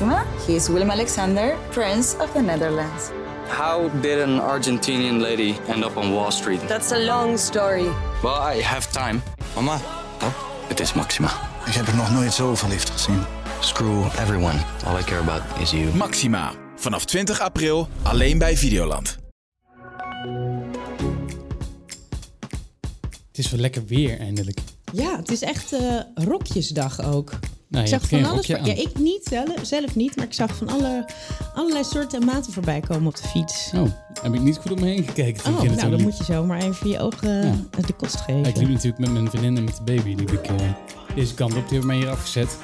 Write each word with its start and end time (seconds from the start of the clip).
Maxima. 0.00 0.24
He 0.46 0.54
is 0.54 0.68
Willem 0.68 0.90
Alexander, 0.90 1.56
Prince 1.70 2.16
of 2.20 2.32
the 2.32 2.40
Netherlands. 2.40 3.10
How 3.48 3.88
did 4.00 4.20
an 4.20 4.38
Argentinian 4.40 5.20
lady 5.20 5.56
end 5.66 5.84
up 5.84 5.96
on 5.96 6.12
Wall 6.12 6.30
Street? 6.30 6.60
That's 6.68 6.92
a 6.92 6.98
long 6.98 7.38
story. 7.38 7.88
Well, 8.22 8.56
I 8.56 8.62
have 8.62 8.92
time. 8.92 9.22
Mama, 9.54 9.80
Oh, 10.22 10.32
het 10.68 10.80
is 10.80 10.92
Maxima. 10.92 11.30
ik 11.66 11.72
heb 11.74 11.86
er 11.86 11.96
nog 11.96 12.10
nooit 12.12 12.32
zo 12.32 12.54
verliefd 12.54 12.90
gezien. 12.90 13.22
Screw 13.60 14.04
everyone. 14.04 14.58
All 14.86 14.98
I 14.98 15.02
care 15.02 15.20
about 15.20 15.42
is 15.60 15.70
you. 15.70 15.94
Maxima. 15.94 16.52
Vanaf 16.76 17.04
20 17.04 17.40
april 17.40 17.88
alleen 18.02 18.38
bij 18.38 18.56
Videoland. 18.56 19.18
Het 23.28 23.38
is 23.46 23.50
wel 23.50 23.60
lekker 23.60 23.84
weer 23.86 24.18
eindelijk. 24.18 24.58
Ja, 24.92 25.16
het 25.16 25.30
is 25.30 25.42
echt 25.42 25.72
eh, 25.72 26.00
rokjesdag 26.14 27.04
ook. 27.04 27.30
Nou, 27.68 27.84
ik 27.84 27.90
zag 27.90 28.08
van 28.08 28.24
alles. 28.24 28.46
Ja, 28.46 28.56
ik 28.64 28.98
niet 28.98 29.24
zelf, 29.24 29.48
zelf 29.62 29.94
niet, 29.96 30.16
maar 30.16 30.24
ik 30.24 30.32
zag 30.32 30.56
van 30.56 30.68
alle, 30.68 31.04
allerlei 31.54 31.84
soorten 31.84 32.20
en 32.20 32.26
maten 32.26 32.52
voorbij 32.52 32.80
komen 32.80 33.06
op 33.06 33.16
de 33.16 33.28
fiets. 33.28 33.70
Oh, 33.74 33.88
heb 34.22 34.34
ik 34.34 34.40
niet 34.40 34.56
goed 34.56 34.70
om 34.72 34.80
me 34.80 34.86
heen 34.86 35.04
gekeken. 35.04 35.52
Oh, 35.52 35.60
het 35.60 35.68
nou 35.68 35.80
dan 35.80 35.90
liep. 35.90 36.00
moet 36.00 36.16
je 36.18 36.24
zo 36.24 36.44
maar 36.44 36.62
even 36.62 36.88
je 36.88 37.00
ogen 37.00 37.46
Ja. 37.46 37.82
de 37.86 37.92
kost 37.92 38.14
Ja, 38.14 38.20
geven. 38.20 38.44
ik 38.44 38.56
liep 38.56 38.68
natuurlijk 38.68 38.98
met 38.98 39.10
mijn 39.12 39.30
vriendin 39.30 39.56
en 39.56 39.64
met 39.64 39.76
de 39.76 39.82
baby. 39.82 40.14
Liep 40.14 40.32
ik 40.32 40.46
eh, 40.46 40.54
deze 41.14 41.34
kant 41.34 41.50
op. 41.56 41.68
Die 41.68 41.78
hebben 41.78 41.86
mij 41.86 41.96
hier 41.96 42.10
afgezet. 42.10 42.58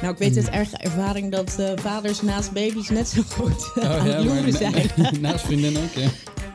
Nou, 0.00 0.12
ik 0.12 0.18
weet 0.18 0.36
uit 0.36 0.48
erge 0.48 0.76
ervaring 0.76 1.32
dat 1.32 1.58
eh, 1.58 1.70
vaders 1.76 2.22
naast 2.22 2.52
baby's 2.52 2.88
net 2.88 3.08
zo 3.08 3.22
goed 3.28 3.72
eh, 3.74 3.90
aan 3.98 4.06
het 4.06 4.24
loeren 4.24 4.52
zijn. 4.52 4.74
naast 5.20 5.44
vriendin 5.44 5.76
ook, 5.76 5.92
ja. 6.02 6.08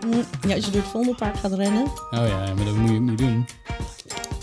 Mm, 0.05 0.24
Ja, 0.48 0.55
als 0.55 0.66
je 0.66 0.72
door 0.72 0.82
het 0.82 0.90
Vondelpark 0.91 1.38
gaat 1.38 1.54
rennen. 1.54 1.84
Oh 1.85 2.27
ja, 2.27 2.54
maar 2.55 2.66
dat 2.66 2.76
moet 2.76 2.90
je 2.90 2.99
niet 2.99 3.18
doen. 3.18 3.46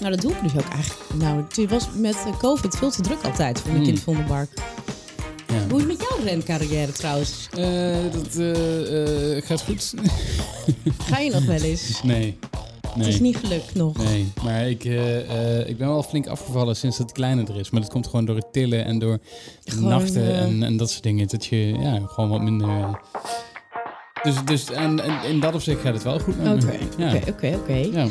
Nou, 0.00 0.12
dat 0.12 0.20
doe 0.20 0.32
ik 0.32 0.42
dus 0.42 0.52
ook 0.52 0.68
eigenlijk. 0.72 1.14
Nou, 1.14 1.44
het 1.54 1.70
was 1.70 1.88
met 1.96 2.14
eh, 2.26 2.38
COVID 2.38 2.76
veel 2.76 2.90
te 2.90 3.02
druk 3.02 3.22
altijd, 3.24 3.60
vond 3.60 3.74
ik 3.74 3.80
Mm. 3.80 3.86
in 3.88 3.94
het 3.94 4.02
Vondelpark. 4.02 4.50
Ja. 5.46 5.54
Hoe 5.70 5.80
is 5.80 5.86
het 5.86 5.98
met 5.98 6.06
jouw 6.08 6.24
rencarrière 6.24 6.92
trouwens? 6.92 7.48
Eh, 7.50 7.94
dat 8.12 8.36
eh, 8.36 9.46
gaat 9.46 9.62
goed. 9.62 9.94
Ga 11.10 11.18
je 11.18 11.30
nog 11.30 11.44
wel 11.44 11.60
eens? 11.60 12.02
nee. 12.02 12.38
Nee. 12.96 13.04
Het 13.04 13.14
is 13.14 13.20
niet 13.20 13.36
gelukt 13.36 13.74
nog. 13.74 13.96
Nee, 13.96 14.32
maar 14.42 14.68
ik, 14.68 14.84
ik 15.66 15.78
ben 15.78 15.88
wel 15.88 16.02
flink 16.02 16.26
afgevallen 16.26 16.76
sinds 16.76 16.98
het 16.98 17.12
kleiner 17.12 17.50
er 17.50 17.56
is. 17.58 17.70
Maar 17.70 17.80
dat 17.80 17.90
komt 17.90 18.06
gewoon 18.06 18.24
door 18.24 18.36
het 18.36 18.52
tillen 18.52 18.84
en 18.84 18.98
door 18.98 19.18
Gewoon, 19.64 19.88
nachten 19.90 20.34
en, 20.34 20.62
en 20.62 20.76
dat 20.76 20.90
soort 20.90 21.02
dingen. 21.02 21.28
Dat 21.28 21.46
je 21.46 21.56
ja, 21.56 22.00
gewoon 22.06 22.30
wat 22.30 22.42
minder... 22.42 23.00
Dus, 24.22 24.34
dus 24.44 24.70
en, 24.70 25.00
en 25.00 25.28
in 25.28 25.40
dat 25.40 25.54
opzicht 25.54 25.80
gaat 25.80 25.94
het 25.94 26.02
wel 26.02 26.18
goed 26.18 26.42
met 26.42 26.64
me. 26.64 26.78
Oké, 27.06 27.30
oké, 27.30 27.56
oké. 27.56 28.10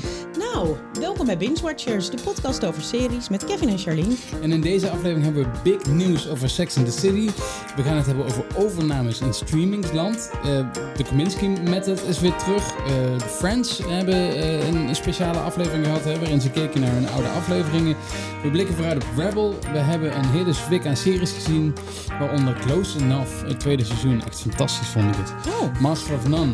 Nou, 0.54 0.76
welkom 1.00 1.26
bij 1.26 1.38
Binge 1.38 1.62
Watchers, 1.62 2.10
de 2.10 2.18
podcast 2.24 2.66
over 2.66 2.82
series 2.82 3.30
met 3.30 3.46
Kevin 3.46 3.70
en 3.70 3.78
Charlene. 3.78 4.16
En 4.42 4.52
in 4.52 4.62
deze 4.62 4.90
aflevering 4.90 5.24
hebben 5.24 5.44
we 5.44 5.50
big 5.64 5.86
news 5.86 6.30
over 6.30 6.50
Sex 6.50 6.78
and 6.78 6.86
the 6.86 6.92
City. 6.92 7.30
We 7.76 7.84
gaan 7.84 7.98
het 7.98 8.06
hebben 8.06 8.26
over 8.26 8.46
overnames 8.56 9.22
in 9.22 9.34
streamingsland. 9.34 10.32
Eh, 10.44 10.66
de 10.98 11.04
Kominsky 11.10 11.48
Method 11.48 12.04
is 12.08 12.20
weer 12.20 12.36
terug. 12.36 12.76
De 13.18 13.26
Friends 13.28 13.82
hebben 13.88 14.36
eh, 14.36 14.68
een 14.68 14.96
speciale 14.96 15.40
aflevering 15.40 15.86
gehad, 15.86 16.04
hè, 16.04 16.20
waarin 16.20 16.42
ze 16.42 16.50
keken 16.50 16.82
naar 16.82 16.94
hun 16.94 17.10
oude 17.10 17.30
afleveringen. 17.30 17.96
We 18.44 18.50
blikken 18.50 18.76
vooruit 18.76 19.04
op 19.04 19.10
Rebel. 19.18 19.56
We 19.72 19.78
hebben 19.78 20.18
een 20.18 20.30
hele 20.30 20.54
zwik 20.54 20.86
aan 20.86 20.98
series 20.98 21.32
gezien, 21.32 21.76
waaronder 22.20 22.54
Close 22.54 23.00
Enough, 23.00 23.32
het 23.46 23.60
tweede 23.60 23.84
seizoen. 23.84 24.24
Echt 24.26 24.42
fantastisch 24.42 24.88
vond 24.88 25.06
ik 25.06 25.16
het. 25.16 25.54
Oh, 25.54 25.82
Master 25.82 26.16
of 26.16 26.28
None 26.28 26.52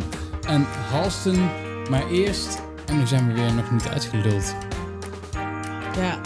en 0.48 0.66
Halston. 0.90 1.50
Maar 1.90 2.08
eerst, 2.10 2.62
en 2.86 2.98
nu 3.00 3.08
zijn 3.08 3.28
we 3.28 3.34
weer 3.34 3.54
nog 3.54 3.72
niet 3.72 3.88
uitgeluld. 3.88 4.56
ja. 5.98 6.20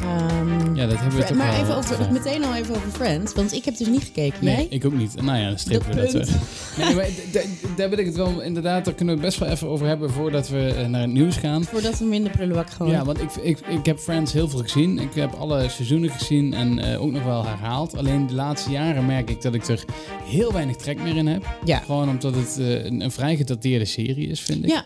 Ehm, 0.00 0.74
Ja, 0.74 0.86
dat 0.86 0.98
hebben 0.98 1.18
we 1.18 1.24
toch 1.24 1.36
maar 1.36 1.60
even 1.60 1.76
over, 1.76 2.12
meteen 2.12 2.44
al 2.44 2.54
even 2.54 2.74
over 2.76 2.90
Friends, 2.90 3.34
want 3.34 3.52
ik 3.52 3.64
heb 3.64 3.76
dus 3.76 3.86
niet 3.86 4.02
gekeken. 4.02 4.44
Nee, 4.44 4.54
Jij? 4.54 4.66
ik 4.70 4.84
ook 4.84 4.92
niet. 4.92 5.22
Nou 5.22 5.38
ja, 5.38 5.48
dan 5.48 5.58
strepen 5.58 5.96
Dat 5.96 6.12
we 6.12 6.18
dat 6.18 6.26
punt. 6.26 6.38
weg. 6.76 6.86
Nee, 6.86 6.94
maar 6.94 7.04
d- 7.04 7.32
d- 7.32 7.76
daar 7.76 7.88
wil 7.88 7.98
ik 7.98 8.06
het 8.06 8.16
wel 8.16 8.40
inderdaad, 8.40 8.84
daar 8.84 8.94
kunnen 8.94 9.14
we 9.14 9.20
het 9.20 9.30
best 9.30 9.40
wel 9.40 9.48
even 9.54 9.68
over 9.68 9.86
hebben 9.86 10.10
voordat 10.10 10.48
we 10.48 10.74
eh, 10.78 10.86
naar 10.86 11.00
het 11.00 11.10
nieuws 11.10 11.36
gaan. 11.36 11.64
Voordat 11.64 11.98
we 11.98 12.04
hem 12.04 12.12
in 12.12 12.24
de 12.24 12.30
prullenbak 12.30 12.70
gooien. 12.70 12.92
Ja, 12.94 13.04
want 13.04 13.20
ik, 13.20 13.30
ik, 13.42 13.58
ik 13.68 13.86
heb 13.86 13.98
Friends 13.98 14.32
heel 14.32 14.48
veel 14.48 14.58
gezien. 14.60 14.98
Ik 14.98 15.14
heb 15.14 15.32
alle 15.34 15.68
seizoenen 15.68 16.10
gezien 16.10 16.54
en 16.54 16.78
eh, 16.78 17.02
ook 17.02 17.10
nog 17.12 17.24
wel 17.24 17.44
herhaald. 17.46 17.96
Alleen 17.96 18.26
de 18.26 18.34
laatste 18.34 18.70
jaren 18.70 19.06
merk 19.06 19.30
ik 19.30 19.42
dat 19.42 19.54
ik 19.54 19.68
er 19.68 19.84
heel 20.24 20.52
weinig 20.52 20.76
trek 20.76 21.02
meer 21.02 21.16
in 21.16 21.26
heb. 21.26 21.46
Ja. 21.64 21.78
Gewoon 21.78 22.08
omdat 22.08 22.34
het 22.34 22.56
eh, 22.58 22.84
een, 22.84 23.00
een 23.00 23.10
vrij 23.10 23.36
gedateerde 23.36 23.84
serie 23.84 24.28
is, 24.28 24.40
vind 24.40 24.64
ik. 24.64 24.70
Ja. 24.70 24.84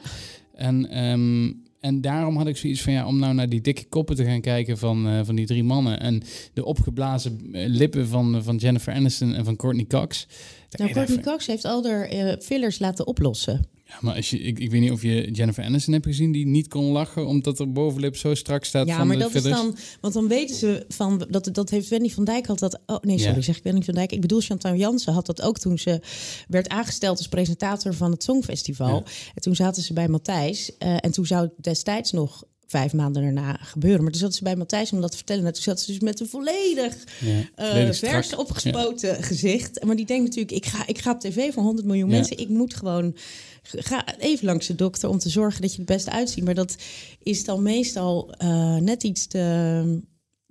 En, 0.55 0.91
ehm, 0.91 1.53
en 1.81 2.01
daarom 2.01 2.37
had 2.37 2.47
ik 2.47 2.57
zoiets 2.57 2.83
van 2.83 2.93
ja, 2.93 3.07
om 3.07 3.19
nou 3.19 3.35
naar 3.35 3.49
die 3.49 3.61
dikke 3.61 3.85
koppen 3.85 4.17
te 4.17 4.25
gaan 4.25 4.41
kijken 4.41 4.79
van, 4.79 5.09
eh, 5.09 5.21
van 5.25 5.35
die 5.35 5.47
drie 5.47 5.65
mannen. 5.65 6.01
En 6.01 6.23
de 6.53 6.65
opgeblazen 6.65 7.49
eh, 7.53 7.69
lippen 7.69 8.09
van, 8.09 8.43
van 8.43 8.57
Jennifer 8.57 8.95
Aniston 8.95 9.35
en 9.35 9.45
van 9.45 9.57
Courtney 9.57 9.87
Cox. 9.87 10.27
Nou, 10.71 10.93
Courtney 10.93 11.21
Cox 11.21 11.47
heeft 11.47 11.65
al 11.65 11.85
haar 11.85 12.05
eh, 12.05 12.39
fillers 12.41 12.79
laten 12.79 13.07
oplossen. 13.07 13.61
Ja, 13.93 13.99
maar 14.01 14.15
als 14.15 14.31
je, 14.31 14.39
ik, 14.39 14.59
ik 14.59 14.71
weet 14.71 14.81
niet 14.81 14.91
of 14.91 15.03
je 15.03 15.31
Jennifer 15.31 15.65
Aniston 15.65 15.93
hebt 15.93 16.07
gezien 16.07 16.33
die 16.33 16.47
niet 16.47 16.69
kon 16.69 16.85
lachen 16.85 17.27
omdat 17.27 17.59
er 17.59 17.73
bovenlip 17.73 18.17
zo 18.17 18.35
strak 18.35 18.65
staat 18.65 18.87
Ja, 18.87 18.97
van 18.97 19.07
maar 19.07 19.17
de 19.17 19.23
dat 19.23 19.35
is 19.35 19.43
dan... 19.43 19.77
Want 20.01 20.15
dan 20.15 20.29
weten 20.29 20.57
ze 20.57 20.85
van... 20.89 21.27
Dat, 21.31 21.49
dat 21.53 21.71
heeft 21.71 21.89
Wendy 21.89 22.11
van 22.11 22.25
Dijk 22.25 22.47
had 22.47 22.59
dat... 22.59 22.79
Oh, 22.87 23.01
nee, 23.01 23.19
sorry, 23.19 23.35
Ja. 23.37 23.43
zeg 23.43 23.57
ik 23.57 23.63
Wendy 23.63 23.83
van 23.85 23.95
Dijk. 23.95 24.13
Ik 24.13 24.21
bedoel, 24.21 24.41
Chantal 24.41 24.75
Jansen 24.75 25.13
had 25.13 25.27
dat 25.27 25.43
ook 25.43 25.59
toen 25.59 25.79
ze 25.79 26.01
werd 26.49 26.69
aangesteld 26.69 27.19
als 27.19 27.29
presentator 27.29 27.95
van 27.95 28.11
het 28.11 28.23
Songfestival. 28.23 28.89
Ja. 28.95 29.03
En 29.35 29.43
toen 29.43 29.55
zaten 29.55 29.83
ze 29.83 29.93
bij 29.93 30.09
Matthijs. 30.09 30.77
eh, 30.79 30.97
en 31.01 31.11
toen 31.13 31.27
zou 31.27 31.49
destijds 31.61 32.13
nog 32.13 32.45
vijf 32.73 32.93
maanden 32.93 33.23
daarna 33.23 33.53
gebeuren. 33.61 34.03
Maar 34.03 34.11
toen 34.11 34.21
zaten 34.21 34.37
ze 34.37 34.43
bij 34.45 34.57
Matthijs 34.57 34.93
om 34.93 35.01
dat 35.01 35.11
te 35.11 35.17
vertellen. 35.17 35.47
En 35.47 35.53
toen 35.53 35.63
zat 35.63 35.81
ze 35.81 35.91
dus 35.91 36.01
met 36.01 36.21
een 36.21 36.29
volledig 36.29 36.95
Ja, 37.21 37.41
eh, 37.55 37.67
volledig 37.69 37.99
vers 37.99 38.35
opgespoten 38.35 39.23
gezicht. 39.23 39.85
Maar 39.85 39.97
die 39.97 40.07
denkt 40.07 40.25
natuurlijk, 40.25 40.57
ik 40.57 40.67
ga, 40.67 40.87
ik 40.87 40.99
ga 40.99 41.11
op 41.11 41.21
tv 41.21 41.53
van 41.53 41.65
100 41.65 41.87
miljoen 41.87 42.09
Ja. 42.11 42.15
mensen. 42.17 42.39
Ik 42.39 42.49
moet 42.49 42.75
gewoon, 42.75 43.17
ga 43.63 44.19
even 44.19 44.47
langs 44.47 44.67
de 44.67 44.75
dokter 44.75 45.09
om 45.09 45.19
te 45.19 45.29
zorgen 45.29 45.61
dat 45.63 45.71
je 45.71 45.77
het 45.77 45.87
beste 45.87 46.11
uitziet. 46.11 46.45
Maar 46.45 46.55
dat 46.55 46.77
is 47.23 47.45
dan 47.45 47.63
meestal 47.63 48.35
eh, 48.39 48.77
net 48.77 49.03
iets 49.03 49.27
te... 49.27 50.01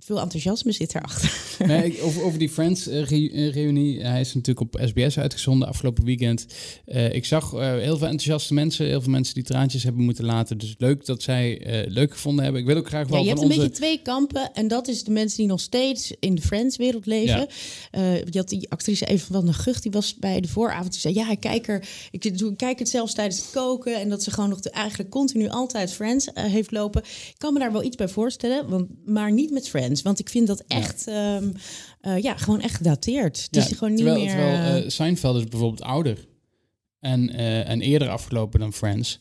Veel 0.03 0.19
enthousiasme 0.21 0.71
zit 0.71 0.95
erachter. 0.95 1.39
Nee, 1.61 2.01
over, 2.01 2.23
over 2.23 2.39
die 2.39 2.49
Friends-reunie. 2.49 4.01
hij 4.03 4.19
is 4.19 4.33
natuurlijk 4.33 4.75
op 4.75 4.81
SBS 4.85 5.19
uitgezonden 5.19 5.67
afgelopen 5.67 6.03
weekend. 6.03 6.45
Eh, 6.85 7.13
ik 7.13 7.25
zag 7.25 7.53
eh, 7.53 7.59
heel 7.59 7.97
veel 7.97 8.07
enthousiaste 8.07 8.53
mensen. 8.53 8.85
Heel 8.85 9.01
veel 9.01 9.11
mensen 9.11 9.33
die 9.33 9.43
traantjes 9.43 9.83
hebben 9.83 10.03
moeten 10.03 10.25
laten. 10.25 10.57
Dus 10.57 10.75
leuk 10.77 11.05
dat 11.05 11.21
zij 11.21 11.61
eh, 11.65 11.91
leuk 11.91 12.11
gevonden 12.11 12.43
hebben. 12.43 12.61
Ik 12.61 12.67
wil 12.67 12.77
ook 12.77 12.87
graag 12.87 13.07
wel 13.07 13.17
Ja, 13.17 13.23
je 13.23 13.29
hebt 13.29 13.41
een 13.41 13.47
onze... 13.47 13.59
beetje 13.59 13.75
twee 13.75 14.01
kampen. 14.01 14.53
En 14.53 14.67
dat 14.67 14.87
is 14.87 15.03
de 15.03 15.11
mensen 15.11 15.37
die 15.37 15.47
nog 15.47 15.59
steeds 15.59 16.13
in 16.19 16.35
de 16.35 16.41
Friends-wereld 16.41 17.05
leven. 17.05 17.39
Ja. 17.39 17.47
Eh, 17.91 18.17
je 18.17 18.37
had 18.37 18.49
die 18.49 18.69
actrice 18.69 19.05
Eva 19.05 19.25
van 19.31 19.45
der 19.45 19.53
Gucht, 19.53 19.83
die 19.83 19.91
was 19.91 20.15
bij 20.15 20.41
de 20.41 20.47
vooravond. 20.47 20.91
Die 20.91 21.01
zei, 21.01 21.13
ja, 21.13 21.31
ik 21.31 21.39
kijk, 21.39 21.67
er, 21.67 21.87
ik, 22.11 22.37
doe, 22.37 22.55
kijk 22.55 22.79
het 22.79 22.89
zelfs 22.89 23.13
tijdens 23.13 23.37
het 23.37 23.49
koken. 23.51 23.99
En 23.99 24.09
dat 24.09 24.23
ze 24.23 24.31
gewoon 24.31 24.49
nog 24.49 24.59
de, 24.59 24.69
eigenlijk 24.69 25.09
continu 25.09 25.49
altijd 25.49 25.93
Friends 25.93 26.33
eh, 26.33 26.43
heeft 26.43 26.71
lopen. 26.71 27.01
Ik 27.03 27.35
kan 27.37 27.53
me 27.53 27.59
daar 27.59 27.71
wel 27.71 27.83
iets 27.83 27.95
bij 27.95 28.07
voorstellen, 28.07 28.69
want, 28.69 28.87
maar 29.05 29.31
niet 29.31 29.51
met 29.51 29.69
Friends. 29.69 29.90
Want 30.01 30.19
ik 30.19 30.29
vind 30.29 30.47
dat 30.47 30.63
echt, 30.67 31.07
ehm, 31.07 31.49
eh, 32.01 32.17
ja, 32.21 32.37
gewoon 32.37 32.61
echt 32.61 32.75
gedateerd. 32.75 33.37
Het 33.37 33.55
Ja, 33.55 33.61
is 33.61 33.77
gewoon 33.77 33.89
niet 33.93 33.97
terwijl, 34.03 34.23
meer... 34.25 34.29
Terwijl 34.33 34.83
eh, 34.83 34.89
Seinfeld 34.89 35.35
is 35.37 35.43
bijvoorbeeld 35.43 35.81
ouder. 35.81 36.27
En, 36.99 37.29
en 37.65 37.81
eerder 37.81 38.09
afgelopen 38.09 38.59
dan 38.59 38.73
Friends. 38.73 39.19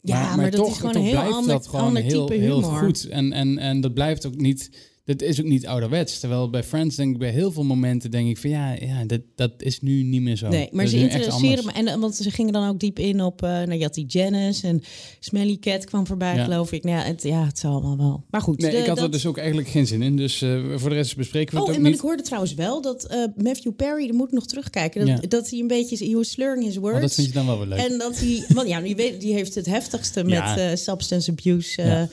Ja, 0.00 0.36
maar 0.36 0.50
dat 0.50 0.66
is 0.66 0.76
gewoon 0.76 0.96
een 0.96 1.02
heel 1.02 1.10
blijft 1.10 1.32
ander- 1.32 1.52
dat 1.52 1.66
gewoon 1.66 1.84
ander 1.84 2.02
heel, 2.02 2.26
type 2.26 2.40
heel 2.40 2.62
humor. 2.62 2.78
goed. 2.78 3.08
En, 3.08 3.32
en, 3.32 3.58
en 3.58 3.80
dat 3.80 3.94
blijft 3.94 4.26
ook 4.26 4.36
niet... 4.36 4.70
Dat 5.06 5.22
is 5.22 5.40
ook 5.40 5.46
niet 5.46 5.66
ouderwets. 5.66 6.20
Terwijl 6.20 6.50
bij 6.50 6.62
Friends 6.64 6.96
denk 6.96 7.12
ik 7.12 7.18
bij 7.18 7.30
heel 7.30 7.52
veel 7.52 7.64
momenten 7.64 8.10
denk 8.10 8.28
ik 8.28 8.38
van 8.38 8.50
ja, 8.50 8.72
ja 8.72 9.04
dat, 9.04 9.20
dat 9.34 9.50
is 9.58 9.80
nu 9.80 10.02
niet 10.02 10.20
meer 10.22 10.36
zo. 10.36 10.48
Nee, 10.48 10.68
maar 10.72 10.86
ze 10.86 10.98
interesseren 10.98 11.64
me. 11.64 11.72
En, 11.72 11.86
eh, 11.86 11.94
want 11.96 12.14
ze 12.16 12.30
gingen 12.30 12.52
dan 12.52 12.68
ook 12.68 12.78
diep 12.80 12.98
in 12.98 13.20
op... 13.22 13.42
eh 13.42 13.48
nou, 13.62 13.88
die 13.90 14.06
Janice 14.06 14.66
en 14.66 14.82
Smelly 15.20 15.56
Cat 15.60 15.84
kwam 15.84 16.06
voorbij, 16.06 16.34
Ja. 16.34 16.44
geloof 16.44 16.72
ik. 16.72 16.84
Nou, 16.84 16.96
ja, 16.96 17.02
het, 17.04 17.22
ja, 17.22 17.44
het 17.46 17.58
zal 17.58 17.70
allemaal 17.72 17.96
wel. 17.96 18.24
Maar 18.30 18.40
goed. 18.40 18.60
Nee, 18.60 18.70
de- 18.70 18.76
ik 18.76 18.86
had 18.86 18.96
dat- 18.96 19.04
er 19.04 19.10
dus 19.10 19.26
ook 19.26 19.36
eigenlijk 19.38 19.68
geen 19.68 19.86
zin 19.86 20.02
in. 20.02 20.16
Dus 20.16 20.42
eh, 20.42 20.62
voor 20.76 20.88
de 20.90 20.96
rest 20.96 21.16
bespreken 21.16 21.54
we 21.54 21.60
Oh, 21.60 21.66
het 21.66 21.76
en 21.76 21.80
ook 21.80 21.82
wat 21.82 21.92
niet. 21.92 22.00
ik 22.02 22.06
hoorde 22.08 22.22
trouwens 22.22 22.54
wel, 22.54 22.82
dat 22.82 23.16
Matthew 23.36 23.72
Perry, 23.76 24.06
daar 24.06 24.16
moet 24.16 24.26
ik 24.28 24.34
nog 24.34 24.46
terugkijken, 24.46 25.06
dat, 25.06 25.20
Ja. 25.22 25.28
dat 25.28 25.50
hij 25.50 25.58
een 25.58 25.66
beetje, 25.66 26.06
he 26.06 26.12
was 26.14 26.30
slurring 26.30 26.64
his 26.64 26.76
words. 26.76 26.96
Oh, 26.96 27.02
dat 27.02 27.14
vind 27.14 27.26
je 27.26 27.32
dan 27.32 27.46
wel 27.46 27.58
weer 27.58 27.66
leuk. 27.68 27.78
En 27.78 27.98
dat 27.98 28.18
hij, 28.18 28.44
want 28.48 28.68
ja, 28.68 28.80
die, 28.80 28.96
weet, 28.96 29.20
die 29.20 29.32
heeft 29.32 29.54
het 29.54 29.66
heftigste 29.66 30.24
met 30.34 30.78
substance 30.78 31.30
abuse 31.30 32.08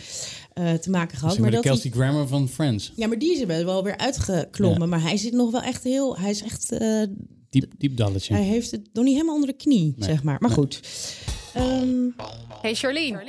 eh, 0.54 0.66
Ja. 0.72 0.78
te 0.78 0.90
maken 0.90 1.18
gehad. 1.18 1.32
Maar 1.34 1.42
Maar 1.42 1.50
de 1.50 1.56
dat 1.56 1.66
Kelsey 1.66 1.92
hij, 1.94 2.00
Grammer 2.02 2.28
van 2.28 2.50
Friends. 2.50 2.92
ja, 2.96 3.08
maar 3.08 3.20
die 3.20 3.34
is 3.34 3.40
er 3.42 3.66
wel- 3.66 3.84
weer 3.84 3.98
uitgeklommen. 3.98 4.80
Ja. 4.82 4.86
Maar 4.86 5.02
hij 5.02 5.18
zit 5.18 5.34
nog 5.34 5.52
wel 5.52 5.62
echt 5.62 5.84
heel, 5.84 6.18
hij 6.18 6.30
is 6.30 6.44
echt, 6.44 6.72
eh, 6.72 7.04
Diep, 7.50 7.72
diep 7.78 7.98
dalletje. 7.98 8.34
hij 8.34 8.44
heeft 8.44 8.72
het 8.72 8.90
nog 8.94 9.04
niet 9.04 9.14
helemaal 9.14 9.36
onder 9.36 9.50
de 9.50 9.56
knie, 9.56 9.94
Nee. 9.98 10.10
zeg 10.10 10.24
maar. 10.24 10.38
Maar 10.40 10.50
goed. 10.52 10.80
Ehm, 11.54 12.10
Hey 12.62 12.76
Charlene, 12.76 13.24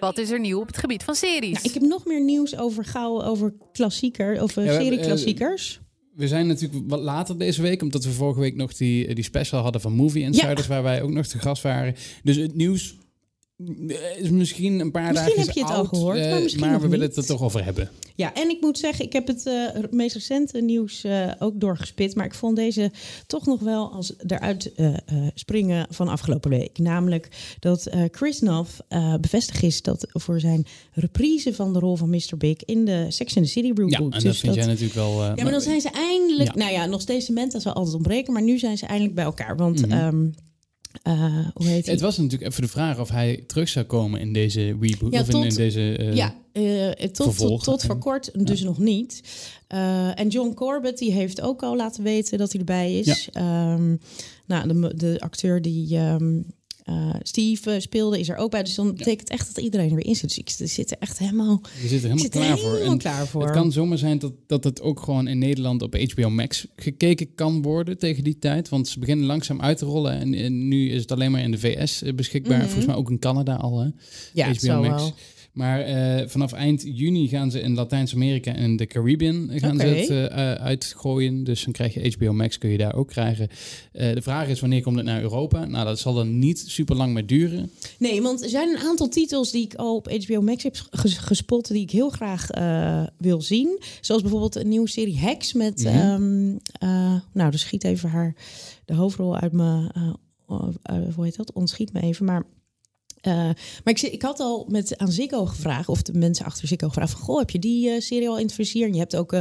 wat 0.00 0.18
is 0.18 0.30
er 0.30 0.40
nieuw 0.40 0.60
op 0.60 0.66
het 0.66 0.76
gebied 0.78 1.02
van 1.02 1.14
series? 1.14 1.52
nou, 1.52 1.64
ik 1.68 1.74
heb 1.74 1.82
nog 1.82 2.04
meer 2.04 2.22
nieuws 2.24 2.56
over 2.56 2.84
gauw 2.84 3.22
over 3.22 3.54
klassieker, 3.72 4.42
of 4.42 4.56
eh, 4.56 4.64
Ja, 4.64 4.72
serie-klassiekers. 4.80 5.80
We 6.14 6.28
zijn 6.28 6.46
natuurlijk 6.46 6.84
wat 6.88 7.00
later 7.00 7.38
deze 7.38 7.62
week, 7.62 7.82
omdat 7.82 8.04
we 8.04 8.10
vorige 8.10 8.40
week 8.40 8.56
nog 8.56 8.74
die, 8.74 9.14
die 9.14 9.24
special 9.24 9.62
hadden 9.62 9.80
van 9.80 9.92
Movie 9.92 10.22
Insiders, 10.22 10.66
waar 10.66 10.82
wij 10.82 11.02
ook 11.02 11.10
nog 11.10 11.26
te 11.26 11.38
gast 11.38 11.62
waren. 11.62 11.94
Dus 12.22 12.36
het 12.36 12.54
nieuws 12.54 12.96
is 14.18 14.30
misschien 14.30 14.80
een 14.80 14.90
paar 14.90 15.12
Misschien 15.12 15.28
dagen 15.36 15.46
heb 15.46 15.54
je 15.54 15.60
het 15.60 15.70
al 15.70 15.76
oud, 15.76 15.88
gehoord, 15.88 16.18
eh, 16.18 16.30
maar 16.30 16.42
misschien 16.42 16.66
maar 16.66 16.80
we 16.80 16.88
willen 16.88 17.06
het 17.06 17.16
er 17.16 17.26
toch 17.26 17.42
over 17.42 17.64
hebben. 17.64 17.90
Ja, 18.16 18.34
en 18.34 18.48
ik 18.50 18.60
moet 18.60 18.78
zeggen, 18.78 19.04
ik 19.04 19.12
heb 19.12 19.26
het 19.26 19.46
eh, 19.46 19.54
meest 19.90 20.14
recente 20.14 20.60
nieuws 20.60 21.04
eh, 21.04 21.30
ook 21.38 21.60
doorgespit. 21.60 22.14
Maar 22.14 22.24
ik 22.24 22.34
vond 22.34 22.56
deze 22.56 22.90
toch 23.26 23.46
nog 23.46 23.60
wel 23.60 23.92
als 23.92 24.12
eruit 24.26 24.72
eh, 24.74 24.86
eh, 24.94 24.96
springen 25.34 25.86
van 25.90 26.08
afgelopen 26.08 26.50
week. 26.50 26.78
Namelijk 26.78 27.28
dat 27.58 27.86
eh, 27.86 28.02
Chris 28.10 28.40
Noff 28.40 28.80
eh, 28.88 29.14
bevestigd 29.20 29.62
is 29.62 29.82
dat 29.82 30.06
voor 30.10 30.40
zijn 30.40 30.66
reprise 30.92 31.54
van 31.54 31.72
de 31.72 31.78
rol 31.78 31.96
van 31.96 32.10
Mr. 32.10 32.36
Big 32.38 32.64
in 32.64 32.84
de 32.84 33.06
Sex 33.08 33.36
and 33.36 33.44
the 33.46 33.50
City 33.52 33.66
reboot. 33.66 33.90
Ja, 33.90 33.98
en 33.98 34.10
dat 34.10 34.20
Dus 34.22 34.40
vind 34.40 34.54
jij 34.54 34.66
natuurlijk 34.66 34.94
wel... 34.94 35.22
eh, 35.22 35.32
Ja, 35.36 35.42
maar 35.42 35.52
dan 35.52 35.60
zijn 35.60 35.80
ze 35.80 35.90
eindelijk... 35.90 36.48
Ja. 36.54 36.58
Nou 36.58 36.72
ja, 36.72 36.86
nog 36.86 37.00
steeds 37.00 37.24
cement, 37.26 37.52
dat 37.52 37.62
zal 37.62 37.72
altijd 37.72 37.94
ontbreken. 37.94 38.32
Maar 38.32 38.42
nu 38.42 38.58
zijn 38.58 38.78
ze 38.78 38.86
eindelijk 38.86 39.14
bij 39.14 39.24
elkaar. 39.24 39.56
Want, 39.56 39.86
ehm, 39.86 40.26
eh, 41.02 41.48
hoe 41.54 41.66
heet 41.66 41.84
hij? 41.84 41.94
Het 41.94 42.02
was 42.02 42.16
natuurlijk 42.16 42.50
even 42.50 42.62
de 42.62 42.68
vraag 42.68 42.98
of 43.00 43.08
hij 43.08 43.44
terug 43.46 43.68
zou 43.68 43.84
komen 43.84 44.20
in 44.20 44.32
deze 44.32 44.76
reboot. 44.80 45.12
Ja, 45.12 45.20
of 45.20 45.26
in, 45.26 45.32
tot- 45.32 45.44
in 45.44 45.54
deze... 45.54 45.96
eh, 45.96 46.14
ja, 46.14 46.34
eh, 46.52 46.90
tot, 46.90 47.62
tot, 47.64 47.82
voor 47.84 47.98
kort 47.98 48.46
dus 48.46 48.62
nog 48.62 48.78
niet. 48.78 49.20
En 50.14 50.28
John 50.28 50.54
Corbett 50.54 50.98
die 50.98 51.12
heeft 51.12 51.40
ook 51.40 51.62
al 51.62 51.76
laten 51.76 52.02
weten 52.02 52.38
dat 52.38 52.50
hij 52.52 52.60
erbij 52.60 52.98
is. 52.98 53.28
Ehm, 53.32 53.96
nou, 54.46 54.68
de, 54.68 54.92
de 54.96 55.16
acteur 55.20 55.62
die 55.62 55.96
ehm, 55.96 56.40
eh, 56.84 57.14
Steve 57.22 57.70
eh, 57.70 57.80
speelde 57.80 58.18
is 58.18 58.28
er 58.28 58.36
ook 58.36 58.50
bij. 58.50 58.62
Dus 58.62 58.74
dan 58.74 58.94
betekent 58.94 59.30
echt 59.30 59.54
dat 59.54 59.64
iedereen 59.64 59.88
er 59.88 59.94
weer 59.94 60.06
in 60.06 60.16
zit. 60.16 60.28
Dus 60.28 60.38
ik 60.38 60.50
ik 60.58 60.70
zit 60.70 60.90
er 60.90 60.96
echt 61.00 61.18
helemaal, 61.18 61.60
ik 61.82 61.90
helemaal 61.90 62.18
zit 62.18 62.34
er 62.34 62.40
klaar 62.40 62.58
voor. 62.58 62.72
helemaal 62.72 62.92
En 62.92 62.98
klaar 62.98 63.26
voor. 63.26 63.42
Het 63.42 63.50
kan 63.50 63.72
zomaar 63.72 63.98
zijn 63.98 64.18
dat, 64.18 64.32
dat 64.46 64.64
het 64.64 64.80
ook 64.80 65.00
gewoon 65.00 65.28
in 65.28 65.38
Nederland 65.38 65.82
op 65.82 65.96
HBO 65.96 66.30
Max 66.30 66.66
gekeken 66.76 67.34
kan 67.34 67.62
worden 67.62 67.98
tegen 67.98 68.24
die 68.24 68.38
tijd. 68.38 68.68
Want 68.68 68.88
ze 68.88 68.98
beginnen 68.98 69.26
langzaam 69.26 69.60
uit 69.60 69.78
te 69.78 69.84
rollen. 69.84 70.12
En, 70.12 70.34
en 70.34 70.68
nu 70.68 70.90
is 70.90 71.00
het 71.00 71.12
alleen 71.12 71.30
maar 71.30 71.42
in 71.42 71.50
de 71.50 71.58
VS 71.58 72.02
beschikbaar. 72.14 72.62
Volgens 72.62 72.86
mij 72.86 72.94
ook 72.94 73.10
in 73.10 73.18
Canada 73.18 73.54
al. 73.54 73.78
Hè? 73.78 73.86
Mhm. 73.86 73.96
ja, 74.32 74.52
HBO 74.52 74.80
Max. 74.80 75.02
wel. 75.02 75.14
Maar 75.54 75.80
eh, 75.80 76.28
vanaf 76.28 76.52
eind 76.52 76.82
juni 76.82 77.28
gaan 77.28 77.50
ze 77.50 77.60
in 77.60 77.74
Latijns-Amerika 77.74 78.54
en 78.54 78.76
de 78.76 78.86
Caribbean 78.86 79.50
gaan 79.54 79.78
ze 79.78 79.86
het 79.86 80.10
eh, 80.10 80.24
eh, 80.24 80.62
uitgooien. 80.62 81.44
Dus 81.44 81.64
dan 81.64 81.72
krijg 81.72 81.94
je 81.94 82.12
HBO 82.16 82.32
Max, 82.32 82.58
kun 82.58 82.70
je 82.70 82.78
daar 82.78 82.94
ook 82.94 83.08
krijgen. 83.08 83.48
De 83.92 84.22
vraag 84.22 84.48
is 84.48 84.60
wanneer 84.60 84.82
komt 84.82 84.96
het 84.96 85.04
naar 85.04 85.22
Europa? 85.22 85.64
Nou, 85.64 85.84
dat 85.84 85.98
zal 85.98 86.14
dan 86.14 86.38
niet 86.38 86.64
super 86.66 86.96
lang 86.96 87.12
meer 87.12 87.26
duren. 87.26 87.70
Nee, 87.98 88.22
want 88.22 88.42
er 88.42 88.48
zijn 88.48 88.68
een 88.68 88.82
aantal 88.82 89.08
titels 89.08 89.50
die 89.50 89.64
ik 89.64 89.74
al 89.74 89.96
op 89.96 90.12
HBO 90.24 90.40
Max 90.40 90.62
heb 90.62 90.76
ges- 90.90 91.18
gespot... 91.18 91.68
die 91.68 91.82
ik 91.82 91.90
heel 91.90 92.10
graag 92.10 92.46
wil 93.18 93.42
zien. 93.42 93.80
Zoals 94.00 94.22
bijvoorbeeld 94.22 94.54
een 94.54 94.68
nieuwe 94.68 94.88
serie 94.88 95.18
Hex 95.18 95.52
met... 95.52 95.84
Mhm. 95.84 95.88
ehm, 95.88 96.56
eh, 96.78 97.20
nou, 97.32 97.52
er 97.52 97.58
schiet 97.58 97.84
even 97.84 98.08
haar 98.08 98.34
de 98.84 98.94
hoofdrol 98.94 99.36
uit 99.36 99.52
eh, 99.52 101.14
hoe 101.14 101.24
heet 101.24 101.36
dat? 101.36 101.52
Ontschiet 101.52 101.92
me 101.92 102.00
even, 102.00 102.24
maar... 102.24 102.42
eh, 103.24 103.34
maar 103.84 103.94
ik, 103.94 104.00
ik 104.02 104.22
had 104.22 104.40
al 104.40 104.66
met 104.68 104.98
aan 104.98 105.12
Ziggo 105.12 105.44
gevraagd, 105.46 105.88
of 105.88 106.02
de 106.02 106.12
mensen 106.12 106.44
achter 106.46 106.68
Ziggo 106.68 106.86
gevraagd 106.88 107.12
van, 107.12 107.20
goh, 107.20 107.38
heb 107.38 107.50
je 107.50 107.58
die 107.58 107.90
eh, 107.90 108.00
serie 108.00 108.28
al 108.28 108.38
in 108.38 108.44
het 108.46 108.54
vizier? 108.54 108.86
En 108.86 108.92
je 108.92 108.98
hebt 108.98 109.16
ook 109.16 109.32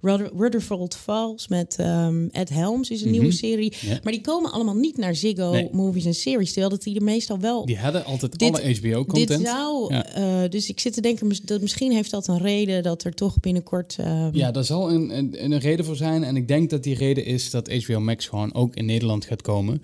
Ruther- 0.00 0.30
Rutherford 0.36 0.94
Falls 0.96 1.48
met 1.48 1.76
ehm, 1.78 2.26
Ed 2.32 2.48
Helms, 2.48 2.90
is 2.90 3.02
een 3.02 3.10
nieuwe 3.10 3.32
serie. 3.32 3.72
Mhm. 3.80 3.86
Ja. 3.92 3.98
Maar 4.02 4.12
die 4.12 4.20
komen 4.22 4.52
allemaal 4.52 4.74
niet 4.76 4.96
naar 4.96 5.14
Ziggo 5.14 5.50
Nee. 5.50 5.68
Movies 5.72 6.04
en 6.04 6.14
Series, 6.14 6.48
terwijl 6.52 6.68
dat 6.70 6.82
die 6.82 6.96
er 6.96 7.02
meestal 7.02 7.38
wel 7.38 7.66
Die 7.66 7.78
hadden 7.78 8.04
altijd 8.04 8.38
Dit- 8.38 8.48
alle 8.62 8.74
HBO-content. 8.74 9.28
dit 9.28 9.46
zou, 9.48 9.94
Ja. 9.94 10.48
dus 10.48 10.68
ik 10.68 10.80
zit 10.80 10.92
te 10.92 11.00
denken, 11.00 11.32
dat 11.44 11.60
misschien 11.60 11.92
heeft 11.92 12.10
dat 12.10 12.26
een 12.28 12.38
reden 12.38 12.82
dat 12.82 13.04
er 13.04 13.14
toch 13.14 13.40
binnenkort. 13.40 13.96
eh, 13.98 14.28
Ja, 14.32 14.50
daar 14.50 14.64
zal 14.64 14.90
een, 14.90 15.16
een, 15.18 15.44
een 15.44 15.58
reden 15.58 15.84
voor 15.84 15.96
zijn. 15.96 16.24
En 16.24 16.36
ik 16.36 16.48
denk 16.48 16.70
dat 16.70 16.82
die 16.82 16.94
reden 16.94 17.24
is 17.24 17.50
dat 17.50 17.72
HBO 17.72 18.00
Max 18.00 18.26
gewoon 18.26 18.54
ook 18.54 18.74
in 18.74 18.84
Nederland 18.84 19.24
gaat 19.24 19.42
komen. 19.42 19.82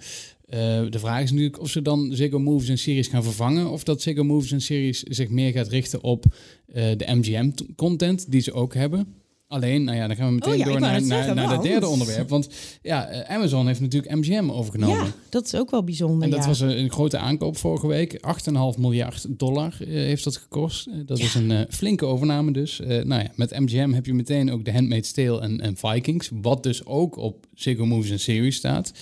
Eh, 0.54 0.60
de 0.90 0.98
vraag 0.98 1.22
is 1.22 1.30
natuurlijk 1.30 1.60
of 1.60 1.70
ze 1.70 1.82
dan 1.82 2.10
Ziggo 2.12 2.38
Movies 2.38 2.68
en 2.68 2.78
Series 2.78 3.08
gaan 3.08 3.22
vervangen. 3.22 3.70
Of 3.70 3.84
dat 3.84 4.02
Ziggo 4.02 4.24
Movies 4.24 4.52
en 4.52 4.60
Series 4.60 5.02
zich 5.02 5.28
meer 5.28 5.52
gaat 5.52 5.68
richten 5.68 6.02
op 6.02 6.24
eh, 6.66 6.84
de 6.96 7.04
MGM-content 7.06 8.30
die 8.30 8.40
ze 8.40 8.52
ook 8.52 8.74
hebben. 8.74 9.06
Alleen, 9.46 9.84
nou 9.84 9.96
ja, 9.96 10.06
dan 10.06 10.16
gaan 10.16 10.26
we 10.28 10.34
meteen 10.34 10.52
Oh 10.52 10.58
ja, 10.58 10.64
door 10.64 10.80
naar, 10.80 10.92
net 10.92 11.04
naar, 11.06 11.18
zeggen, 11.18 11.34
naar 11.34 11.44
het 11.44 11.54
want- 11.54 11.68
derde 11.68 11.88
onderwerp. 11.88 12.28
Want 12.28 12.48
ja, 12.82 13.06
eh, 13.06 13.34
Amazon 13.34 13.66
heeft 13.66 13.80
natuurlijk 13.80 14.14
MGM 14.14 14.50
overgenomen. 14.50 14.96
ja, 14.96 15.12
dat 15.28 15.46
is 15.46 15.54
ook 15.54 15.70
wel 15.70 15.84
bijzonder. 15.84 16.22
En 16.22 16.30
dat 16.30 16.40
ja. 16.40 16.46
was 16.46 16.60
een, 16.60 16.78
een 16.78 16.90
grote 16.90 17.18
aankoop 17.18 17.56
vorige 17.56 17.86
week. 17.86 18.18
8,5 18.20 18.78
miljard 18.78 19.26
dollar 19.28 19.74
heeft 19.84 20.24
dat 20.24 20.36
gekost. 20.36 20.88
Dat 21.06 21.18
is 21.18 21.34
een 21.34 21.66
flinke 21.68 22.04
overname 22.04 22.52
dus. 22.52 22.80
Nou 22.86 23.22
ja, 23.22 23.30
met 23.34 23.58
MGM 23.58 23.92
heb 23.92 24.06
je 24.06 24.14
meteen 24.14 24.52
ook 24.52 24.64
de 24.64 24.72
Handmaid's 24.72 25.12
Tale 25.12 25.40
en, 25.40 25.60
en 25.60 25.76
Vikings. 25.76 26.30
Wat 26.32 26.62
dus 26.62 26.86
ook 26.86 27.16
op 27.16 27.46
Ziggo 27.54 27.86
Movies 27.86 28.10
en 28.10 28.20
Series 28.20 28.56
staat. 28.56 28.92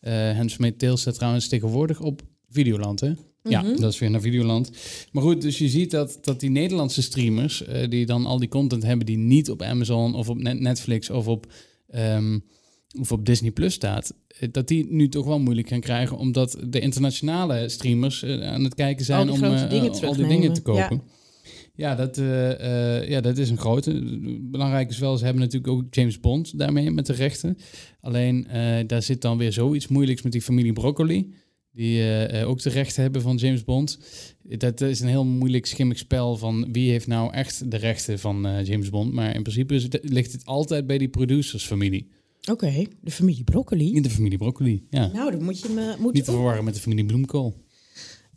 Eh 0.00 0.36
Handmaid's 0.36 0.76
Tale 0.78 0.96
staat 0.96 1.14
trouwens 1.14 1.48
tegenwoordig 1.48 2.00
op 2.00 2.22
Videoland, 2.50 3.00
hè? 3.00 3.12
Ja, 3.42 3.62
Mhm. 3.62 3.80
dat 3.80 3.92
is 3.92 3.98
weer 3.98 4.10
naar 4.10 4.20
Videoland. 4.20 4.70
Maar 5.12 5.22
goed, 5.22 5.42
dus 5.42 5.58
je 5.58 5.68
ziet 5.68 5.90
dat, 5.90 6.18
dat 6.22 6.40
die 6.40 6.50
Nederlandse 6.50 7.02
streamers... 7.02 7.64
eh, 7.64 7.88
die 7.88 8.06
dan 8.06 8.26
al 8.26 8.38
die 8.38 8.48
content 8.48 8.82
hebben 8.82 9.06
die 9.06 9.16
niet 9.16 9.50
op 9.50 9.62
Amazon 9.62 10.14
of 10.14 10.28
op 10.28 10.38
Net- 10.38 10.60
Netflix 10.60 11.10
of 11.10 11.26
op... 11.28 11.46
ehm, 11.88 12.38
of 13.00 13.12
op 13.12 13.26
Disney 13.26 13.50
Plus 13.50 13.74
staat, 13.74 14.14
eh, 14.38 14.48
dat 14.52 14.68
die 14.68 14.86
nu 14.90 15.08
toch 15.08 15.26
wel 15.26 15.40
moeilijk 15.40 15.68
gaan 15.68 15.80
krijgen, 15.80 16.16
omdat 16.16 16.56
de 16.68 16.80
internationale 16.80 17.68
streamers 17.68 18.22
eh, 18.22 18.42
aan 18.52 18.64
het 18.64 18.74
kijken 18.74 19.04
zijn 19.04 19.30
om 19.30 19.38
eh, 19.44 19.70
al 20.02 20.14
die 20.16 20.26
dingen 20.26 20.52
te 20.52 20.62
kopen. 20.62 20.96
Ja. 20.96 21.02
Ja, 21.80 21.94
dat, 21.94 22.18
eh, 22.18 22.98
eh, 22.98 23.08
ja, 23.08 23.20
dat 23.20 23.38
is 23.38 23.50
een 23.50 23.58
grote. 23.58 24.02
Belangrijk 24.40 24.90
is 24.90 24.98
wel, 24.98 25.16
ze 25.16 25.24
hebben 25.24 25.42
natuurlijk 25.42 25.72
ook 25.72 25.94
James 25.94 26.20
Bond 26.20 26.58
daarmee 26.58 26.90
met 26.90 27.06
de 27.06 27.12
rechten. 27.12 27.56
Alleen 28.00 28.46
eh, 28.46 28.86
daar 28.86 29.02
zit 29.02 29.22
dan 29.22 29.38
weer 29.38 29.52
zoiets 29.52 29.88
moeilijks 29.88 30.22
met 30.22 30.32
die 30.32 30.42
familie 30.42 30.72
Broccoli. 30.72 31.32
Die 31.72 32.44
ook 32.44 32.62
de 32.62 32.70
rechten 32.70 33.02
hebben 33.02 33.22
van 33.22 33.36
James 33.36 33.64
Bond. 33.64 33.98
Dat 34.42 34.80
is 34.80 35.00
een 35.00 35.08
heel 35.08 35.24
moeilijk 35.24 35.66
schimmig 35.66 35.98
spel 35.98 36.36
van 36.36 36.72
wie 36.72 36.90
heeft 36.90 37.06
nou 37.06 37.32
echt 37.32 37.70
de 37.70 37.76
rechten 37.76 38.18
van 38.18 38.64
James 38.64 38.90
Bond. 38.90 39.12
Maar 39.12 39.34
in 39.34 39.42
principe 39.42 39.74
is 39.74 39.82
het, 39.82 39.98
ligt 40.02 40.32
het 40.32 40.44
altijd 40.44 40.86
bij 40.86 40.98
die 40.98 41.08
producersfamilie. 41.08 42.08
Oké, 42.50 42.86
de 43.00 43.10
familie 43.10 43.44
Broccoli. 43.44 43.94
In 43.94 44.02
de 44.02 44.10
familie 44.10 44.38
Broccoli, 44.38 44.86
ja. 44.90 45.06
Nou, 45.06 45.30
dan 45.30 45.42
moet 45.42 45.60
je 45.60 45.68
me. 45.68 45.96
Moet 45.98 46.12
Niet 46.12 46.24
te 46.24 46.30
verwarren 46.30 46.64
met 46.64 46.74
de 46.74 46.80
familie 46.80 47.04
Bloemkool. 47.04 47.54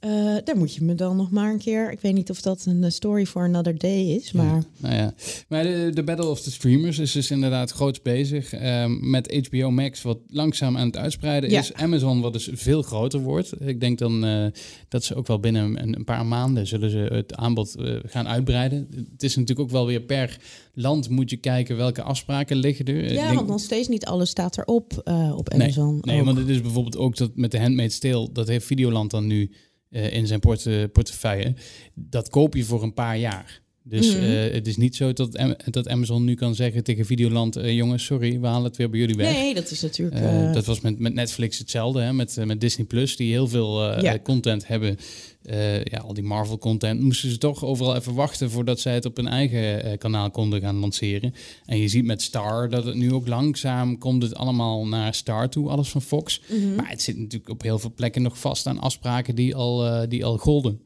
Eh, 0.03 0.35
daar 0.44 0.57
moet 0.57 0.73
je 0.75 0.83
me 0.83 0.95
dan 0.95 1.15
nog 1.17 1.31
maar 1.31 1.51
een 1.51 1.57
keer. 1.59 1.91
Ik 1.91 2.00
weet 2.00 2.13
niet 2.13 2.29
of 2.29 2.41
dat 2.41 2.65
een 2.65 2.83
eh, 2.83 2.89
story 2.89 3.25
for 3.25 3.44
another 3.44 3.77
day 3.77 4.01
is, 4.01 4.31
maar. 4.31 4.63
Nou 4.77 4.95
ja, 4.95 5.13
maar 5.47 5.63
de, 5.63 5.91
de 5.94 6.03
Battle 6.03 6.27
of 6.29 6.41
the 6.41 6.51
Streamers 6.51 7.00
is 7.00 7.11
dus 7.11 7.31
inderdaad 7.31 7.71
groots 7.71 8.01
bezig. 8.01 8.53
ehm, 8.53 9.09
met 9.09 9.47
HBO 9.50 9.71
Max, 9.71 10.01
wat 10.01 10.17
langzaam 10.27 10.77
aan 10.77 10.85
het 10.88 10.97
uitspreiden 10.97 11.50
Ja. 11.50 11.59
is. 11.59 11.73
Amazon, 11.73 12.21
wat 12.21 12.33
dus 12.33 12.50
veel 12.53 12.81
groter 12.81 13.19
wordt. 13.19 13.53
Ik 13.61 13.79
denk 13.79 13.97
dan 14.00 14.25
eh, 14.25 14.45
dat 14.88 15.03
ze 15.03 15.15
ook 15.15 15.27
wel 15.27 15.39
binnen 15.39 15.81
een, 15.83 15.95
een 15.95 16.03
paar 16.03 16.25
maanden 16.25 16.67
zullen 16.67 16.89
ze 16.89 16.97
het 16.97 17.35
aanbod 17.35 17.75
gaan 18.05 18.27
uitbreiden. 18.27 18.88
Het 19.11 19.23
is 19.23 19.35
natuurlijk 19.35 19.67
ook 19.67 19.73
wel 19.73 19.85
weer 19.85 20.01
per 20.01 20.38
land 20.73 21.09
moet 21.09 21.29
je 21.29 21.38
kijken 21.38 21.77
welke 21.77 22.01
afspraken 22.01 22.57
liggen 22.57 22.85
er. 22.85 23.13
Ja, 23.13 23.23
denk- 23.23 23.35
want 23.35 23.47
nog 23.47 23.59
steeds 23.59 23.88
niet 23.88 24.05
alles 24.05 24.29
staat 24.29 24.57
erop 24.57 25.01
op 25.35 25.50
Amazon. 25.53 25.97
nee 26.01 26.23
want 26.23 26.38
het 26.38 26.47
is 26.50 26.61
bijvoorbeeld 26.61 26.97
ook 26.97 27.17
dat 27.17 27.31
met 27.36 27.51
de 27.51 27.60
Handmaid's 27.60 28.00
Tale, 28.00 28.29
dat 28.33 28.48
heeft 28.48 28.65
Videoland 28.65 29.12
dan 29.12 29.27
nu 29.27 29.51
in 29.93 30.27
zijn 30.27 30.39
porte, 30.39 30.89
portefeuille. 30.93 31.53
Dat 31.93 32.29
koop 32.29 32.55
je 32.55 32.63
voor 32.63 32.83
een 32.83 32.93
paar 32.93 33.17
jaar. 33.17 33.62
Dus 33.85 34.15
Mhm. 34.15 34.23
eh, 34.23 34.51
het 34.53 34.67
is 34.67 34.77
niet 34.77 34.95
zo 34.95 35.13
dat, 35.13 35.38
Am- 35.38 35.55
dat 35.69 35.88
Amazon 35.88 36.23
nu 36.23 36.33
kan 36.35 36.55
zeggen 36.55 36.83
tegen 36.83 37.05
Videoland, 37.05 37.55
eh, 37.55 37.75
jongens, 37.75 38.05
sorry, 38.05 38.39
we 38.39 38.47
halen 38.47 38.63
het 38.63 38.77
weer 38.77 38.89
bij 38.89 39.00
jullie 39.00 39.15
weg. 39.15 39.31
Nee, 39.33 39.53
dat 39.53 39.71
is 39.71 39.81
natuurlijk. 39.81 40.17
Eh, 40.21 40.47
eh, 40.47 40.53
dat 40.53 40.65
was 40.65 40.81
met, 40.81 41.00
met 41.00 41.13
Netflix 41.13 41.57
hetzelfde, 41.57 42.01
hè? 42.01 42.13
Met, 42.13 42.38
eh, 42.38 42.45
met 42.45 42.62
Disney 42.62 42.85
Plus, 42.85 43.15
die 43.15 43.31
heel 43.31 43.47
veel 43.47 43.91
eh, 43.91 44.01
Ja. 44.01 44.13
eh, 44.13 44.21
content 44.23 44.67
hebben. 44.67 44.97
Eh, 45.43 45.83
ja, 45.83 45.97
al 45.97 46.13
die 46.13 46.23
Marvel 46.23 46.57
content 46.57 47.01
moesten 47.01 47.29
ze 47.29 47.38
toch 47.38 47.65
overal 47.65 47.95
even 47.95 48.13
wachten 48.13 48.51
voordat 48.51 48.79
zij 48.79 48.93
het 48.93 49.05
op 49.05 49.17
hun 49.17 49.27
eigen 49.27 49.83
eh, 49.83 49.97
kanaal 49.97 50.31
konden 50.31 50.62
gaan 50.62 50.75
lanceren. 50.75 51.33
En 51.65 51.77
je 51.77 51.88
ziet 51.88 52.05
met 52.05 52.21
Star 52.21 52.69
dat 52.69 52.85
het 52.85 52.95
nu 52.95 53.13
ook 53.13 53.27
langzaam 53.27 53.97
komt 53.97 54.23
het 54.23 54.35
allemaal 54.35 54.88
naar 54.88 55.13
Star 55.13 55.50
toe, 55.50 55.69
alles 55.69 55.89
van 55.89 56.01
Fox. 56.01 56.41
mhm. 56.50 56.75
Maar 56.75 56.89
het 56.89 57.01
zit 57.01 57.17
natuurlijk 57.17 57.50
op 57.50 57.62
heel 57.62 57.79
veel 57.79 57.93
plekken 57.95 58.21
nog 58.21 58.39
vast 58.39 58.67
aan 58.67 58.79
afspraken 58.79 59.35
die 59.35 59.55
al, 59.55 59.85
eh, 59.85 60.09
die 60.09 60.25
al 60.25 60.38
golden. 60.38 60.81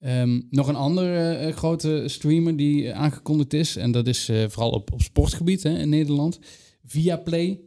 Ehm, 0.00 0.40
nog 0.50 0.68
een 0.68 0.74
andere 0.74 1.52
grote 1.54 2.02
streamer 2.06 2.56
die 2.56 2.94
aangekondigd 2.94 3.52
is, 3.52 3.76
en 3.76 3.92
dat 3.92 4.06
is 4.06 4.24
vooral 4.24 4.70
op, 4.70 4.92
op 4.92 5.02
sportgebied 5.02 5.62
hè, 5.62 5.78
in 5.78 5.88
Nederland, 5.88 6.38
Viaplay. 6.84 7.60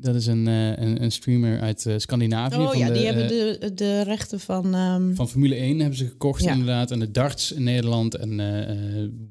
Dat 0.00 0.14
is 0.14 0.26
een, 0.26 0.48
eh, 0.48 0.66
een, 0.68 1.02
een 1.02 1.12
streamer 1.12 1.60
uit 1.60 1.86
eh, 1.86 1.94
Scandinavië. 1.96 2.56
oh 2.56 2.68
van 2.68 2.78
ja, 2.78 2.86
de, 2.86 2.92
die 2.92 3.04
hebben 3.06 3.24
eh, 3.24 3.60
de, 3.60 3.74
de 3.74 4.02
rechten 4.02 4.40
van. 4.40 4.74
ehm, 4.74 5.14
van 5.14 5.28
Formule 5.28 5.54
1 5.54 5.78
hebben 5.78 5.98
ze 5.98 6.06
gekocht 6.06 6.42
Ja. 6.42 6.50
inderdaad. 6.52 6.90
En 6.90 6.98
de 6.98 7.10
darts 7.10 7.52
in 7.52 7.62
Nederland 7.62 8.14
en 8.16 8.36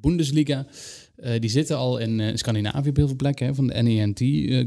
Bundesliga. 0.01 0.65
eh, 1.15 1.39
die 1.39 1.49
zitten 1.49 1.77
al 1.77 1.97
in 1.97 2.37
Scandinavië 2.37 2.89
op 2.89 2.95
heel 2.95 3.07
veel 3.07 3.15
plekken, 3.15 3.45
hè, 3.45 3.53
van 3.55 3.67
de 3.67 3.73
NENT 3.81 4.19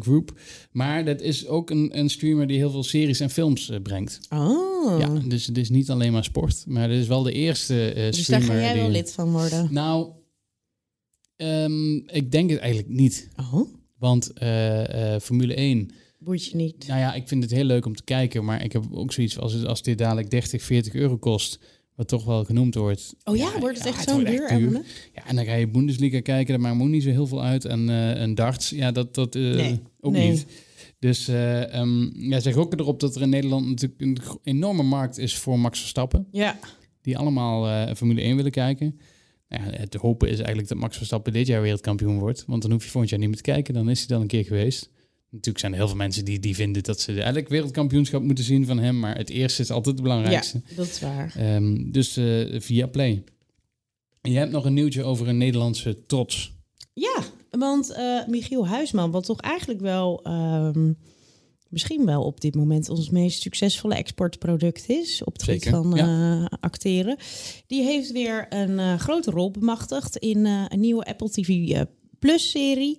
Group. 0.02 0.38
Maar 0.72 1.04
dat 1.04 1.20
is 1.20 1.46
ook 1.46 1.70
een, 1.70 1.98
een 1.98 2.10
streamer 2.10 2.46
die 2.46 2.56
heel 2.56 2.70
veel 2.70 2.82
series 2.84 3.20
en 3.20 3.30
films 3.30 3.70
brengt. 3.82 4.20
Oh. 4.30 4.98
Ja, 5.00 5.08
dus 5.28 5.46
het 5.46 5.58
is 5.58 5.70
niet 5.70 5.90
alleen 5.90 6.12
maar 6.12 6.24
sport. 6.24 6.64
Maar 6.66 6.90
het 6.90 6.98
is 7.00 7.06
wel 7.06 7.22
de 7.22 7.32
eerste 7.32 7.92
eh, 7.92 7.94
dus 7.94 8.26
daar 8.26 8.40
streamer 8.42 8.46
ga 8.48 8.60
jij 8.60 8.72
die... 8.72 8.82
wel 8.82 8.90
lid 8.90 9.12
van 9.12 9.30
worden. 9.30 9.68
Nou, 9.70 10.08
ehm, 11.36 11.94
ik 11.96 12.30
denk 12.32 12.50
het 12.50 12.58
eigenlijk 12.58 12.92
niet. 12.94 13.28
Oh, 13.36 13.68
Want 14.02 14.32
eh, 14.32 15.14
eh, 15.14 15.20
Formule 15.20 15.54
1... 15.54 15.90
boeit 16.18 16.44
je 16.44 16.56
niet. 16.56 16.86
Nou 16.86 17.00
ja, 17.00 17.14
ik 17.14 17.28
vind 17.28 17.42
het 17.42 17.52
heel 17.52 17.64
leuk 17.64 17.86
om 17.86 17.96
te 17.96 18.04
kijken, 18.04 18.44
maar 18.44 18.64
ik 18.64 18.72
heb 18.72 18.84
ook 18.90 19.12
zoiets 19.12 19.38
als, 19.38 19.64
als 19.64 19.82
dit 19.82 19.98
dadelijk 19.98 20.30
30, 20.30 20.62
40 20.62 20.94
euro 20.94 21.16
kost, 21.16 21.58
wat 21.94 22.08
toch 22.08 22.24
wel 22.24 22.44
genoemd 22.44 22.74
wordt. 22.74 23.14
Oh 23.24 23.36
ja, 23.36 23.58
wordt 23.60 23.78
het 23.78 23.86
echt 23.86 24.08
zo'n 24.08 24.14
wordt 24.14 24.48
duur? 24.48 24.82
Ja, 25.14 25.26
en 25.26 25.36
dan 25.36 25.44
ga 25.44 25.54
je 25.54 25.68
Bundesliga 25.68 26.20
kijken, 26.20 26.52
daar 26.52 26.62
maakt 26.62 26.76
me 26.76 26.82
ook 26.82 26.88
niet 26.88 27.02
zo 27.02 27.10
heel 27.10 27.26
veel 27.26 27.42
uit. 27.42 27.64
En, 27.64 27.88
eh 27.88 28.20
en 28.20 28.34
darts, 28.34 28.70
ja, 28.70 28.92
dat, 28.92 29.14
dat 29.14 29.34
Nee, 29.34 29.80
ook 30.00 30.12
nee. 30.12 30.30
niet. 30.30 30.46
Dus 30.98 31.28
eh 31.28 31.80
um, 31.80 32.12
ja, 32.14 32.40
zeg 32.40 32.56
ook 32.56 32.72
erop 32.72 33.00
dat 33.00 33.16
er 33.16 33.22
in 33.22 33.28
Nederland 33.28 33.66
natuurlijk 33.66 34.00
een 34.00 34.18
enorme 34.42 34.82
markt 34.82 35.18
is 35.18 35.36
voor 35.36 35.58
Max 35.58 35.78
Verstappen. 35.78 36.26
Ja, 36.30 36.58
Die 37.02 37.18
allemaal 37.18 37.94
Formule 37.94 38.20
1 38.20 38.36
willen 38.36 38.50
kijken. 38.50 38.98
Nou 39.52 39.72
ja, 39.72 39.78
het 39.78 39.94
hopen 39.94 40.28
is 40.28 40.36
eigenlijk 40.36 40.68
dat 40.68 40.78
Max 40.78 40.96
Verstappen 40.96 41.32
dit 41.32 41.46
jaar 41.46 41.62
wereldkampioen 41.62 42.18
wordt. 42.18 42.44
Want 42.46 42.62
dan 42.62 42.70
hoef 42.70 42.84
je 42.84 42.90
volgend 42.90 43.10
jaar 43.10 43.20
niet 43.20 43.28
meer 43.28 43.38
te 43.38 43.50
kijken. 43.50 43.74
Dan 43.74 43.90
is 43.90 43.98
hij 43.98 44.08
dan 44.08 44.20
een 44.20 44.26
keer 44.26 44.44
geweest. 44.44 44.90
Natuurlijk 45.30 45.58
zijn 45.58 45.72
er 45.72 45.78
heel 45.78 45.88
veel 45.88 45.96
mensen 45.96 46.24
die, 46.24 46.38
die 46.38 46.54
vinden 46.54 46.82
dat 46.82 47.00
ze 47.00 47.12
eigenlijk 47.12 47.48
wereldkampioenschap 47.48 48.22
moeten 48.22 48.44
zien 48.44 48.66
van 48.66 48.78
hem. 48.78 48.98
Maar 48.98 49.16
het 49.16 49.30
eerste 49.30 49.62
is 49.62 49.70
altijd 49.70 49.94
het 49.94 50.04
belangrijkste. 50.04 50.60
ja, 50.66 50.74
dat 50.76 50.86
is 50.86 51.00
waar. 51.00 51.34
Ehm, 51.36 51.90
dus 51.90 52.16
eh, 52.16 52.60
via 52.60 52.86
Play. 52.86 53.24
En 54.20 54.30
je 54.30 54.38
hebt 54.38 54.52
nog 54.52 54.64
een 54.64 54.74
nieuwtje 54.74 55.04
over 55.04 55.28
een 55.28 55.38
Nederlandse 55.38 56.06
trots. 56.06 56.54
Ja, 56.92 57.22
want 57.50 57.90
eh, 57.90 58.26
Michiel 58.26 58.66
Huisman, 58.66 59.10
wat 59.10 59.24
toch 59.24 59.40
eigenlijk 59.40 59.80
wel 59.80 60.20
ehm, 60.22 60.92
misschien 61.72 62.06
wel 62.06 62.22
op 62.22 62.40
dit 62.40 62.54
moment 62.54 62.88
ons 62.88 63.10
meest 63.10 63.42
succesvolle 63.42 63.94
exportproduct 63.94 64.88
is 64.88 65.24
op 65.24 65.32
het 65.32 65.42
gebied 65.42 65.68
van 65.68 65.96
eh, 65.96 66.44
acteren, 66.60 67.16
die 67.66 67.82
heeft 67.82 68.12
weer 68.12 68.46
een 68.48 68.78
eh, 68.78 68.98
grote 68.98 69.30
rol 69.30 69.50
bemachtigd 69.50 70.16
in 70.16 70.46
eh, 70.46 70.64
een 70.68 70.80
nieuwe 70.80 71.04
Apple 71.04 71.30
TV 71.30 71.84
Plus 72.18 72.50
serie. 72.50 72.96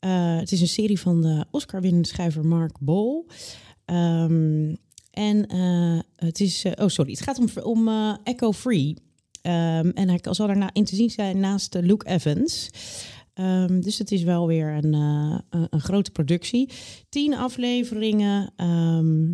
Het 0.00 0.52
is 0.52 0.60
een 0.60 0.68
serie 0.68 1.00
van 1.00 1.22
de 1.22 1.44
Oscar-winnende 1.50 2.08
schrijver 2.08 2.46
Mark 2.46 2.76
Bol. 2.80 3.26
Ehm, 3.84 4.74
en 5.10 5.54
het 6.16 6.40
is, 6.40 6.64
oh 6.74 6.88
sorry, 6.88 7.10
het 7.10 7.20
gaat 7.20 7.38
om, 7.38 7.48
om 7.62 7.88
Echo 8.24 8.52
Free. 8.52 8.96
Ehm, 9.42 9.90
en 9.94 10.08
hij 10.08 10.18
zal 10.22 10.46
daarna 10.46 10.70
in 10.72 10.84
te 10.84 10.96
zien 10.96 11.10
zijn 11.10 11.40
naast 11.40 11.74
Luke 11.74 12.06
Evans. 12.06 12.70
Ehm, 13.34 13.80
dus 13.80 13.98
het 13.98 14.12
is 14.12 14.22
wel 14.22 14.46
weer 14.46 14.84
een, 14.84 14.94
eh, 14.94 15.62
een, 15.70 15.80
grote 15.80 16.10
productie. 16.10 16.70
Tien 17.08 17.34
afleveringen 17.34 18.52
ehm, 18.56 19.32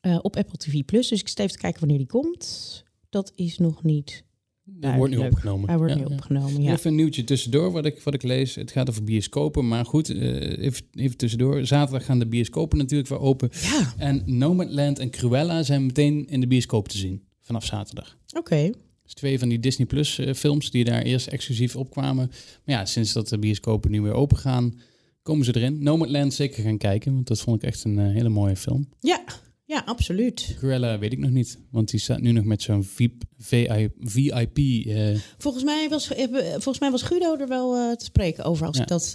eh, 0.00 0.18
op 0.22 0.36
Apple 0.36 0.58
TV 0.58 0.84
Plus. 0.84 1.08
Dus 1.08 1.20
ik 1.20 1.28
sta 1.28 1.42
even 1.42 1.54
te 1.54 1.60
kijken 1.60 1.80
wanneer 1.80 1.98
die 1.98 2.06
komt. 2.06 2.82
Dat 3.08 3.32
is 3.34 3.58
nog 3.58 3.82
niet. 3.82 4.24
Dat 4.66 4.94
wordt 4.94 5.14
nu 5.14 5.18
opgenomen. 5.18 5.68
Hij 5.68 5.78
wordt 5.78 5.92
Ja, 5.92 5.98
nu 5.98 6.04
opgenomen. 6.04 6.62
Ja. 6.62 6.72
Even 6.72 6.90
een 6.90 6.96
nieuwtje 6.96 7.24
tussendoor 7.24 7.70
wat 7.72 7.84
ik, 7.84 8.00
wat 8.02 8.14
ik 8.14 8.22
lees. 8.22 8.54
Het 8.54 8.70
gaat 8.70 8.88
over 8.88 9.04
bioscopen. 9.04 9.68
Maar 9.68 9.84
goed, 9.84 10.08
eh, 10.08 10.64
even, 10.64 10.84
even 10.92 11.16
tussendoor. 11.16 11.66
Zaterdag 11.66 12.04
gaan 12.04 12.18
de 12.18 12.26
bioscopen 12.26 12.78
natuurlijk 12.78 13.08
weer 13.08 13.20
open. 13.20 13.48
Ja, 13.52 13.94
En 13.98 14.22
Nomadland 14.26 14.98
en 14.98 15.10
Cruella 15.10 15.62
zijn 15.62 15.86
meteen 15.86 16.26
in 16.26 16.40
de 16.40 16.46
bioscoop 16.46 16.88
te 16.88 16.96
zien. 16.96 17.22
Vanaf 17.40 17.64
zaterdag. 17.64 18.16
oké. 18.36 18.70
Dus 19.04 19.14
twee 19.14 19.38
van 19.38 19.48
die 19.48 19.60
Disney 19.60 19.86
Plus 19.86 20.18
eh, 20.18 20.34
films 20.34 20.70
die 20.70 20.84
daar 20.84 21.02
eerst 21.02 21.26
exclusief 21.26 21.76
opkwamen. 21.76 22.30
Maar 22.64 22.76
ja, 22.76 22.84
sinds 22.84 23.12
dat 23.12 23.28
de 23.28 23.38
bioscopen 23.38 23.90
nu 23.90 24.00
weer 24.00 24.12
open 24.12 24.36
gaan, 24.36 24.80
komen 25.22 25.44
ze 25.44 25.56
erin. 25.56 25.82
Nomadland 25.82 26.34
zeker 26.34 26.62
gaan 26.62 26.78
kijken, 26.78 27.14
want 27.14 27.26
dat 27.26 27.40
vond 27.40 27.62
ik 27.62 27.68
echt 27.68 27.84
een 27.84 27.98
eh, 27.98 28.12
hele 28.12 28.28
mooie 28.28 28.56
film. 28.56 28.88
Ja, 29.00 29.24
ja, 29.64 29.82
absoluut. 29.86 30.54
Cruella 30.58 30.98
weet 30.98 31.12
ik 31.12 31.18
nog 31.18 31.30
niet, 31.30 31.58
want 31.70 31.90
die 31.90 32.00
staat 32.00 32.20
nu 32.20 32.32
nog 32.32 32.44
met 32.44 32.62
zo'n 32.62 32.84
VIP, 32.84 33.22
VI 33.38 33.88
VIP. 34.00 34.58
eh, 34.86 35.18
Volgens 35.38 35.64
mij 35.64 35.88
was, 35.88 36.06
volgens 36.52 36.78
mij 36.78 36.90
was 36.90 37.02
Guido 37.02 37.36
er 37.36 37.48
wel 37.48 37.96
te 37.96 38.04
spreken 38.04 38.44
over 38.44 38.66
als 38.66 38.76
Ja. 38.76 38.82
ik 38.82 38.88
dat 38.88 39.12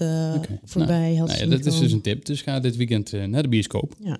voorbij 0.64 1.16
had 1.16 1.28
nou 1.28 1.30
ja, 1.30 1.36
zien 1.38 1.50
dat 1.50 1.66
is 1.66 1.80
dus 1.80 1.92
een 1.92 2.02
tip. 2.02 2.26
Dus 2.26 2.42
ga 2.42 2.60
dit 2.60 2.76
weekend 2.76 3.12
naar 3.12 3.42
de 3.44 3.50
bioscoop. 3.50 3.96
Ja. 4.04 4.18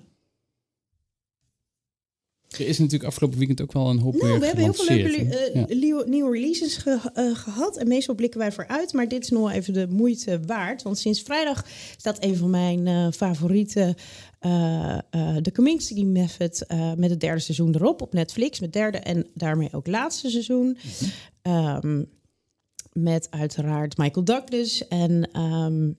Er 2.58 2.66
is 2.66 2.78
natuurlijk 2.78 3.04
afgelopen 3.04 3.38
weekend 3.38 3.60
ook 3.60 3.72
wel 3.72 3.88
een 3.90 3.98
hoop 3.98 4.14
Nou, 4.22 4.38
we 4.38 4.46
hebben 4.46 4.64
heel 4.64 4.72
veel 4.72 4.96
leuke 4.96 5.36
eh, 6.00 6.06
nieuwe, 6.06 6.30
releases 6.32 6.76
ge- 6.76 7.10
eh, 7.14 7.34
gehad. 7.36 7.76
En 7.76 7.88
meestal 7.88 8.14
blikken 8.14 8.40
wij 8.40 8.52
vooruit. 8.52 8.92
Maar 8.92 9.08
dit 9.08 9.22
is 9.22 9.30
nog 9.30 9.40
wel 9.40 9.50
even 9.50 9.72
de 9.72 9.86
moeite 9.88 10.40
waard. 10.46 10.82
Want 10.82 10.98
sinds 10.98 11.22
vrijdag 11.22 11.66
staat 11.96 12.24
een 12.24 12.36
van 12.36 12.50
mijn 12.50 12.86
eh, 12.86 13.06
favoriete... 13.10 13.96
eh 14.38 14.98
eh 15.10 15.36
The 15.36 15.50
Kaminsky 15.50 16.04
Method 16.04 16.64
met 16.96 17.10
het 17.10 17.20
derde 17.20 17.40
seizoen 17.40 17.74
erop 17.74 18.02
op 18.02 18.12
Netflix. 18.12 18.60
Met 18.60 18.72
derde 18.72 18.98
en 18.98 19.26
daarmee 19.34 19.68
ook 19.72 19.86
laatste 19.86 20.30
seizoen. 20.30 20.76
Ehm, 21.42 22.02
met 22.92 23.26
uiteraard 23.30 23.96
Michael 23.96 24.24
Douglas 24.24 24.88
en... 24.88 25.28
ehm, 25.32 25.90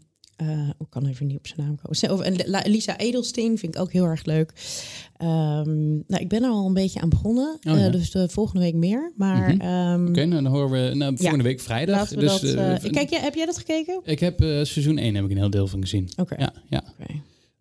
eh, 0.50 0.70
ik 0.80 0.86
kan 0.90 1.06
even 1.06 1.28
niet 1.28 1.38
op 1.38 1.48
zijn 1.48 1.68
naam 1.68 1.78
komen. 2.08 2.26
En 2.26 2.72
Lisa 2.72 2.98
Edelstein 2.98 3.58
vind 3.58 3.76
ik 3.76 3.82
ook 3.82 3.92
heel 3.92 4.06
erg 4.06 4.26
leuk. 4.26 4.54
Ehm, 5.18 5.90
nou, 5.92 6.22
ik 6.22 6.28
ben 6.28 6.44
er 6.44 6.50
al 6.50 6.66
een 6.68 6.74
beetje 6.74 7.02
aan 7.02 7.10
begonnen. 7.10 7.54
Oh, 7.68 7.78
ja. 7.78 7.86
Eh, 7.86 7.92
dus 7.92 8.12
de 8.12 8.30
volgende 8.30 8.62
week 8.62 8.74
meer. 8.74 9.12
Maar 9.16 9.54
Mhm. 9.56 9.62
ehm, 9.62 10.08
Oké, 10.08 10.26
nou, 10.26 10.44
dan 10.44 10.46
horen 10.54 10.70
we 10.90 10.96
nou, 10.96 11.18
volgende 11.18 11.44
week 11.44 11.60
vrijdag. 11.60 12.10
we 12.10 12.16
dus, 12.16 12.42
dat... 12.42 12.54
eh, 12.54 12.86
eh, 12.86 12.92
kijk, 12.92 13.10
heb 13.10 13.34
jij 13.36 13.46
dat 13.46 13.58
gekeken? 13.58 14.02
Ik 14.04 14.20
heb 14.20 14.42
eh, 14.42 14.48
seizoen 14.48 14.98
1 14.98 15.16
heb 15.16 15.24
ik 15.26 15.32
een 15.32 15.38
heel 15.38 15.50
deel 15.50 15.68
van 15.68 15.82
gezien. 15.82 16.10
Oké. 16.18 16.36
Ja, 16.38 16.54
ja. 16.70 16.84
Oké. 17.00 17.14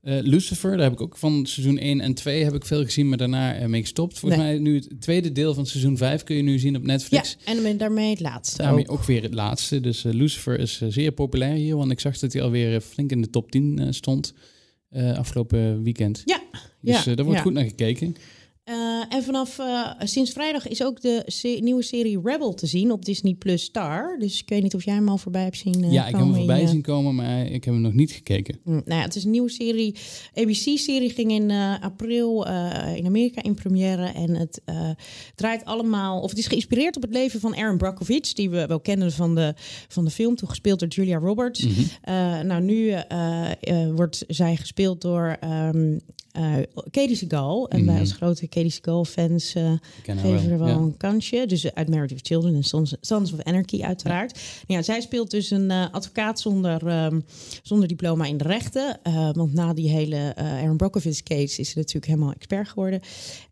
Eh, 0.02 0.18
Lucifer, 0.22 0.70
daar 0.70 0.80
heb 0.82 0.92
ik 0.92 1.00
ook 1.00 1.16
van 1.16 1.46
seizoen 1.46 1.78
1 1.78 2.00
en 2.00 2.14
2 2.14 2.44
heb 2.44 2.54
ik 2.54 2.64
veel 2.64 2.84
gezien, 2.84 3.08
maar 3.08 3.18
daarna 3.18 3.54
eh, 3.54 3.66
mee 3.68 3.80
gestopt. 3.80 4.18
Volgens 4.18 4.42
Nee. 4.42 4.50
mij 4.52 4.60
nu 4.62 4.74
het 4.74 5.00
tweede 5.00 5.32
deel 5.32 5.54
van 5.54 5.66
seizoen 5.66 5.96
5 5.96 6.22
kun 6.22 6.36
je 6.36 6.42
nu 6.42 6.58
zien 6.58 6.76
op 6.76 6.80
Ja, 6.82 6.86
Netflix. 6.86 7.36
en 7.44 7.62
dan 7.62 7.76
daarmee 7.76 8.10
het 8.10 8.20
laatste 8.20 8.62
Daarmee 8.62 8.88
ook. 8.88 8.92
ook 8.98 9.04
weer 9.04 9.22
het 9.22 9.34
laatste. 9.34 9.80
Dus 9.80 10.04
eh, 10.04 10.12
Lucifer 10.12 10.58
is 10.58 10.80
eh, 10.80 10.88
zeer 10.90 11.12
populair 11.12 11.54
hier, 11.54 11.76
want 11.76 11.90
ik 11.90 12.00
zag 12.00 12.18
dat 12.18 12.32
hij 12.32 12.42
alweer 12.42 12.80
flink 12.80 13.10
in 13.10 13.20
de 13.22 13.30
top 13.30 13.50
10 13.50 13.78
eh, 13.78 13.86
stond 13.90 14.34
afgelopen 15.16 15.82
weekend. 15.82 16.22
Ja, 16.24 16.40
Dus 16.80 17.04
ja, 17.04 17.14
daar 17.14 17.24
wordt 17.24 17.38
ja. 17.38 17.44
goed 17.44 17.52
naar 17.52 17.64
gekeken. 17.64 18.16
Eh, 18.70 18.76
en 19.16 19.22
vanaf 19.22 19.58
eh, 19.58 19.90
sinds 19.98 20.30
vrijdag 20.32 20.68
is 20.68 20.84
ook 20.84 21.00
de 21.00 21.22
se- 21.26 21.58
nieuwe 21.62 21.82
serie 21.82 22.20
Rebel 22.24 22.54
te 22.54 22.66
zien 22.66 22.92
op 22.92 23.04
Disney 23.04 23.34
Plus 23.34 23.62
Star. 23.62 24.16
Dus 24.18 24.40
ik 24.40 24.48
weet 24.48 24.62
niet 24.62 24.74
of 24.74 24.84
jij 24.84 24.94
hem 24.94 25.08
al 25.08 25.18
voorbij 25.18 25.42
hebt 25.42 25.56
zien 25.56 25.84
eh, 25.84 25.92
ja, 25.92 26.06
ik 26.06 26.10
heb 26.10 26.20
hem 26.20 26.28
in 26.28 26.34
voorbij 26.36 26.66
zien 26.66 26.82
komen, 26.82 27.14
maar 27.14 27.46
ik 27.46 27.64
heb 27.64 27.74
hem 27.74 27.82
nog 27.82 27.92
niet 27.92 28.12
gekeken. 28.12 28.58
Hm, 28.64 28.70
Nou 28.70 28.82
ja, 28.84 29.00
het 29.00 29.16
is 29.16 29.24
een 29.24 29.30
nieuwe 29.30 29.50
serie. 29.50 29.94
ABC-serie 30.34 31.10
ging 31.10 31.30
in 31.30 31.50
april 31.80 32.46
in 32.96 33.06
Amerika 33.06 33.42
in 33.42 33.54
première. 33.54 34.06
En 34.06 34.34
het 34.36 34.60
draait 35.34 35.64
allemaal... 35.64 36.20
Of 36.20 36.30
het 36.30 36.38
is 36.38 36.46
geïnspireerd 36.46 36.96
op 36.96 37.02
het 37.02 37.12
leven 37.12 37.40
van 37.40 37.56
Aaron 37.56 37.76
Brockovich... 37.78 38.32
die 38.32 38.50
we 38.50 38.66
wel 38.66 38.80
kennen 38.80 39.12
van 39.12 39.34
de, 39.34 39.54
van 39.88 40.04
de 40.04 40.10
film. 40.10 40.34
Toen 40.36 40.48
gespeeld 40.48 40.78
door 40.78 40.88
Julia 40.88 41.18
Roberts. 41.18 41.66
Mhm. 41.66 42.46
Nou, 42.46 42.62
nu 42.62 42.94
wordt 43.94 44.24
zij 44.28 44.56
gespeeld 44.56 45.00
door... 45.00 45.36
ehm 45.40 45.98
eh 46.32 46.54
Katie 46.90 47.16
Seagal. 47.16 47.68
En 47.68 47.84
wij 47.84 47.92
Mhm. 47.94 48.00
als 48.02 48.12
grote 48.12 48.46
Katie 48.48 48.70
Seagal-fans 48.70 49.54
eh, 49.54 49.72
Ik 49.72 49.78
ken 50.02 50.18
haar 50.18 50.26
geven 50.26 50.50
er 50.50 50.58
wel 50.58 50.68
ja. 50.68 50.74
een 50.74 50.96
kansje. 50.96 51.44
Dus 51.46 51.74
uit 51.74 51.88
Married 51.88 52.10
with 52.10 52.26
Children 52.26 52.54
en 52.54 52.62
Sons, 52.64 52.94
Sons 53.00 53.32
of 53.32 53.42
Anarchy 53.42 53.82
uiteraard. 53.82 54.40
Ja. 54.66 54.82
zij 54.82 55.00
speelt 55.00 55.30
dus 55.30 55.50
een 55.50 55.70
eh, 55.70 55.84
advocaat 55.92 56.40
zonder, 56.40 56.86
ehm, 56.86 57.20
zonder 57.62 57.88
diploma 57.88 58.24
in 58.24 58.36
de 58.36 58.44
rechten. 58.44 58.98
Eh, 59.02 59.30
want 59.32 59.52
na 59.54 59.74
die 59.74 59.88
hele 59.88 60.16
eh 60.36 60.44
Aaron 60.46 60.76
Brockovich 60.76 61.22
case 61.22 61.60
is 61.60 61.70
ze 61.70 61.78
natuurlijk 61.78 62.06
helemaal 62.06 62.32
expert 62.32 62.68
geworden. 62.68 63.00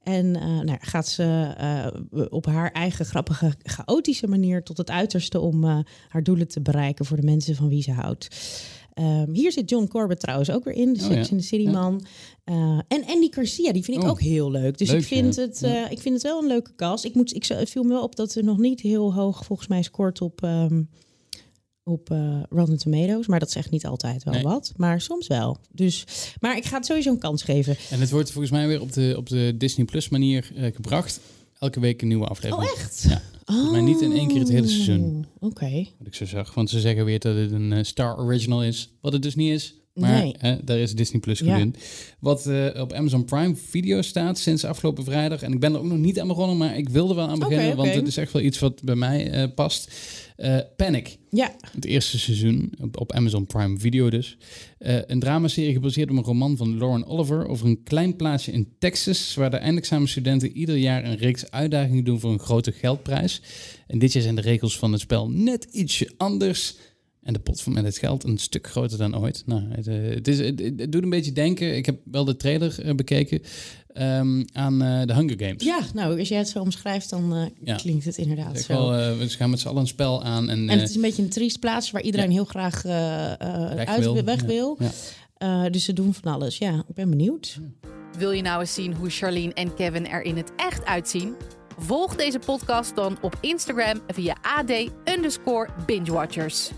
En 0.02 0.36
eh, 0.36 0.42
nou, 0.46 0.66
ja, 0.66 0.78
gaat 0.80 1.08
ze 1.08 1.54
eh, 1.58 1.86
op 2.28 2.46
haar 2.46 2.72
eigen 2.72 3.04
grappige, 3.04 3.52
chaotische 3.62 4.26
manier 4.26 4.62
tot 4.62 4.76
het 4.76 4.90
uiterste 4.90 5.40
om 5.40 5.64
eh, 5.64 5.78
haar 6.08 6.22
doelen 6.22 6.48
te 6.48 6.60
bereiken 6.60 7.04
voor 7.04 7.16
de 7.16 7.22
mensen 7.26 7.54
van 7.56 7.68
wie 7.68 7.82
ze 7.82 7.92
houdt. 7.92 8.28
Ehm, 8.98 9.32
hier 9.32 9.52
zit 9.52 9.70
John 9.70 9.86
Corbett 9.86 10.20
trouwens 10.20 10.50
ook 10.50 10.64
weer 10.64 10.74
in, 10.74 10.92
de 10.92 11.00
Oh, 11.00 11.06
Sex 11.06 11.28
ja. 11.28 11.32
in 11.34 11.40
the 11.40 11.46
City 11.46 11.62
Ja. 11.62 11.70
man. 11.70 12.06
Eh, 12.44 12.54
en 12.88 13.04
Andy 13.06 13.28
Garcia, 13.30 13.72
die 13.72 13.84
vind 13.84 13.96
ik 13.96 14.02
Oh. 14.02 14.08
ook 14.10 14.20
heel 14.20 14.50
leuk. 14.50 14.78
Dus 14.78 14.90
Leuk, 14.90 15.00
ik, 15.00 15.06
vind 15.06 15.34
ja. 15.34 15.42
het, 15.42 15.62
eh, 15.62 15.90
ik 15.90 15.98
vind 16.00 16.14
het 16.14 16.22
wel 16.22 16.40
een 16.42 16.46
leuke 16.48 16.74
cast. 16.76 17.04
Ik, 17.04 17.14
moet, 17.14 17.34
ik 17.34 17.44
viel 17.68 17.82
me 17.82 17.88
wel 17.88 18.02
op 18.02 18.16
dat 18.16 18.34
er 18.34 18.44
nog 18.44 18.58
niet 18.58 18.80
heel 18.80 19.14
hoog 19.14 19.44
volgens 19.44 19.68
mij 19.68 19.82
scoort 19.82 20.20
op, 20.20 20.42
ehm, 20.42 20.82
op 21.82 22.10
eh 22.10 22.42
Rotten 22.50 22.78
Tomatoes. 22.78 23.26
Maar 23.26 23.38
dat 23.38 23.50
zegt 23.50 23.70
niet 23.70 23.86
altijd 23.86 24.24
wel 24.24 24.34
Nee. 24.34 24.42
wat. 24.42 24.72
Maar 24.76 25.00
soms 25.00 25.26
wel. 25.26 25.56
Dus, 25.72 26.04
maar 26.40 26.56
ik 26.56 26.64
ga 26.64 26.76
het 26.76 26.86
sowieso 26.86 27.10
een 27.10 27.18
kans 27.18 27.42
geven. 27.42 27.76
En 27.90 28.00
het 28.00 28.10
wordt 28.10 28.30
volgens 28.30 28.52
mij 28.52 28.66
weer 28.66 28.80
op 28.80 28.92
de, 28.92 29.14
op 29.16 29.28
de 29.28 29.54
Disney 29.58 29.84
Plus 29.86 30.08
manier 30.08 30.50
gebracht. 30.74 31.20
Elke 31.58 31.80
week 31.80 32.02
een 32.02 32.08
nieuwe 32.08 32.26
aflevering. 32.26 32.70
Oh, 32.70 32.78
echt? 32.78 33.04
Ja. 33.08 33.22
Volgens 33.44 33.70
mij 33.70 33.80
niet 33.80 34.00
in 34.00 34.12
één 34.12 34.28
keer 34.28 34.38
het 34.38 34.48
hele 34.48 34.68
seizoen. 34.68 35.26
Oh, 35.40 35.48
Oké. 35.50 35.86
Wat 35.98 36.06
ik 36.06 36.14
zo 36.14 36.24
zag. 36.26 36.54
Want 36.54 36.70
ze 36.70 36.80
zeggen 36.80 37.04
weer 37.04 37.18
dat 37.18 37.36
het 37.36 37.52
een 37.52 37.72
eh, 37.72 37.84
Star 37.84 38.18
Original 38.18 38.64
is. 38.64 38.90
Wat 39.00 39.12
het 39.12 39.22
dus 39.22 39.34
niet 39.34 39.52
is. 39.52 39.74
Maar 39.94 40.22
Nee. 40.22 40.34
eh, 40.38 40.52
daar 40.64 40.78
is 40.78 40.94
Disney 40.94 41.20
Plus 41.20 41.38
goed 41.38 41.48
Ja. 41.48 41.56
in. 41.56 41.74
Wat 42.20 42.46
eh, 42.46 42.80
op 42.80 42.92
Amazon 42.92 43.24
Prime 43.24 43.56
Video 43.56 44.02
staat 44.02 44.38
sinds 44.38 44.64
afgelopen 44.64 45.04
vrijdag. 45.04 45.42
En 45.42 45.52
ik 45.52 45.60
ben 45.60 45.72
er 45.72 45.78
ook 45.78 45.84
nog 45.84 45.98
niet 45.98 46.20
aan 46.20 46.28
begonnen, 46.28 46.56
maar 46.56 46.76
ik 46.76 46.88
wilde 46.88 47.14
wel 47.14 47.28
aan 47.28 47.38
beginnen. 47.38 47.76
Want 47.76 47.94
het 47.94 48.06
is 48.06 48.16
echt 48.16 48.32
wel 48.32 48.42
iets 48.42 48.58
wat 48.58 48.82
bij 48.82 48.94
mij 48.96 49.30
eh, 49.30 49.48
past. 49.54 49.92
Eh, 50.38 50.58
Panic. 50.76 51.18
Ja. 51.30 51.56
Het 51.72 51.84
eerste 51.84 52.18
seizoen 52.18 52.72
op, 52.80 53.00
op 53.00 53.12
Amazon 53.12 53.46
Prime 53.46 53.78
Video 53.78 54.10
dus. 54.10 54.36
Eh, 54.78 54.98
een 55.06 55.20
dramaserie 55.20 55.72
gebaseerd 55.72 56.10
op 56.10 56.16
een 56.16 56.22
roman 56.22 56.56
van 56.56 56.78
Lauren 56.78 57.06
Oliver 57.06 57.46
over 57.46 57.66
een 57.66 57.82
klein 57.82 58.16
plaatsje 58.16 58.52
in 58.52 58.68
Texas 58.78 59.34
waar 59.34 59.50
de 59.50 59.56
eindexamenstudenten 59.56 60.52
ieder 60.52 60.76
jaar 60.76 61.04
een 61.04 61.16
reeks 61.16 61.50
uitdagingen 61.50 62.04
doen 62.04 62.20
voor 62.20 62.30
een 62.30 62.38
grote 62.38 62.72
geldprijs. 62.72 63.42
En 63.86 63.98
dit 63.98 64.12
jaar 64.12 64.22
zijn 64.22 64.34
de 64.34 64.40
regels 64.40 64.78
van 64.78 64.92
het 64.92 65.00
spel 65.00 65.30
net 65.30 65.64
ietsje 65.64 66.12
anders. 66.16 66.76
En 67.28 67.34
de 67.34 67.40
pot 67.40 67.60
van 67.60 67.72
met 67.72 67.84
het 67.84 67.98
geld 67.98 68.24
een 68.24 68.38
stuk 68.38 68.66
groter 68.66 68.98
dan 68.98 69.18
ooit. 69.18 69.42
Nou, 69.46 69.62
het, 69.70 69.86
eh, 69.86 69.94
het, 70.14 70.28
is, 70.28 70.38
het, 70.38 70.60
het 70.76 70.92
doet 70.92 71.02
een 71.02 71.10
beetje 71.10 71.32
denken. 71.32 71.76
Ik 71.76 71.86
heb 71.86 71.96
wel 72.04 72.24
de 72.24 72.36
trailer 72.36 72.82
eh, 72.82 72.94
bekeken 72.94 73.42
ehm, 73.92 74.44
aan 74.52 74.82
eh, 74.82 75.02
de 75.06 75.14
Hunger 75.14 75.34
Games. 75.38 75.64
Ja, 75.64 75.78
nou, 75.94 76.18
als 76.18 76.28
jij 76.28 76.38
het 76.38 76.48
zo 76.48 76.60
omschrijft, 76.60 77.10
dan 77.10 77.34
eh, 77.34 77.42
Ja. 77.64 77.76
klinkt 77.76 78.04
het 78.04 78.16
inderdaad 78.18 78.60
zo. 78.60 78.72
wel, 78.72 78.94
eh, 78.94 79.18
we 79.18 79.28
gaan 79.28 79.50
met 79.50 79.60
z'n 79.60 79.68
allen 79.68 79.80
een 79.80 79.86
spel 79.86 80.22
aan. 80.24 80.48
En, 80.50 80.68
en 80.68 80.78
het 80.78 80.88
is 80.88 80.94
een 80.94 81.00
beetje 81.00 81.22
een 81.22 81.28
triest 81.28 81.60
plaatsje 81.60 81.92
waar 81.92 82.02
iedereen 82.02 82.30
heel 82.30 82.44
graag 82.44 82.84
eh, 82.84 83.32
eh, 83.32 83.74
weg 83.74 83.86
uit 83.88 84.00
wil. 84.00 84.24
weg 84.24 84.40
Ja. 84.40 84.46
wil. 84.46 84.78
Ja. 84.78 84.90
Eh, 85.64 85.70
dus 85.72 85.84
ze 85.84 85.92
doen 85.92 86.14
van 86.14 86.32
alles. 86.32 86.58
Ja, 86.58 86.84
ik 86.88 86.94
ben 86.94 87.10
benieuwd. 87.10 87.58
Wil 88.18 88.30
je 88.30 88.42
nou 88.42 88.60
eens 88.60 88.74
zien 88.74 88.94
hoe 88.94 89.10
Charlene 89.10 89.52
en 89.54 89.74
Kevin 89.74 90.08
er 90.08 90.22
in 90.22 90.36
het 90.36 90.52
echt 90.56 90.84
uitzien? 90.84 91.34
Volg 91.78 92.16
deze 92.16 92.38
podcast 92.38 92.94
dan 92.96 93.18
op 93.22 93.38
Instagram 93.40 94.00
via 94.06 94.36
AD 94.42 94.72
underscore 95.16 95.68
bingewatchers. 95.86 96.70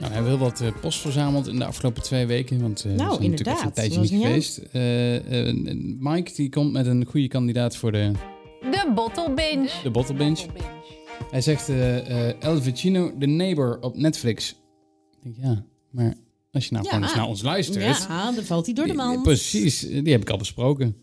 Nou, 0.00 0.12
we 0.12 0.18
hebben 0.18 0.36
heel 0.38 0.38
wat 0.48 0.60
eh, 0.60 0.68
post 0.80 0.98
verzameld 1.00 1.46
in 1.48 1.58
de 1.58 1.64
afgelopen 1.64 2.02
twee 2.02 2.26
weken. 2.26 2.60
Want 2.60 2.78
eh, 2.84 2.90
we 2.90 2.96
Nou, 2.96 3.14
zijn 3.18 3.30
natuurlijk 3.30 3.62
een 3.62 3.72
tijdje 3.72 4.00
niet 4.00 4.08
geweest. 4.10 4.58
Eh, 4.72 5.48
eh, 5.48 5.54
Mike 5.98 6.32
die 6.34 6.48
komt 6.48 6.72
met 6.72 6.86
een 6.86 7.04
goede 7.04 7.28
kandidaat 7.28 7.76
voor 7.76 7.92
de, 7.92 8.12
De 8.60 8.92
Bottle 8.94 9.34
Binge. 9.34 9.68
de 9.82 9.90
Bottle 9.90 10.14
Binge. 10.14 10.46
Hij 11.30 11.40
zegt 11.40 11.68
eh 11.68 12.28
eh, 12.28 12.34
El 12.42 12.62
Vicino, 12.62 13.12
The 13.18 13.26
Neighbor 13.26 13.78
op 13.80 13.96
Netflix. 13.96 14.50
Ik 14.50 15.18
denk, 15.22 15.36
ja, 15.40 15.64
maar 15.90 16.14
als 16.52 16.64
je 16.64 16.72
nou 16.72 16.84
Ja. 16.84 16.90
gewoon 16.90 17.04
eens 17.06 17.14
naar 17.16 17.26
ons 17.28 17.42
luistert... 17.42 18.06
Ja, 18.08 18.32
dan 18.32 18.44
valt 18.44 18.64
hij 18.66 18.74
door 18.74 18.86
de 18.86 18.94
man. 18.94 19.22
Precies, 19.22 19.80
die 19.80 20.12
heb 20.12 20.20
ik 20.20 20.30
al 20.30 20.38
besproken. 20.38 20.96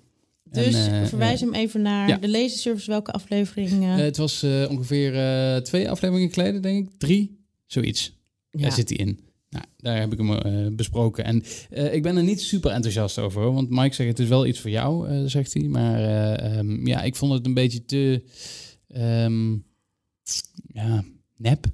Dus 0.51 0.87
En, 0.87 1.07
verwijs 1.07 1.41
hem 1.41 1.53
even 1.53 1.81
naar 1.81 2.07
ja. 2.07 2.17
de 2.17 2.27
lezenservice. 2.27 2.89
Welke 2.89 3.11
aflevering? 3.11 3.83
het 3.85 4.17
was 4.17 4.43
eh, 4.43 4.69
ongeveer 4.69 5.15
eh, 5.15 5.61
twee 5.61 5.89
afleveringen 5.89 6.33
geleden, 6.33 6.61
denk 6.61 6.87
ik. 6.87 6.93
Drie, 6.97 7.39
zoiets. 7.65 8.16
Ja. 8.57 8.63
Daar 8.63 8.71
zit 8.71 8.89
hij 8.89 8.97
in. 8.97 9.19
Nou, 9.49 9.65
daar 9.77 9.99
heb 9.99 10.11
ik 10.11 10.17
hem 10.17 10.33
eh, 10.33 10.75
besproken. 10.75 11.23
En 11.23 11.43
eh, 11.69 11.93
ik 11.93 12.03
ben 12.03 12.17
er 12.17 12.23
niet 12.23 12.41
super 12.41 12.71
enthousiast 12.71 13.19
over. 13.19 13.41
Hoor, 13.41 13.53
want 13.53 13.69
Mike 13.69 13.95
zegt 13.95 14.09
het 14.09 14.19
is 14.19 14.27
wel 14.27 14.45
iets 14.45 14.59
voor 14.59 14.69
jou, 14.69 15.07
eh, 15.07 15.21
zegt 15.25 15.53
hij. 15.53 15.63
Maar 15.63 15.99
eh, 15.99 16.57
ehm, 16.57 16.87
ja, 16.87 17.01
ik 17.01 17.15
vond 17.15 17.33
het 17.33 17.45
een 17.45 17.53
beetje 17.53 17.85
te... 17.85 18.23
ehm, 18.87 19.53
ja, 20.73 21.03
nep. 21.37 21.65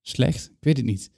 Slecht. 0.00 0.44
Ik 0.44 0.64
weet 0.64 0.76
het 0.76 0.86
niet. 0.86 1.10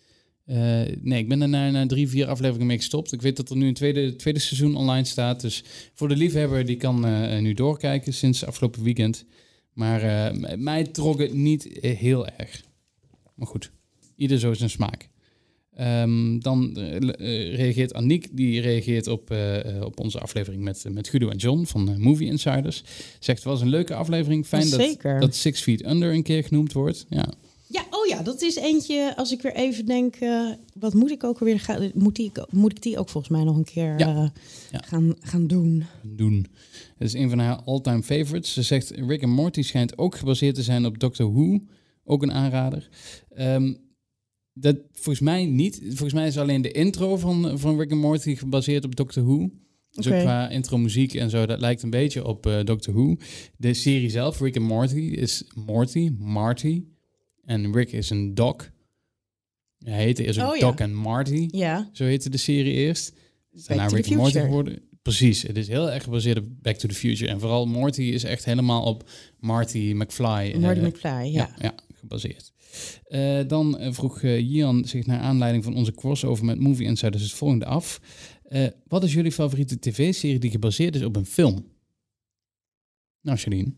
Nee, 1.00 1.18
ik 1.18 1.28
ben 1.28 1.42
er 1.42 1.49
na, 1.49 1.71
na 1.71 1.87
drie, 1.87 2.09
vier 2.09 2.26
afleveringen 2.26 2.66
mee 2.66 2.76
gestopt. 2.76 3.12
Ik 3.12 3.23
weet 3.23 3.37
dat 3.37 3.50
er 3.50 3.56
nu 3.56 3.66
een 3.66 3.75
tweede, 3.75 4.16
tweede 4.16 4.40
seizoen 4.40 4.76
online 4.76 5.04
staat. 5.04 5.40
Dus 5.40 5.64
voor 5.94 6.09
de 6.09 6.16
liefhebber, 6.16 6.66
die 6.66 6.76
kan 6.76 7.00
nu 7.42 7.54
doorkijken 7.54 8.14
sinds 8.14 8.44
afgelopen 8.44 8.83
weekend. 8.83 9.25
Maar 9.73 10.33
mij 10.59 10.85
trok 10.85 11.18
het 11.18 11.33
niet 11.33 11.68
heel 11.80 12.26
erg. 12.26 12.62
Maar 13.35 13.47
goed, 13.47 13.71
ieder 14.16 14.38
zo 14.38 14.52
zijn 14.54 14.71
smaak. 14.71 15.09
Ehm, 15.75 16.38
dan 16.38 16.76
eh, 16.76 16.97
eh, 16.97 17.54
reageert 17.56 17.94
Aniek, 17.94 18.28
die 18.33 18.61
reageert 18.61 19.06
op, 19.06 19.30
eh, 19.30 19.80
op 19.85 20.00
onze 20.00 20.18
aflevering 20.21 20.62
met, 20.62 20.85
met 20.90 21.09
Guido 21.09 21.28
en 21.28 21.37
John 21.37 21.64
van 21.64 22.00
Movie 22.00 22.26
Insiders. 22.26 22.83
Zegt, 23.21 23.38
het 23.38 23.49
was 23.49 23.61
een 23.61 23.68
leuke 23.68 23.94
aflevering. 23.94 24.47
Fijn 24.47 24.71
dat, 24.71 24.80
Zeker. 24.80 25.21
dat 25.21 25.35
Six 25.35 25.61
Feet 25.62 25.87
Under 25.87 26.12
een 26.12 26.23
keer 26.23 26.44
genoemd 26.44 26.73
wordt. 26.73 27.06
Ja, 27.09 27.26
Ja, 27.68 27.85
oh 27.90 28.06
ja, 28.06 28.23
dat 28.23 28.42
is 28.42 28.56
eentje. 28.56 29.12
Als 29.16 29.33
ik 29.33 29.42
weer 29.42 29.54
even 29.54 29.87
denk, 29.87 30.14
eh, 30.16 30.50
wat 30.78 30.94
moet 30.94 31.11
ik 31.11 31.25
ook 31.25 31.38
weer 31.38 31.61
gaan? 31.61 31.90
Moet, 31.94 32.16
die, 32.16 32.33
moet 32.50 32.71
ik 32.71 32.83
die 32.83 32.99
ook 32.99 33.09
volgens 33.09 33.33
mij 33.33 33.44
nog 33.44 33.56
een 33.56 33.64
keer 33.64 33.99
Ja. 33.99 34.16
eh, 34.16 34.28
Ja. 34.73 34.83
Gaan, 34.87 35.14
gaan 35.21 35.47
doen? 35.47 35.85
doen. 36.02 36.47
Het 36.97 37.09
is 37.09 37.14
een 37.14 37.28
van 37.28 37.38
haar 37.38 37.56
all-time 37.64 38.02
favorites. 38.02 38.52
Ze 38.52 38.62
zegt, 38.62 38.90
Rick 38.90 39.23
and 39.23 39.33
Morty 39.33 39.62
schijnt 39.62 39.99
ook 39.99 40.14
gebaseerd 40.16 40.54
te 40.54 40.62
zijn 40.62 40.87
op 40.87 40.99
Doctor 40.99 41.33
Who. 41.33 41.61
Ook 42.04 42.23
een 42.23 42.33
aanrader. 42.33 42.88
Ehm, 43.35 43.75
dat 44.54 44.76
volgens 44.92 45.20
mij 45.20 45.46
niet. 45.46 45.80
Volgens 45.87 46.12
mij 46.12 46.26
is 46.26 46.38
alleen 46.38 46.62
de 46.62 46.73
intro 46.73 47.16
van, 47.16 47.58
van 47.58 47.78
Rick 47.78 47.92
and 47.92 48.00
Morty 48.00 48.34
gebaseerd 48.34 48.84
op 48.84 48.96
Doctor 48.96 49.25
Who. 49.25 49.50
Dus 49.90 50.06
qua 50.06 50.49
intro 50.49 50.78
muziek 50.78 51.14
en 51.14 51.30
zo, 51.30 51.46
dat 51.46 51.61
lijkt 51.61 51.82
een 51.82 51.90
beetje 51.90 52.25
op 52.25 52.46
eh, 52.46 52.64
Doctor 52.64 52.94
Who. 52.94 53.16
De 53.56 53.75
serie 53.75 54.11
zelf, 54.11 54.40
Rick 54.40 54.56
and 54.56 54.66
Morty, 54.66 54.99
is 54.99 55.44
Morty, 55.66 56.11
Marty. 56.18 56.84
En 57.44 57.73
Rick 57.73 57.92
is 57.92 58.11
een 58.11 58.34
doc. 58.34 58.56
Hij 59.78 60.02
heette 60.02 60.25
eerst 60.25 60.40
ook 60.40 60.54
Oh. 60.54 60.61
Doc 60.61 60.75
en 60.75 60.94
Marty. 60.94 61.49
Ja, 61.50 61.90
Zo 61.92 62.04
heette 62.04 62.30
de 62.30 62.37
serie 62.37 62.73
eerst. 62.73 63.12
Daarna 63.66 63.87
Rick 63.87 64.06
and 64.06 64.16
Morty 64.16 64.38
geworden. 64.38 64.82
Precies, 65.02 65.42
het 65.42 65.56
is 65.56 65.68
heel 65.68 65.90
erg 65.90 66.02
gebaseerd 66.02 66.38
op 66.38 66.44
Back 66.62 66.76
to 66.76 66.88
the 66.88 66.94
Future. 66.94 67.30
En 67.30 67.40
vooral 67.40 67.66
Morty 67.66 68.02
is 68.02 68.25
echt 68.25 68.44
helemaal 68.44 68.82
op 68.82 69.10
Marty 69.38 69.93
McFly. 69.97 70.54
Marty 70.58 70.80
eh, 70.80 70.86
McFly, 70.86 71.08
ja. 71.08 71.30
ja, 71.32 71.54
ja, 71.58 71.75
gebaseerd. 72.04 72.52
Eh, 73.04 73.49
dan 73.49 73.78
eh, 73.78 73.93
vroeg 73.93 74.23
eh, 74.23 74.40
Jian 74.40 74.84
zich 74.84 75.06
naar 75.06 75.21
aanleiding 75.21 75.64
van 75.64 75.76
onze 75.76 75.93
crossover 75.93 76.45
met 76.45 76.60
Movie 76.60 76.86
Insiders 76.86 77.23
het 77.23 77.32
volgende 77.32 77.64
af. 77.64 78.00
Wat 78.86 79.04
is 79.04 79.12
jullie 79.12 79.32
favoriete 79.32 79.78
tv-serie 79.78 80.38
die 80.38 80.50
gebaseerd 80.50 80.97
is 80.97 81.02
op 81.02 81.17
een 81.17 81.26
film? 81.26 81.73
Nou, 83.21 83.38
Janine. 83.38 83.75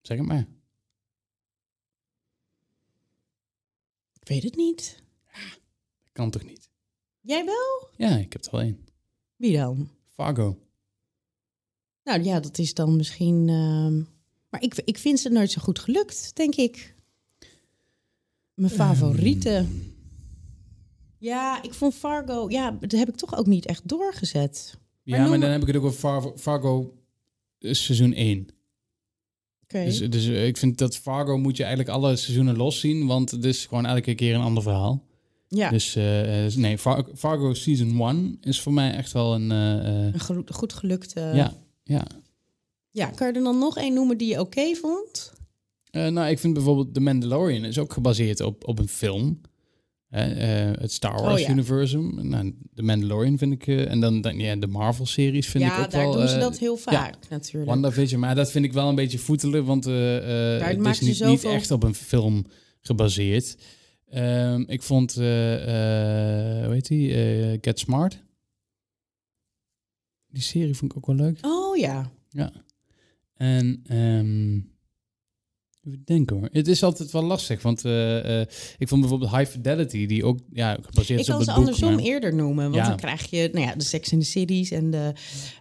Zeg 0.00 0.18
het 0.18 0.26
maar. 0.26 0.46
Ik 4.20 4.28
weet 4.28 4.42
het 4.42 4.56
niet. 4.56 5.02
Kan 6.12 6.30
toch 6.30 6.44
niet? 6.44 6.70
Jij 7.20 7.44
wel? 7.44 7.88
Ja, 7.96 8.16
ik 8.16 8.32
heb 8.32 8.44
er 8.44 8.50
wel 8.50 8.60
één. 8.60 8.84
Wie 9.36 9.56
dan? 9.56 9.90
Fargo. 10.04 10.58
Nou 12.04 12.22
ja, 12.22 12.40
dat 12.40 12.58
is 12.58 12.74
dan 12.74 12.96
misschien... 12.96 13.48
ehm, 13.48 14.02
maar 14.50 14.62
ik, 14.62 14.74
ik 14.84 14.98
vind 14.98 15.20
ze 15.20 15.28
nooit 15.28 15.50
zo 15.50 15.60
goed 15.62 15.78
gelukt, 15.78 16.36
denk 16.36 16.54
ik. 16.54 16.94
Mijn 18.54 18.72
favoriete... 18.72 19.50
Ehm. 19.50 19.66
Ja, 21.18 21.62
ik 21.62 21.74
vond 21.74 21.94
Fargo... 21.94 22.50
Ja, 22.50 22.70
dat 22.80 22.90
heb 22.92 23.08
ik 23.08 23.16
toch 23.16 23.36
ook 23.36 23.46
niet 23.46 23.66
echt 23.66 23.88
doorgezet. 23.88 24.78
Ja, 25.02 25.12
noem 25.16 25.20
maar 25.22 25.30
dan 25.30 25.40
maar- 25.40 25.50
heb 25.50 25.60
ik 25.60 25.66
het 25.66 25.76
ook 25.76 25.84
over 25.84 25.98
Far- 25.98 26.32
Fargo 26.38 26.94
eh, 27.58 27.72
seizoen 27.72 28.12
1. 28.14 28.46
Oké. 29.62 29.84
Dus, 29.84 29.98
dus 29.98 30.26
eh, 30.26 30.46
ik 30.46 30.56
vind 30.56 30.78
dat 30.78 30.96
Fargo 30.96 31.38
moet 31.38 31.56
je 31.56 31.64
eigenlijk 31.64 31.94
alle 31.94 32.16
seizoenen 32.16 32.56
los 32.56 32.80
zien, 32.80 33.06
want 33.06 33.30
het 33.30 33.44
is 33.44 33.66
gewoon 33.66 33.86
elke 33.86 34.14
keer 34.14 34.34
een 34.34 34.40
ander 34.40 34.62
verhaal. 34.62 35.06
ja, 35.48 35.70
Dus 35.70 35.96
eh, 35.96 36.46
nee, 36.46 36.78
Far- 36.78 37.06
Fargo 37.14 37.54
season 37.54 38.00
1 38.08 38.38
is 38.40 38.60
voor 38.60 38.72
mij 38.72 38.94
echt 38.94 39.12
wel 39.12 39.34
een... 39.34 39.50
een 39.50 40.20
goed 40.52 40.72
gelukte... 40.72 41.20
ja, 41.34 41.52
ja. 41.84 42.06
Ja, 42.92 43.06
kan 43.06 43.26
je 43.26 43.32
er 43.32 43.42
dan 43.42 43.58
nog 43.58 43.76
één 43.78 43.94
noemen 43.94 44.18
die 44.18 44.28
je 44.28 44.40
oké 44.40 44.74
vond? 44.74 45.32
Eh, 45.90 46.06
nou, 46.08 46.30
ik 46.30 46.38
vind 46.38 46.54
bijvoorbeeld 46.54 46.94
The 46.94 47.00
Mandalorian 47.00 47.64
is 47.64 47.78
ook 47.78 47.92
gebaseerd 47.92 48.40
op, 48.40 48.68
op 48.68 48.78
een 48.78 48.88
film. 48.88 49.40
Hè, 50.08 50.32
eh, 50.32 50.80
het 50.80 50.92
Star 50.92 51.22
Wars 51.22 51.40
Oh, 51.40 51.46
ja. 51.46 51.52
Universum. 51.52 52.28
Nou, 52.28 52.56
The 52.74 52.82
Mandalorian 52.82 53.38
vind 53.38 53.52
ik... 53.52 53.66
eh, 53.66 53.90
en 53.90 54.00
dan, 54.00 54.20
dan 54.20 54.38
ja, 54.38 54.56
de 54.56 54.66
Marvel-series 54.66 55.48
vind 55.48 55.64
ik 55.64 55.70
ja, 55.70 55.82
ook 55.84 55.90
daar 55.90 56.02
wel... 56.04 56.12
doen 56.12 56.28
ze 56.28 56.38
dat 56.38 56.58
heel 56.58 56.76
vaak 56.76 57.28
natuurlijk. 57.28 57.70
WandaVision, 57.70 58.20
maar 58.20 58.34
dat 58.34 58.50
vind 58.50 58.64
ik 58.64 58.72
wel 58.72 58.88
een 58.88 58.94
beetje 58.94 59.18
voetelen, 59.18 59.64
want 59.64 59.84
het 59.84 60.86
is 60.86 61.00
niet, 61.00 61.24
niet 61.24 61.44
echt 61.44 61.70
op 61.70 61.82
een 61.82 61.94
film 61.94 62.44
gebaseerd. 62.80 63.56
Ehm, 64.08 64.64
ik 64.66 64.82
vond, 64.82 65.14
hoe 65.14 66.68
heet 66.70 66.86
die, 66.86 67.12
Get 67.60 67.78
Smart. 67.78 68.22
Die 70.26 70.42
serie 70.42 70.74
vond 70.74 70.90
ik 70.90 70.96
ook 70.96 71.06
wel 71.06 71.16
leuk. 71.16 71.38
Oh 71.46 71.76
ja. 71.76 72.10
Ja. 72.28 72.52
En 73.40 73.80
ehm 73.86 74.54
even 75.84 76.02
denken 76.04 76.36
hoor. 76.36 76.48
Het 76.52 76.68
is 76.68 76.82
altijd 76.82 77.10
wel 77.10 77.22
lastig, 77.22 77.62
want 77.62 77.84
eh, 77.84 78.40
ik 78.78 78.88
vond 78.88 79.00
bijvoorbeeld 79.00 79.30
High 79.36 79.50
Fidelity, 79.50 80.06
die 80.06 80.24
ook 80.24 80.38
ja, 80.52 80.78
gebaseerd 80.82 81.20
Ik 81.20 81.26
is 81.26 81.28
op 81.28 81.28
kan 81.28 81.36
het 81.38 81.44
ze 81.44 81.50
boek. 81.54 81.56
andersom 81.64 81.94
maar- 81.94 82.02
eerder 82.04 82.34
noemen. 82.34 82.64
Want 82.64 82.74
Ja. 82.74 82.88
dan 82.88 82.96
krijg 82.96 83.30
je 83.30 83.48
nou 83.52 83.66
ja, 83.66 83.74
de 83.74 83.84
Sex 83.84 84.12
in 84.12 84.18
the 84.20 84.24
Cities 84.26 84.70
en 84.70 84.90
de 84.90 85.12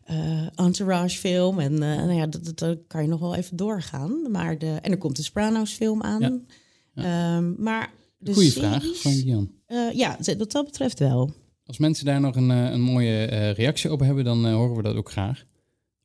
eh, 0.06 0.48
Entourage 0.56 1.18
film. 1.18 1.60
En 1.60 1.74
nou 1.74 2.13
ja, 2.13 2.28
dat, 2.28 2.52
dat, 2.58 2.78
kan 2.88 3.02
je 3.02 3.08
nog 3.08 3.20
wel 3.20 3.36
even 3.36 3.58
doorgaan. 3.58 4.32
Maar 4.32 4.58
de, 4.58 4.68
en 4.82 4.92
er 4.92 4.98
komt 4.98 5.15
de 5.15 5.24
Sopranos 5.24 5.72
film 5.72 6.02
aan. 6.04 6.46
Ja. 6.94 7.38
Ehm, 7.38 7.62
maar 7.63 7.94
de 8.18 8.34
Goeie 8.34 8.50
series, 8.52 8.70
vraag 8.70 9.02
van 9.02 9.12
Jan. 9.13 9.52
ja, 9.94 10.18
wat 10.38 10.52
dat 10.52 10.65
betreft 10.65 11.00
wel. 11.00 11.34
Als 11.65 11.78
mensen 11.78 12.06
daar 12.06 12.22
nog 12.22 12.36
een, 12.36 12.50
een 12.50 12.82
mooie 12.82 13.26
reactie 13.50 13.92
op 13.92 14.00
hebben, 14.00 14.24
dan 14.24 14.46
horen 14.52 14.76
we 14.76 14.82
dat 14.84 14.96
ook 14.96 15.12
graag. 15.12 15.46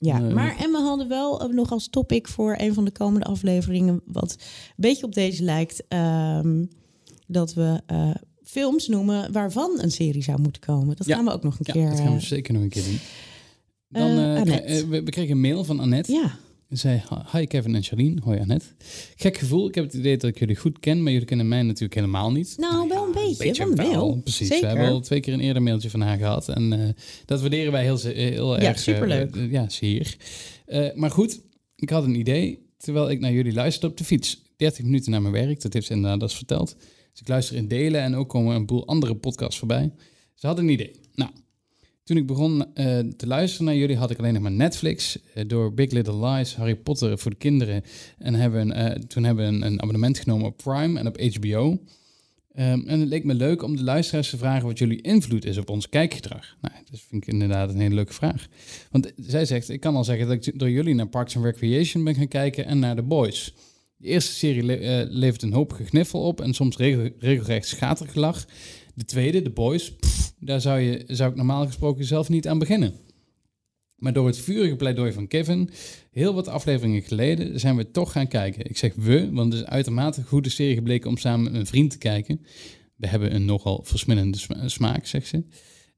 Ja, 0.05 0.23
Eh, 0.23 0.35
maar 0.35 0.57
en 0.59 0.71
we 0.71 0.79
hadden 0.79 1.09
wel 1.09 1.41
eh, 1.41 1.49
nog 1.49 1.71
als 1.73 1.89
topic 1.89 2.29
voor 2.29 2.55
een 2.59 2.75
van 2.75 2.85
de 2.85 2.91
komende 2.91 3.27
afleveringen, 3.27 4.01
wat 4.07 4.33
een 4.33 4.75
beetje 4.77 5.05
op 5.07 5.15
deze 5.15 5.43
lijkt, 5.43 5.83
ehm, 5.89 6.65
dat 7.27 7.55
we 7.55 7.81
eh, 7.87 8.11
films 8.43 8.89
noemen 8.89 9.33
waarvan 9.33 9.71
een 9.77 9.91
serie 9.91 10.23
zou 10.23 10.41
moeten 10.41 10.61
komen. 10.63 10.97
Dat 10.97 11.07
Ja. 11.07 11.17
gaan 11.17 11.25
we 11.25 11.33
ook 11.33 11.43
nog 11.43 11.59
een 11.59 11.65
Ja, 11.67 11.73
keer. 11.73 11.89
dat 11.91 12.01
gaan 12.01 12.15
we 12.15 12.21
zeker 12.21 12.55
nog 12.55 12.63
een 12.63 12.69
keer 12.69 12.85
doen. 12.85 12.99
Dan, 13.89 14.15
we, 14.17 15.03
we 15.05 15.11
kregen 15.11 15.33
een 15.33 15.41
mail 15.41 15.65
van 15.65 15.81
Annette. 15.81 16.13
ja, 16.13 16.37
zei, 16.77 17.03
hi 17.33 17.45
Kevin 17.47 17.75
en 17.75 17.83
Charlene. 17.83 18.21
Hoi 18.25 18.39
Annette. 18.41 18.67
Gek 19.17 19.37
gevoel, 19.39 19.69
ik 19.69 19.75
heb 19.75 19.85
het 19.85 19.95
idee 19.95 20.17
dat 20.17 20.31
ik 20.31 20.39
jullie 20.39 20.57
goed 20.57 20.79
ken, 20.81 21.03
maar 21.03 21.13
jullie 21.13 21.27
kennen 21.27 21.49
mij 21.49 21.63
natuurlijk 21.63 21.95
helemaal 21.95 22.33
niet. 22.33 22.55
nou 22.59 22.89
wel 22.89 23.05
een 23.07 23.13
beetje, 23.39 23.75
wel, 23.75 23.87
mail. 23.89 24.21
Precies, 24.23 24.49
Zeker. 24.49 24.61
we 24.61 24.67
hebben 24.75 24.93
al 24.95 25.01
twee 25.01 25.21
keer 25.21 25.33
een 25.33 25.41
eerder 25.41 25.63
mailtje 25.63 25.91
van 25.91 26.01
haar 26.01 26.19
gehad. 26.19 26.49
En 26.49 26.73
eh, 26.73 26.89
dat 27.25 27.41
waarderen 27.41 27.73
wij 27.73 27.83
heel, 27.83 27.99
heel 28.03 28.53
Ja, 28.61 28.61
erg. 28.69 28.77
eh, 28.77 28.83
superleuk. 28.95 29.37
eh, 29.37 29.51
ja, 29.53 29.69
zeer. 29.69 30.17
Eh, 30.67 30.95
maar 30.95 31.11
goed, 31.11 31.41
ik 31.77 31.91
had 31.91 32.05
een 32.05 32.15
idee, 32.19 32.59
terwijl 32.77 33.11
ik 33.11 33.21
naar 33.21 33.33
jullie 33.33 33.53
luisterde 33.53 33.89
op 33.89 33.97
de 33.97 34.05
fiets. 34.05 34.43
30 34.57 34.85
minuten 34.85 35.11
naar 35.11 35.23
mijn 35.23 35.35
werk, 35.35 35.61
dat 35.63 35.73
heeft 35.73 35.87
ze 35.87 35.93
inderdaad 35.93 36.23
eens 36.23 36.37
verteld. 36.37 36.77
Dus 37.13 37.21
ik 37.21 37.29
luister 37.29 37.57
in 37.57 37.69
delen 37.69 38.01
en 38.01 38.15
ook 38.15 38.29
komen 38.29 38.55
een 38.57 38.67
boel 38.67 38.87
andere 38.87 39.15
podcasts 39.17 39.59
voorbij. 39.59 39.93
Ze 40.35 40.47
hadden 40.47 40.65
een 40.65 40.71
idee. 40.71 40.91
Nou, 41.15 41.31
toen 42.05 42.17
ik 42.17 42.27
begon 42.27 42.75
eh, 42.75 42.99
te 42.99 43.27
luisteren 43.27 43.67
naar 43.67 43.77
jullie, 43.77 43.97
had 43.97 44.11
ik 44.11 44.19
alleen 44.19 44.33
nog 44.33 44.43
maar 44.43 44.51
Netflix. 44.53 45.19
eh, 45.35 45.45
door 45.47 45.75
Big 45.75 45.91
Little 45.91 46.27
Lies, 46.27 46.55
Harry 46.57 46.75
Potter 46.77 47.19
voor 47.19 47.31
de 47.31 47.37
kinderen. 47.37 47.83
En 48.19 48.35
hebben, 48.35 48.73
eh, 48.73 48.91
toen 49.01 49.25
hebben 49.25 49.47
we 49.47 49.53
een, 49.57 49.67
een 49.67 49.83
abonnement 49.83 50.19
genomen 50.19 50.47
op 50.47 50.57
Prime 50.57 50.99
en 50.99 51.07
op 51.07 51.21
HBO. 51.21 51.79
Ehm, 52.55 52.81
en 52.87 53.01
het 53.01 53.09
leek 53.09 53.25
me 53.25 53.35
leuk 53.35 53.63
om 53.63 53.77
de 53.77 53.83
luisteraars 53.83 54.31
te 54.31 54.37
vragen 54.37 54.67
wat 54.67 54.79
jullie 54.79 55.01
invloed 55.01 55.45
is 55.45 55.59
op 55.59 55.71
ons 55.71 55.89
kijkgedrag. 55.89 56.57
Nou, 56.61 56.75
dat 56.91 57.01
vind 57.09 57.23
ik 57.27 57.33
inderdaad 57.33 57.71
een 57.71 57.81
hele 57.81 57.95
leuke 57.95 58.13
vraag. 58.13 58.47
Want 58.91 59.13
zij 59.17 59.45
zegt, 59.45 59.69
ik 59.69 59.81
kan 59.81 59.97
al 59.97 60.05
zeggen 60.05 60.27
dat 60.29 60.47
ik 60.47 60.59
door 60.59 60.71
jullie 60.71 60.95
naar 60.95 61.07
Parks 61.09 61.37
and 61.37 61.45
Recreation 61.45 62.05
ben 62.05 62.15
gaan 62.15 62.29
kijken 62.29 62.65
en 62.67 62.79
naar 62.79 62.97
The 62.97 63.03
Boys. 63.03 63.55
De 63.97 64.07
eerste 64.09 64.33
serie 64.33 64.63
le- 64.63 65.07
levert 65.11 65.43
een 65.43 65.53
hoop 65.53 65.73
gegniffel 65.73 66.21
op 66.23 66.41
en 66.41 66.55
soms 66.55 66.77
regel- 66.77 67.11
regelrecht 67.19 67.67
schatergelach. 67.69 68.45
De 68.95 69.05
tweede, 69.05 69.43
The 69.43 69.51
Boys, 69.51 69.93
daar 70.39 70.61
zou, 70.61 70.81
je, 70.81 71.05
zou 71.07 71.31
ik 71.31 71.37
normaal 71.37 71.67
gesproken 71.67 72.05
zelf 72.05 72.29
niet 72.29 72.49
aan 72.49 72.59
beginnen. 72.59 72.95
Maar 73.97 74.13
door 74.13 74.27
het 74.27 74.39
vurige 74.39 74.77
pleidooi 74.77 75.13
van 75.13 75.27
Kevin, 75.27 75.71
heel 76.11 76.35
wat 76.35 76.49
afleveringen 76.49 77.03
geleden, 77.03 77.61
zijn 77.61 77.77
we 77.77 77.91
toch 77.91 78.13
gaan 78.13 78.29
kijken. 78.29 78.65
Ik 78.65 78.77
zeg 78.77 78.95
we, 78.95 79.31
want 79.33 79.53
het 79.53 79.63
is 79.63 79.69
uitermate 79.69 80.21
een 80.21 80.27
goede 80.27 80.49
serie 80.49 80.75
gebleken 80.75 81.11
om 81.11 81.17
samen 81.17 81.53
met 81.53 81.61
een 81.61 81.67
vriend 81.67 81.91
te 81.91 81.99
kijken. 81.99 82.41
We 82.97 83.07
hebben 83.07 83.35
een 83.35 83.45
nogal 83.45 83.81
versmillende 83.85 84.39
sma- 84.39 84.69
smaak, 84.69 85.07
zegt 85.07 85.27
ze. 85.27 85.45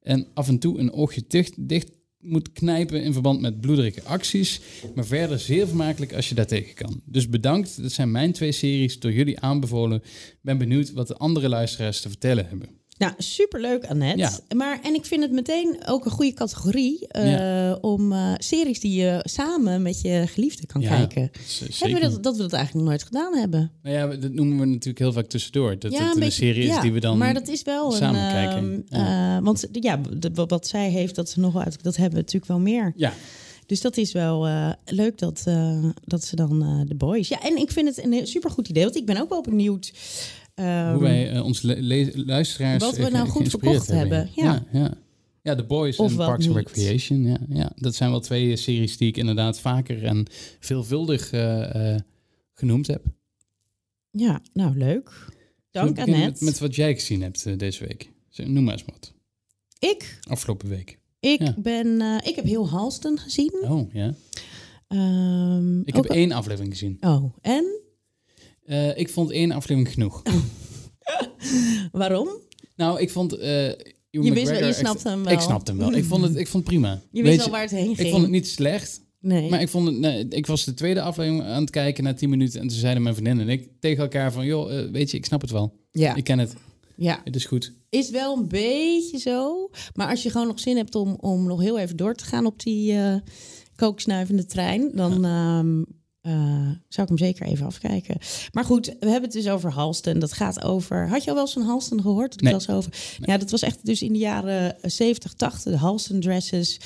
En 0.01 0.27
af 0.33 0.47
en 0.47 0.59
toe 0.59 0.79
een 0.79 0.91
oogje 0.91 1.23
dicht, 1.27 1.69
dicht 1.69 1.91
moet 2.19 2.51
knijpen 2.51 3.03
in 3.03 3.13
verband 3.13 3.41
met 3.41 3.61
bloederige 3.61 4.03
acties. 4.03 4.61
Maar 4.95 5.05
verder 5.05 5.39
zeer 5.39 5.67
vermakelijk 5.67 6.13
als 6.13 6.29
je 6.29 6.35
daar 6.35 6.47
tegen 6.47 6.73
kan. 6.75 7.01
Dus 7.05 7.29
bedankt, 7.29 7.81
dat 7.81 7.91
zijn 7.91 8.11
mijn 8.11 8.31
twee 8.31 8.51
series 8.51 8.99
door 8.99 9.11
jullie 9.11 9.39
aanbevolen. 9.39 10.01
Ben 10.41 10.57
benieuwd 10.57 10.91
wat 10.91 11.07
de 11.07 11.17
andere 11.17 11.49
luisteraars 11.49 12.01
te 12.01 12.09
vertellen 12.09 12.47
hebben. 12.47 12.69
Nou, 12.97 13.13
superleuk, 13.17 13.85
Annette. 13.85 14.17
Ja. 14.19 14.55
Maar, 14.55 14.79
en 14.83 14.93
ik 14.93 15.05
vind 15.05 15.21
het 15.21 15.31
meteen 15.31 15.77
ook 15.85 16.05
een 16.05 16.11
goede 16.11 16.33
categorie 16.33 17.07
eh, 17.07 17.31
Ja. 17.31 17.73
om 17.81 18.11
eh, 18.11 18.33
series 18.37 18.79
die 18.79 19.01
je 19.01 19.19
samen 19.23 19.81
met 19.81 20.01
je 20.01 20.23
geliefde 20.27 20.65
kan 20.65 20.81
Ja, 20.81 20.89
kijken. 20.97 21.31
Hebben 21.79 22.01
we 22.01 22.09
dat, 22.09 22.23
dat 22.23 22.35
we 22.35 22.41
dat 22.41 22.53
eigenlijk 22.53 22.73
nog 22.85 22.93
nooit 22.93 23.03
gedaan 23.03 23.35
hebben. 23.35 23.71
Nou 23.83 23.95
ja, 23.95 24.07
dat 24.17 24.31
noemen 24.31 24.59
we 24.59 24.65
natuurlijk 24.65 24.99
heel 24.99 25.13
vaak 25.13 25.25
tussendoor. 25.27 25.79
Dat 25.79 25.97
het 25.97 26.21
een, 26.23 26.31
serie 26.31 26.69
is 26.69 26.79
die 26.81 26.91
we 26.93 26.99
dan 26.99 27.17
Maar 27.17 27.33
dat 27.33 27.47
is 27.47 27.61
wel 27.61 27.91
samen 27.91 28.21
een. 28.21 28.31
kijken. 28.31 28.85
ehm, 28.89 29.01
eh, 29.37 29.43
want 29.43 29.67
ja, 29.71 29.99
wat- 30.33 30.67
zij 30.67 30.89
heeft, 30.89 31.15
dat 31.15 31.29
ze 31.29 31.39
nog 31.39 31.53
wel 31.53 31.61
uit. 31.63 31.83
Dat 31.83 31.95
hebben 31.95 32.13
we 32.15 32.19
natuurlijk 32.21 32.51
wel 32.51 32.59
meer. 32.59 32.93
Ja, 32.95 33.13
Dus 33.65 33.81
dat 33.81 33.97
is 33.97 34.11
wel 34.11 34.47
leuk 34.85 35.17
dat, 35.17 35.43
dat 36.05 36.23
ze 36.23 36.35
dan 36.35 36.85
de 36.87 36.95
boys. 36.95 37.27
Ja, 37.27 37.41
en 37.41 37.57
ik 37.57 37.71
vind 37.71 37.95
het 37.95 38.05
een 38.05 38.27
supergoed 38.27 38.67
idee. 38.69 38.83
Want 38.83 38.95
ik 38.95 39.05
ben 39.05 39.21
ook 39.21 39.29
wel 39.29 39.41
benieuwd. 39.41 39.91
Ehm, 40.65 40.91
hoe 40.91 41.01
wij 41.01 41.31
eh, 41.31 41.45
onze 41.45 41.83
luisteraars 42.25 42.83
Wat 42.83 42.97
we 42.97 43.05
eh, 43.05 43.11
nou 43.11 43.27
goed 43.27 43.49
verkocht 43.49 43.87
hebben, 43.87 44.29
Ja, 44.35 44.65
ja. 44.71 44.93
ja, 45.41 45.55
The 45.55 45.63
Boys 45.63 45.97
en 45.97 46.15
Parks 46.15 46.47
and. 46.47 46.55
Recreation. 46.55 47.23
Ja, 47.23 47.37
ja, 47.49 47.71
dat 47.75 47.95
zijn 47.95 48.09
wel 48.09 48.19
twee 48.19 48.51
eh, 48.51 48.57
series 48.57 48.97
die 48.97 49.07
ik 49.07 49.17
inderdaad 49.17 49.59
vaker 49.59 50.03
en 50.03 50.25
veelvuldig 50.59 51.29
genoemd 52.53 52.87
heb. 52.87 53.05
Ja, 54.11 54.41
nou 54.53 54.77
leuk. 54.77 55.11
Dank 55.71 55.99
Annette. 55.99 56.21
Met, 56.21 56.41
met 56.41 56.59
wat 56.59 56.75
jij 56.75 56.93
gezien 56.93 57.21
hebt 57.21 57.59
deze 57.59 57.85
week. 57.87 58.11
Noem 58.35 58.63
maar 58.63 58.73
eens 58.73 58.85
wat. 58.85 59.13
Ik, 59.79 60.19
Afgelopen 60.29 60.69
week. 60.69 60.99
ik, 61.19 61.39
Ja. 61.41 61.55
ben, 61.57 62.01
ik 62.23 62.35
heb 62.35 62.45
heel 62.45 62.69
Halston 62.69 63.19
gezien. 63.19 63.53
Oh, 63.61 63.93
ja. 63.93 64.13
Ehm, 64.87 65.79
Ik 65.81 65.95
heb 65.95 66.05
één 66.05 66.31
aflevering 66.31 66.73
gezien. 66.73 66.97
Oh, 67.01 67.33
en? 67.41 67.76
Eh, 68.67 68.97
ik 68.97 69.09
vond 69.09 69.31
één 69.31 69.51
aflevering 69.51 69.93
genoeg. 69.93 70.21
Waarom? 71.91 72.29
Nou, 72.75 72.99
ik 73.01 73.09
vond... 73.09 73.33
eh 73.37 73.67
Je 74.09 74.33
wist 74.33 74.49
wel, 74.49 74.65
je 74.67 74.73
snapte 74.73 75.09
hem 75.09 75.23
wel. 75.23 75.33
Ik 75.33 75.39
snapte 75.39 75.71
hem 75.71 75.79
wel. 75.79 75.93
Ik 75.93 76.03
vond 76.05 76.23
het, 76.23 76.35
ik 76.35 76.47
vond 76.47 76.63
het 76.65 76.73
prima. 76.73 77.01
Je 77.11 77.23
Weet 77.23 77.31
wist 77.35 77.45
al 77.45 77.51
waar 77.51 77.61
het 77.61 77.71
heen 77.71 77.85
ging. 77.95 77.99
Ik 77.99 78.09
vond 78.09 78.21
het 78.21 78.31
niet 78.31 78.47
slecht. 78.47 79.01
Nee. 79.19 79.49
Maar 79.49 79.61
ik 79.61 79.69
vond 79.69 79.87
het, 79.87 79.97
nee, 79.97 80.27
ik 80.27 80.45
was 80.45 80.65
de 80.65 80.73
tweede 80.73 81.01
aflevering 81.01 81.43
aan 81.43 81.61
het 81.61 81.69
kijken 81.69 82.03
na 82.03 82.13
10 82.13 82.29
minuten 82.29 82.61
en 82.61 82.67
toen 82.67 82.77
zeiden 82.77 83.03
mijn 83.03 83.15
vriendin 83.15 83.39
en 83.39 83.49
ik 83.49 83.69
tegen 83.79 84.03
elkaar 84.03 84.31
van, 84.31 84.45
joh, 84.45 84.77
eh, 84.79 84.91
weet 84.91 85.11
je, 85.11 85.17
ik 85.17 85.25
snap 85.25 85.41
het 85.41 85.51
wel. 85.51 85.73
ja. 85.91 86.15
Ik 86.15 86.23
ken 86.23 86.39
het. 86.39 86.53
ja, 86.95 87.21
Het 87.23 87.35
is 87.35 87.45
goed. 87.45 87.73
is 87.89 88.09
wel 88.09 88.37
een 88.37 88.47
beetje 88.47 89.17
zo. 89.17 89.69
Maar 89.93 90.09
als 90.09 90.23
je 90.23 90.29
gewoon 90.29 90.47
nog 90.47 90.59
zin 90.59 90.77
hebt 90.77 90.95
om, 90.95 91.15
om 91.19 91.45
nog 91.47 91.61
heel 91.61 91.77
even 91.79 91.97
door 91.97 92.15
te 92.15 92.25
gaan 92.25 92.45
op 92.45 92.59
die 92.59 92.93
eh 92.93 93.15
kooksnuivende 93.75 94.45
trein, 94.45 94.91
dan 94.93 95.25
ehm, 95.25 95.83
eh, 96.27 96.33
zou 96.89 97.07
ik 97.07 97.07
hem 97.07 97.17
zeker 97.17 97.45
even 97.45 97.65
afkijken. 97.65 98.17
Maar 98.51 98.65
goed, 98.65 98.85
we 98.85 99.09
hebben 99.09 99.21
het 99.21 99.31
dus 99.31 99.47
over 99.49 99.71
Halston. 99.71 100.19
Dat 100.19 100.33
gaat 100.33 100.63
over. 100.63 101.09
Had 101.09 101.23
je 101.23 101.29
al 101.29 101.35
wel 101.35 101.45
eens 101.45 101.53
van 101.53 101.61
Halston 101.61 102.01
gehoord? 102.01 102.31
Dat 102.31 102.41
Nee. 102.41 102.53
was 102.53 102.69
over. 102.69 102.93
Ja, 103.21 103.37
dat 103.37 103.51
was 103.51 103.61
echt 103.61 103.85
dus 103.85 104.01
in 104.01 104.13
de 104.13 104.19
jaren 104.19 104.75
70, 104.81 105.33
80, 105.33 105.71
de 105.71 105.77
Halston 105.77 106.19
dresses. 106.19 106.79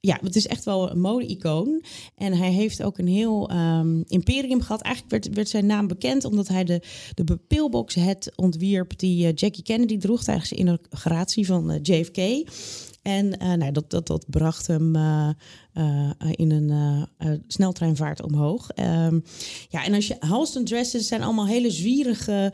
Ja, 0.00 0.18
het 0.22 0.36
is 0.36 0.46
echt 0.46 0.64
wel 0.64 0.90
een 0.90 1.00
mode-icoon. 1.00 1.82
En 2.16 2.32
hij 2.32 2.50
heeft 2.52 2.82
ook 2.82 2.98
een 2.98 3.06
heel 3.08 3.48
ehm, 3.50 4.00
imperium 4.06 4.60
gehad. 4.60 4.80
Eigenlijk 4.80 5.12
werd, 5.12 5.34
werd 5.34 5.48
zijn 5.48 5.66
naam 5.66 5.86
bekend 5.86 6.24
omdat 6.24 6.48
hij 6.48 6.64
de, 6.64 6.82
de 7.14 7.36
pillbox 7.48 7.94
het 7.94 8.32
ontwierp 8.36 8.98
die 8.98 9.26
eh, 9.26 9.32
Jackie 9.34 9.62
Kennedy 9.62 9.98
droeg 9.98 10.24
tijdens 10.24 10.48
de 10.48 10.56
inauguratie 10.56 11.46
van 11.46 11.70
eh, 11.70 11.78
JFK. 11.82 12.48
En 13.10 13.38
eh, 13.38 13.52
nou, 13.52 13.72
dat, 13.72 13.90
dat, 13.90 14.06
dat 14.06 14.24
bracht 14.28 14.66
hem 14.66 14.96
eh, 14.96 15.30
eh, 15.72 16.10
in 16.30 16.50
een 16.50 17.08
sneltreinvaart 17.46 18.22
omhoog. 18.22 18.70
Ehm, 18.70 19.20
ja, 19.68 19.84
en 19.84 19.94
als 19.94 20.06
je 20.06 20.16
Halston 20.18 20.64
dresses 20.64 21.06
zijn 21.06 21.22
allemaal 21.22 21.46
hele 21.46 21.70
zwierige 21.70 22.52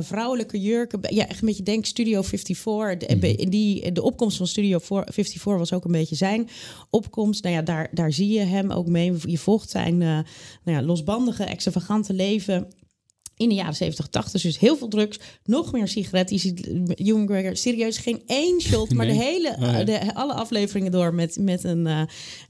vrouwelijke 0.00 0.60
jurken. 0.60 1.00
Ja, 1.14 1.28
echt 1.28 1.40
een 1.40 1.46
beetje 1.46 1.62
denk 1.62 1.86
Studio 1.86 2.22
54. 2.22 3.08
De, 3.08 3.34
in 3.34 3.50
die, 3.50 3.92
de 3.92 4.02
opkomst 4.02 4.36
van 4.36 4.46
Studio 4.46 4.78
54 4.78 5.44
was 5.44 5.72
ook 5.72 5.84
een 5.84 5.92
beetje 5.92 6.16
zijn 6.16 6.48
opkomst. 6.90 7.42
Nou 7.42 7.54
ja, 7.54 7.62
daar, 7.62 7.88
daar 7.92 8.12
zie 8.12 8.28
je 8.28 8.40
hem 8.40 8.70
ook 8.70 8.86
mee. 8.86 9.12
Je 9.26 9.38
volgt 9.38 9.70
zijn 9.70 9.98
nou 9.98 10.24
ja, 10.64 10.82
losbandige, 10.82 11.44
extravagante 11.44 12.12
leven 12.12 12.68
in 13.38 13.48
de 13.48 13.54
jaren 13.54 13.74
70, 13.74 14.06
80. 14.08 14.42
Dus 14.42 14.58
heel 14.58 14.76
veel 14.76 14.88
drugs, 14.88 15.18
nog 15.44 15.72
meer 15.72 15.88
sigaretten. 15.88 16.36
Je 16.36 16.42
ziet 16.42 16.66
Ewan 16.98 17.22
McGregor 17.22 17.56
serieus 17.56 17.98
geen 17.98 18.22
één 18.26 18.60
shot, 18.60 18.92
maar 18.94 19.06
Nee. 19.06 19.16
de 19.16 19.22
hele, 19.24 19.48
Oh 19.60 19.60
ja. 19.72 19.84
de, 19.84 20.14
alle 20.14 20.32
afleveringen 20.32 20.92
door 20.92 21.14
met, 21.14 21.36
met 21.40 21.64
een 21.64 21.86
eh, 21.86 22.02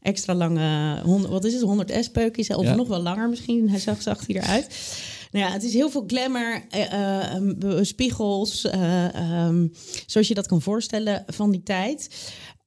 extra 0.03 0.35
lange, 0.35 1.01
100, 1.03 1.33
wat 1.33 1.45
is 1.45 1.53
het, 1.53 1.63
100 1.63 1.93
S-peuk 2.05 2.37
is, 2.37 2.49
of 2.51 2.65
Ja. 2.65 2.75
nog 2.75 2.89
wel 2.89 3.03
langer 3.03 3.29
misschien. 3.29 3.71
Hij 3.71 3.79
zag, 3.81 4.03
zag 4.03 4.27
hij 4.27 4.37
eruit. 4.37 4.67
Nou 5.31 5.45
ja, 5.47 5.53
het 5.53 5.63
is 5.65 5.73
heel 5.73 5.91
veel 5.91 6.05
glamour, 6.07 6.63
eh, 6.71 6.93
eh, 6.93 7.35
um, 7.35 7.85
spiegels, 7.85 8.65
eh, 8.65 9.15
ehm, 9.15 9.67
zoals 10.07 10.29
je 10.29 10.35
dat 10.35 10.47
kan 10.47 10.63
voorstellen 10.63 11.25
van 11.27 11.51
die 11.51 11.63
tijd. 11.63 12.09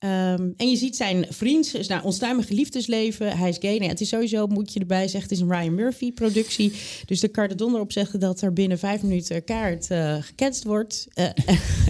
Ehm, 0.01 0.49
en 0.57 0.69
je 0.69 0.75
ziet 0.75 0.95
zijn 0.95 1.25
vriend, 1.29 1.71
dus 1.71 1.87
nou, 1.87 2.03
onstuimige 2.03 2.53
liefdesleven. 2.53 3.37
Hij 3.37 3.49
is 3.49 3.57
gay. 3.59 3.77
Nou 3.77 3.89
het 3.89 4.01
is 4.01 4.09
sowieso, 4.09 4.47
moet 4.47 4.73
je 4.73 4.79
erbij 4.79 5.07
zeggen, 5.07 5.21
het 5.21 5.31
is 5.31 5.39
een 5.39 5.51
Ryan 5.51 5.75
Murphy-productie. 5.75 6.73
Dus 7.05 7.19
de 7.19 7.27
kan 7.27 7.49
er 7.49 7.57
donder 7.57 7.81
op 7.81 7.91
zeggen 7.91 8.19
dat 8.19 8.41
er 8.41 8.53
binnen 8.53 8.79
vijf 8.79 9.01
minuten 9.01 9.43
kaart 9.43 9.89
eh 9.89 10.17
gecanceld 10.21 10.63
wordt. 10.63 11.07
Eh, 11.13 11.29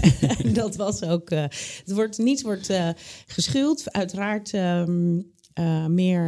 dat 0.53 0.75
was 0.75 1.03
ook. 1.03 1.29
eh, 1.29 1.41
het 1.85 1.91
wordt, 1.93 2.17
niets 2.17 2.41
wordt 2.41 2.69
geschuwd. 3.27 3.91
Uiteraard 3.91 4.53
ehm, 4.53 5.19
eh, 5.53 5.85
meer. 5.85 6.23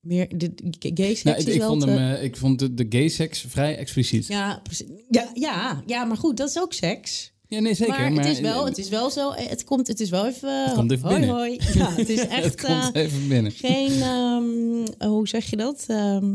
meer 0.00 0.38
de, 0.38 0.54
de 0.78 0.90
gay 0.94 1.14
seks 1.14 1.22
Nou, 1.22 1.36
is 1.36 1.44
ik, 1.44 1.54
ik 1.54 1.62
vond 1.62 1.84
hem, 1.84 2.14
ik 2.22 2.36
vond 2.36 2.58
de, 2.58 2.74
de 2.74 2.86
gay 2.88 3.08
seks 3.08 3.44
vrij 3.48 3.76
expliciet. 3.76 4.26
Ja, 4.26 4.48
ja, 4.48 4.60
precies. 4.62 4.86
Ja, 5.08 5.30
ja, 5.34 5.82
ja, 5.86 6.04
maar 6.04 6.16
goed, 6.16 6.36
dat 6.36 6.48
is 6.48 6.58
ook 6.58 6.72
seks. 6.72 7.31
Nee, 7.60 7.74
zeker. 7.74 8.00
maar, 8.00 8.12
Maar, 8.12 8.24
het, 8.24 8.32
is 8.32 8.40
wel, 8.40 8.64
het 8.64 8.78
is 8.78 8.88
wel 8.88 9.10
zo. 9.10 9.30
eh, 9.30 9.46
Het 9.48 9.64
komt, 9.64 9.86
het 9.86 10.00
is 10.00 10.10
wel 10.10 10.26
even. 10.26 10.64
Het 10.64 10.74
komt 10.74 10.90
even 10.92 11.08
hoi, 11.08 11.18
binnen. 11.18 11.36
hoi. 11.36 11.58
Ja, 11.74 11.90
het 11.94 12.08
is 12.08 12.26
echt. 12.26 12.44
het 12.44 12.60
komt 12.62 12.92
eh, 12.92 13.02
even 13.02 13.28
binnen. 13.28 13.52
geen. 13.52 14.02
ehm, 14.02 15.08
hoe 15.08 15.28
zeg 15.28 15.50
je 15.50 15.56
dat? 15.56 15.84
Ehm, 15.86 16.34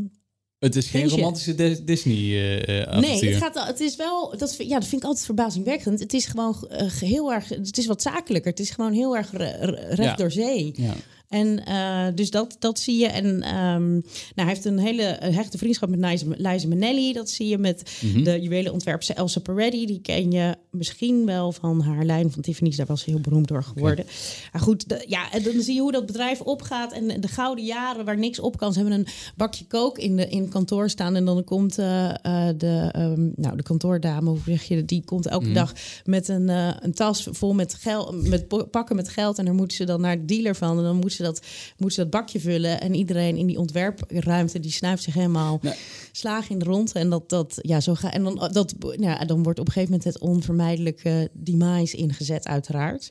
Het 0.60 0.76
is 0.76 0.88
geen 0.88 1.10
romantische 1.10 1.56
Dis- 1.56 1.84
Disney-avontuur. 1.84 3.00
nee, 3.22 3.26
het, 3.34 3.44
gaat, 3.44 3.56
al- 3.56 3.66
het 3.66 3.80
is 3.80 3.96
wel. 3.96 4.38
Dat, 4.38 4.56
ja, 4.58 4.80
dat 4.80 4.88
vind 4.88 5.02
ik 5.02 5.08
altijd 5.08 5.26
verbazingwekkend. 5.26 6.00
Het 6.00 6.14
is 6.14 6.26
gewoon 6.26 6.56
heel 7.00 7.34
erg. 7.34 7.50
Het 7.50 7.78
is 7.78 7.86
wat 7.86 8.02
zakelijker. 8.02 8.50
Het 8.52 8.60
is 8.60 8.70
gewoon 8.70 8.92
heel 8.94 9.16
erg 9.18 9.32
re- 9.32 9.58
re- 9.60 9.72
recht 9.88 9.98
Ja. 9.98 10.16
door 10.16 10.32
zee. 10.32 10.72
Ja. 10.76 10.94
En 11.30 11.66
eh, 11.66 12.06
dus 12.16 12.30
dat, 12.32 12.56
dat 12.60 12.80
zie 12.80 12.98
je. 13.00 13.08
En 13.08 13.42
ehm, 13.42 13.92
nou, 13.92 14.02
hij 14.36 14.46
heeft 14.46 14.66
een 14.66 14.80
hele 14.80 15.18
hechte 15.20 15.58
vriendschap 15.58 15.90
met 15.96 16.24
Liza, 16.38 16.68
Minnelli. 16.68 17.14
Dat 17.14 17.30
zie 17.30 17.48
je 17.48 17.58
met 17.58 18.00
Mhm. 18.02 18.24
de 18.24 18.42
juwelenontwerpster 18.42 19.16
Elsa 19.16 19.40
Peretti. 19.40 19.86
Die 19.86 20.02
ken 20.02 20.32
je 20.32 20.56
misschien 20.72 21.26
wel 21.26 21.52
van 21.52 21.82
haar 21.82 22.06
lijn 22.06 22.32
van 22.32 22.42
Tiffany's. 22.42 22.76
Daar 22.76 22.86
was 22.86 23.02
ze 23.02 23.10
heel 23.10 23.20
beroemd 23.20 23.48
door 23.48 23.64
geworden. 23.64 24.06
Maar 24.52 24.62
goed, 24.62 24.90
de- 24.90 25.04
ja, 25.08 25.32
en 25.32 25.44
dan 25.44 25.62
zie 25.62 25.74
je 25.76 25.82
hoe 25.82 25.92
dat 25.92 26.06
bedrijf 26.06 26.42
opgaat. 26.42 26.94
En 26.94 27.22
de 27.22 27.28
gouden 27.28 27.66
jaren 27.66 28.06
waar 28.06 28.18
niks 28.18 28.40
op 28.40 28.58
kan. 28.58 28.74
Ze 28.74 28.80
hebben 28.80 29.00
een 29.00 29.08
bakje 29.36 29.66
kook 29.66 29.98
in, 29.98 30.16
de, 30.16 30.28
in 30.28 30.42
het 30.42 30.50
kantoor 30.50 30.90
staan. 30.90 31.16
En 31.16 31.26
dan 31.26 31.44
komt 31.44 31.78
eh, 31.78 32.10
eh, 32.10 32.58
de, 32.58 32.90
ehm, 32.92 33.30
nou, 33.36 33.56
de 33.58 33.64
kantoordame, 33.64 34.30
hoe 34.30 34.40
zeg 34.46 34.64
je 34.64 34.76
dat? 34.76 34.88
Die 34.88 35.04
komt 35.06 35.28
elke 35.28 35.52
dag 35.52 35.74
met 36.06 36.28
een, 36.28 36.48
een 36.84 36.94
tas 36.94 37.28
vol 37.32 37.54
met, 37.54 37.74
geld, 37.74 38.28
met 38.28 38.70
pakken 38.72 38.96
met 38.96 39.10
geld. 39.10 39.38
En 39.38 39.46
daar 39.46 39.54
moeten 39.54 39.78
ze 39.78 39.84
dan 39.86 40.02
naar 40.02 40.18
de 40.20 40.26
dealer 40.26 40.56
van. 40.56 40.78
En 40.78 40.84
dan 40.84 40.96
moeten 40.96 41.17
ze 41.18 41.24
dat, 41.24 41.46
moeten 41.78 41.92
ze 41.96 42.02
dat 42.02 42.10
bakje 42.22 42.40
vullen. 42.40 42.82
En 42.82 42.94
iedereen 42.96 43.38
in 43.38 43.48
die 43.48 43.60
ontwerpruimte 43.60 44.60
die 44.60 44.72
snuift 44.72 45.04
zich 45.04 45.14
helemaal 45.14 45.60
Nee. 45.62 45.74
slagen 46.12 46.50
in 46.52 46.60
de 46.60 46.66
rond. 46.66 46.92
En 46.92 47.10
dat, 47.10 47.30
dat 47.30 47.60
ja, 47.62 47.80
zo 47.80 47.96
gaat. 47.96 48.14
En 48.14 48.24
dan, 48.24 48.50
dat, 48.52 48.76
ja, 49.00 49.26
dan 49.26 49.44
wordt 49.44 49.60
op 49.60 49.66
een 49.68 49.72
gegeven 49.74 49.94
moment 49.96 50.14
het 50.14 50.22
onvermijdelijke 50.24 51.30
demise 51.34 51.98
ingezet, 51.98 52.48
uiteraard. 52.48 53.10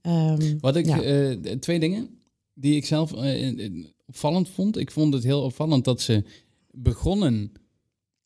Ehm, 0.00 0.56
Wat 0.60 0.76
ik, 0.76 0.86
ja. 0.86 1.02
eh, 1.02 1.52
twee 1.52 1.78
dingen 1.80 2.08
die 2.54 2.76
ik 2.76 2.86
zelf 2.86 3.12
in- 3.12 3.92
opvallend 4.06 4.48
vond. 4.48 4.76
Ik 4.78 4.90
vond 4.90 5.14
het 5.14 5.22
heel 5.24 5.42
opvallend 5.42 5.84
dat 5.84 6.00
ze 6.00 6.24
begonnen 6.70 7.52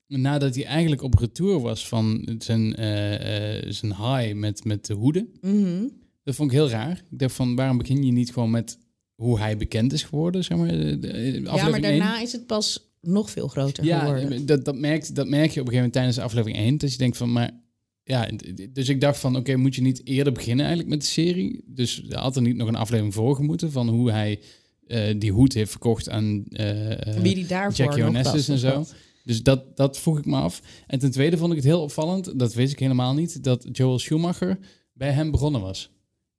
nadat 0.06 0.54
hij 0.54 0.64
eigenlijk 0.64 1.02
op 1.02 1.18
retour 1.18 1.60
was 1.60 1.88
van 1.88 2.28
zijn, 2.38 2.74
eh, 2.76 3.70
zijn 3.72 3.94
high 3.96 4.34
met, 4.34 4.64
met 4.64 4.86
de 4.86 4.94
hoeden. 4.94 5.28
mhm. 5.40 5.86
Dat 6.24 6.34
vond 6.34 6.50
ik 6.52 6.56
heel 6.56 6.68
raar. 6.68 7.04
Ik 7.10 7.18
dacht 7.18 7.34
van, 7.34 7.56
waarom 7.56 7.78
begin 7.78 8.02
je 8.04 8.12
niet 8.12 8.32
gewoon 8.32 8.50
met 8.50 8.78
hoe 9.22 9.38
hij 9.38 9.56
bekend 9.56 9.92
is 9.92 10.02
geworden, 10.02 10.44
zeg 10.44 10.58
maar. 10.58 10.68
de- 10.68 10.98
de- 10.98 11.40
ja, 11.54 11.68
maar 11.68 11.80
daarna 11.80 12.20
is 12.20 12.32
het 12.32 12.46
pas 12.46 12.90
nog 13.00 13.30
veel 13.30 13.48
groter 13.48 13.84
Ja, 13.84 13.98
geworden. 13.98 14.46
dat, 14.46 14.64
dat, 14.64 14.76
merkt, 14.78 15.14
dat 15.14 15.28
merk 15.28 15.50
je 15.50 15.60
op 15.60 15.66
een 15.66 15.72
gegeven 15.72 15.74
moment 15.74 15.92
tijdens 15.92 16.18
aflevering 16.18 16.58
1. 16.58 16.78
Dat 16.78 16.92
je 16.92 16.98
denkt 16.98 17.16
van, 17.16 17.32
maar... 17.32 17.60
Ja, 18.04 18.28
dus 18.72 18.88
ik 18.88 19.00
dacht 19.00 19.18
van, 19.18 19.36
oké, 19.36 19.56
moet 19.56 19.74
je 19.74 19.82
niet 19.82 20.06
eerder 20.06 20.32
beginnen 20.32 20.66
eigenlijk 20.66 20.94
met 20.94 21.00
de 21.04 21.10
serie? 21.12 21.64
Dus 21.66 22.02
er 22.08 22.18
had 22.18 22.36
er 22.36 22.42
niet 22.42 22.56
nog 22.56 22.68
een 22.68 22.74
aflevering 22.76 23.14
voor 23.14 23.36
gemoeten 23.36 23.72
van 23.72 23.88
hoe 23.88 24.10
hij 24.10 24.40
eh, 24.86 25.14
die 25.18 25.32
hoed 25.32 25.52
heeft 25.54 25.70
verkocht 25.70 26.08
aan 26.08 26.44
eh, 26.46 27.14
Wie 27.22 27.34
die 27.34 27.46
daarvoor 27.46 27.84
Jackie 27.84 28.04
Onassis 28.04 28.48
en 28.48 28.58
zo. 28.58 28.84
Dus 29.24 29.42
dat, 29.42 29.76
dat 29.76 29.98
vroeg 29.98 30.18
ik 30.18 30.24
me 30.26 30.36
af. 30.36 30.62
En 30.86 30.98
ten 30.98 31.10
tweede 31.10 31.36
vond 31.36 31.50
ik 31.50 31.56
het 31.56 31.66
heel 31.66 31.82
opvallend, 31.82 32.38
dat 32.38 32.54
wist 32.54 32.72
ik 32.72 32.78
helemaal 32.78 33.14
niet, 33.14 33.44
dat 33.44 33.68
Joel 33.72 33.98
Schumacher 33.98 34.58
bij 34.92 35.10
hem 35.10 35.30
begonnen 35.30 35.60
was. 35.60 35.90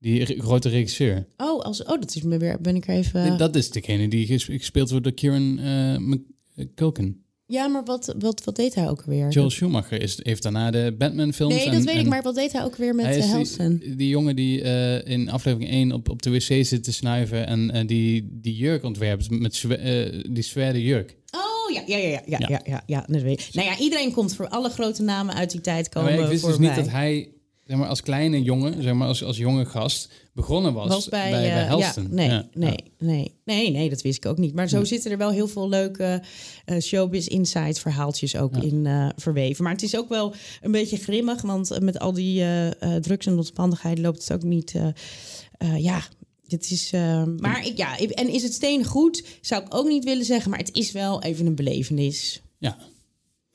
Die 0.04 0.26
grote 0.42 0.70
regisseur. 0.70 1.26
Oh, 1.38 1.62
als, 1.62 1.82
oh, 1.84 1.88
dat 2.00 2.16
is 2.16 2.22
me 2.22 2.38
weer. 2.38 2.62
Ben 2.62 2.76
ik 2.76 2.88
er 2.88 2.96
even. 2.96 3.38
Dat 3.38 3.56
is 3.56 3.70
degene 3.70 4.08
die 4.08 4.26
ges- 4.26 4.44
gespeeld 4.44 4.90
wordt 4.90 5.04
door 5.04 5.14
Kieran 5.14 5.54
Mc- 6.10 6.22
Culkin. 6.76 7.22
Ja, 7.46 7.68
maar 7.68 7.84
wat, 7.86 8.16
wat, 8.20 8.44
wat 8.44 8.56
deed 8.56 8.76
hij 8.76 8.90
ook 8.90 9.04
weer? 9.06 9.30
Joel 9.30 9.50
Schumacher 9.50 10.02
is, 10.02 10.20
heeft 10.24 10.44
daarna 10.44 10.72
de 10.72 10.96
Batman-films. 10.98 11.54
nee, 11.56 11.66
en- 11.66 11.72
dat 11.72 11.84
weet 11.84 11.96
ik, 12.02 12.08
maar 12.08 12.22
wat 12.22 12.36
deed 12.36 12.52
hij 12.52 12.64
ook 12.64 12.76
weer 12.76 12.96
met 12.96 13.06
de 13.06 13.18
is 13.18 13.26
Helston? 13.26 13.78
die, 13.78 13.96
die 13.96 14.08
jongen 14.08 14.36
die 14.36 14.62
eh, 14.62 15.12
in 15.14 15.30
aflevering 15.30 15.70
1 15.72 15.92
op, 15.92 16.10
op 16.10 16.22
de 16.22 16.30
wc 16.32 16.42
zit 16.66 16.84
te 16.84 16.94
snuiven 16.94 17.48
en 17.48 17.72
eh, 17.72 17.88
die, 17.88 18.30
die 18.42 18.56
jurk 18.56 18.84
ontwerpt 18.84 19.30
met 19.30 19.64
die 20.30 20.44
zware 20.44 20.84
jurk. 20.84 21.18
Oh 21.36 21.74
ja, 21.74 21.84
ja, 21.86 21.98
ja, 21.98 22.08
ja, 22.10 22.22
ja, 22.26 22.38
Ja. 22.40 22.48
ja, 22.50 22.62
ja, 22.66 22.84
ja, 22.86 23.06
dat 23.08 23.22
weet 23.22 23.40
ik. 23.40 23.50
Nou 23.54 23.68
ja, 23.68 23.78
iedereen 23.80 24.12
komt 24.12 24.36
voor 24.36 24.48
alle 24.48 24.70
grote 24.70 25.04
namen 25.04 25.36
uit 25.36 25.52
die 25.52 25.62
tijd 25.62 25.94
Maar 25.94 26.04
komen 26.04 26.20
ik 26.24 26.28
wist 26.30 26.44
dus 26.44 26.52
voorbij. 26.52 26.68
niet 26.68 26.78
dat 26.86 26.90
hij 26.94 27.30
zeg 27.66 27.78
maar, 27.78 27.88
als 27.88 28.02
kleine 28.02 28.42
jongen, 28.42 28.84
zeg 28.84 28.94
maar, 28.94 29.08
als, 29.08 29.24
als 29.24 29.38
jonge 29.38 29.66
gast, 29.66 30.12
begonnen 30.34 30.74
was, 30.74 30.88
was 30.88 31.10
bij, 31.10 31.30
bij, 31.32 31.42
bij 31.42 31.62
eh, 31.62 31.68
Helston. 31.68 32.04
ja, 32.04 32.10
nee, 32.14 32.30
Ja, 32.30 32.46
nee, 32.54 32.70
ja. 32.72 32.78
nee, 32.98 33.34
nee, 33.46 33.72
nee, 33.72 33.90
dat 33.90 34.02
wist 34.02 34.18
ik 34.18 34.26
ook 34.26 34.38
niet. 34.38 34.54
Maar 34.54 34.68
zo 34.70 34.84
zitten 34.84 35.12
er 35.12 35.18
wel 35.18 35.32
heel 35.32 35.48
veel 35.48 35.70
leuke 35.70 36.24
eh, 36.66 36.80
showbiz 36.80 37.28
insight 37.28 37.80
verhaaltjes 37.80 38.36
ook 38.36 38.56
in 38.58 38.86
eh, 38.86 39.10
verweven. 39.16 39.64
Maar 39.64 39.74
het 39.74 39.84
is 39.84 39.98
ook 39.98 40.10
wel 40.10 40.34
een 40.62 40.72
beetje 40.72 40.98
grimmig, 40.98 41.42
want 41.42 41.80
met 41.80 42.00
al 42.00 42.14
die 42.14 42.46
drugs 43.02 43.26
en 43.26 43.34
losbandigheid 43.34 44.00
loopt 44.00 44.20
het 44.28 44.34
ook 44.34 44.44
niet. 44.44 44.74
ja, 45.78 46.02
dit 46.48 46.72
is. 46.72 46.92
maar 47.38 47.66
ik, 47.66 47.78
ja, 47.78 47.98
en 47.98 48.30
is 48.30 48.44
het 48.44 48.54
steen 48.54 48.86
goed? 48.86 49.26
Zou 49.42 49.64
ik 49.64 49.74
ook 49.76 49.88
niet 49.88 50.04
willen 50.04 50.26
zeggen, 50.26 50.50
maar 50.50 50.60
het 50.60 50.76
is 50.76 50.92
wel 50.92 51.22
even 51.22 51.46
een 51.46 51.56
belevenis. 51.56 52.42
Ja. 52.58 52.78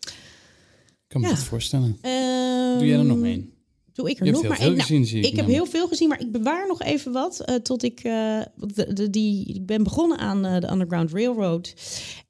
Ik 0.00 1.14
kan 1.14 1.20
me 1.20 1.26
Ja. 1.28 1.34
dat 1.34 1.42
voorstellen. 1.42 1.98
Ehm, 2.00 2.78
Doe 2.78 2.86
jij 2.86 2.98
er 2.98 3.04
nog 3.04 3.18
mee? 3.18 3.56
Doe 3.98 4.10
ik 4.10 4.18
er 4.20 4.24
Je 4.26 4.32
nog 4.32 4.42
maar 4.48 4.58
één. 4.60 4.80
zie 4.86 4.98
ik 5.00 5.12
ik 5.12 5.22
heb 5.22 5.22
namelijk. 5.34 5.48
heel 5.52 5.66
veel 5.66 5.88
gezien, 5.88 6.08
maar 6.08 6.20
ik 6.20 6.32
bewaar 6.32 6.66
nog 6.66 6.82
even 6.82 7.12
wat 7.12 7.40
eh, 7.40 7.54
tot 7.54 7.82
ik. 7.82 8.00
eh, 8.00 8.40
want 8.56 8.74
de, 8.76 8.92
de- 8.92 9.10
die, 9.10 9.44
ik 9.54 9.66
ben 9.66 9.82
begonnen 9.82 10.18
aan 10.18 10.44
eh, 10.44 10.60
de 10.60 10.70
Underground 10.70 11.12
Railroad 11.12 11.74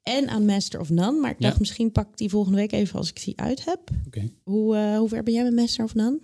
en 0.03 0.29
aan 0.29 0.45
Master 0.45 0.79
of 0.79 0.89
None. 0.89 1.19
Maar 1.19 1.31
ik 1.31 1.39
Ja. 1.39 1.47
dacht, 1.47 1.59
misschien 1.59 1.91
pak 1.91 2.07
ik 2.09 2.17
die 2.17 2.29
volgende 2.29 2.57
week 2.57 2.71
even 2.71 2.97
als 2.99 3.09
ik 3.09 3.23
die 3.23 3.39
uit 3.39 3.65
heb. 3.65 3.79
Oké. 4.07 4.29
Hoe, 4.43 4.77
hoe 4.97 5.09
ver 5.09 5.23
ben 5.23 5.33
jij 5.33 5.43
met 5.43 5.55
Master 5.55 5.83
of 5.83 5.93
None? 5.95 6.19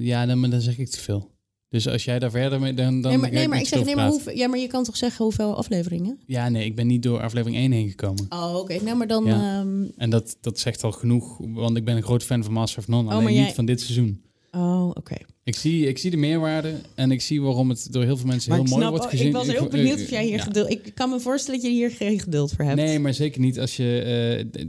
Ja, 0.00 0.26
dan, 0.26 0.40
maar 0.40 0.50
dan 0.50 0.60
zeg 0.60 0.78
ik 0.78 0.88
te 0.88 1.00
veel. 1.00 1.28
Dus 1.68 1.88
als 1.88 2.04
jij 2.04 2.18
daar 2.18 2.30
verder 2.30 2.60
mee, 2.60 2.74
dan, 2.74 3.00
dan 3.00 3.10
nee, 3.10 3.20
maar, 3.20 3.28
ga 3.28 3.34
nee, 3.34 3.48
maar 3.48 3.58
ik 3.60 3.66
zeg, 3.66 3.84
nee, 3.84 3.94
maar, 3.96 4.08
hoeveel, 4.08 4.36
ja, 4.36 4.48
maar 4.48 4.58
je 4.58 4.66
kan 4.66 4.84
toch 4.84 4.96
zeggen 4.96 5.24
hoeveel 5.24 5.56
afleveringen? 5.56 6.18
Ja, 6.26 6.48
nee, 6.48 6.64
ik 6.64 6.74
ben 6.76 6.86
niet 6.86 7.02
door 7.02 7.20
aflevering 7.20 7.58
1 7.60 7.72
heen 7.72 7.88
gekomen. 7.88 8.26
Oh, 8.28 8.56
oké. 8.56 8.82
Nou, 8.82 8.96
maar 8.96 9.06
dan. 9.06 9.24
Ja. 9.24 9.58
ehm, 9.60 9.84
En 9.96 10.10
dat, 10.10 10.36
dat 10.40 10.58
zegt 10.58 10.84
al 10.84 10.92
genoeg, 10.92 11.38
want 11.38 11.76
ik 11.76 11.84
ben 11.84 11.96
een 11.96 12.02
groot 12.02 12.22
fan 12.24 12.44
van 12.44 12.52
Master 12.52 12.78
of 12.78 12.88
None, 12.88 13.10
alleen 13.10 13.26
Oh, 13.28 13.32
jij- 13.34 13.44
niet 13.44 13.54
van 13.54 13.64
dit 13.64 13.80
seizoen. 13.80 14.22
Oh, 14.50 14.88
oké. 14.94 15.14
Ik 15.44 15.56
zie, 15.56 15.86
ik 15.86 15.98
zie 15.98 16.10
de 16.10 16.16
meerwaarde 16.16 16.74
en 16.94 17.10
ik 17.10 17.20
zie 17.20 17.42
waarom 17.42 17.68
het 17.68 17.92
door 17.92 18.02
heel 18.04 18.16
veel 18.16 18.26
mensen 18.26 18.50
Maar 18.50 18.58
heel 18.58 18.68
mooi 18.68 18.80
snap, 18.82 18.94
wordt 18.94 19.10
gezien. 19.10 19.26
ik 19.26 19.32
was 19.32 19.46
heel 19.46 19.64
eh, 19.64 19.70
benieuwd 19.70 20.00
of 20.02 20.10
jij 20.10 20.22
hier 20.24 20.36
ja. 20.36 20.42
geduld. 20.42 20.70
Ik 20.70 20.92
kan 20.94 21.10
me 21.10 21.20
voorstellen 21.20 21.60
dat 21.60 21.70
je 21.70 21.76
hier 21.76 21.90
geen 21.90 22.20
geduld 22.20 22.52
voor 22.52 22.64
hebt. 22.64 22.76
Nee, 22.76 22.98
maar 22.98 23.14
zeker 23.14 23.40
niet 23.40 23.60
als 23.60 23.76
je. 23.76 24.00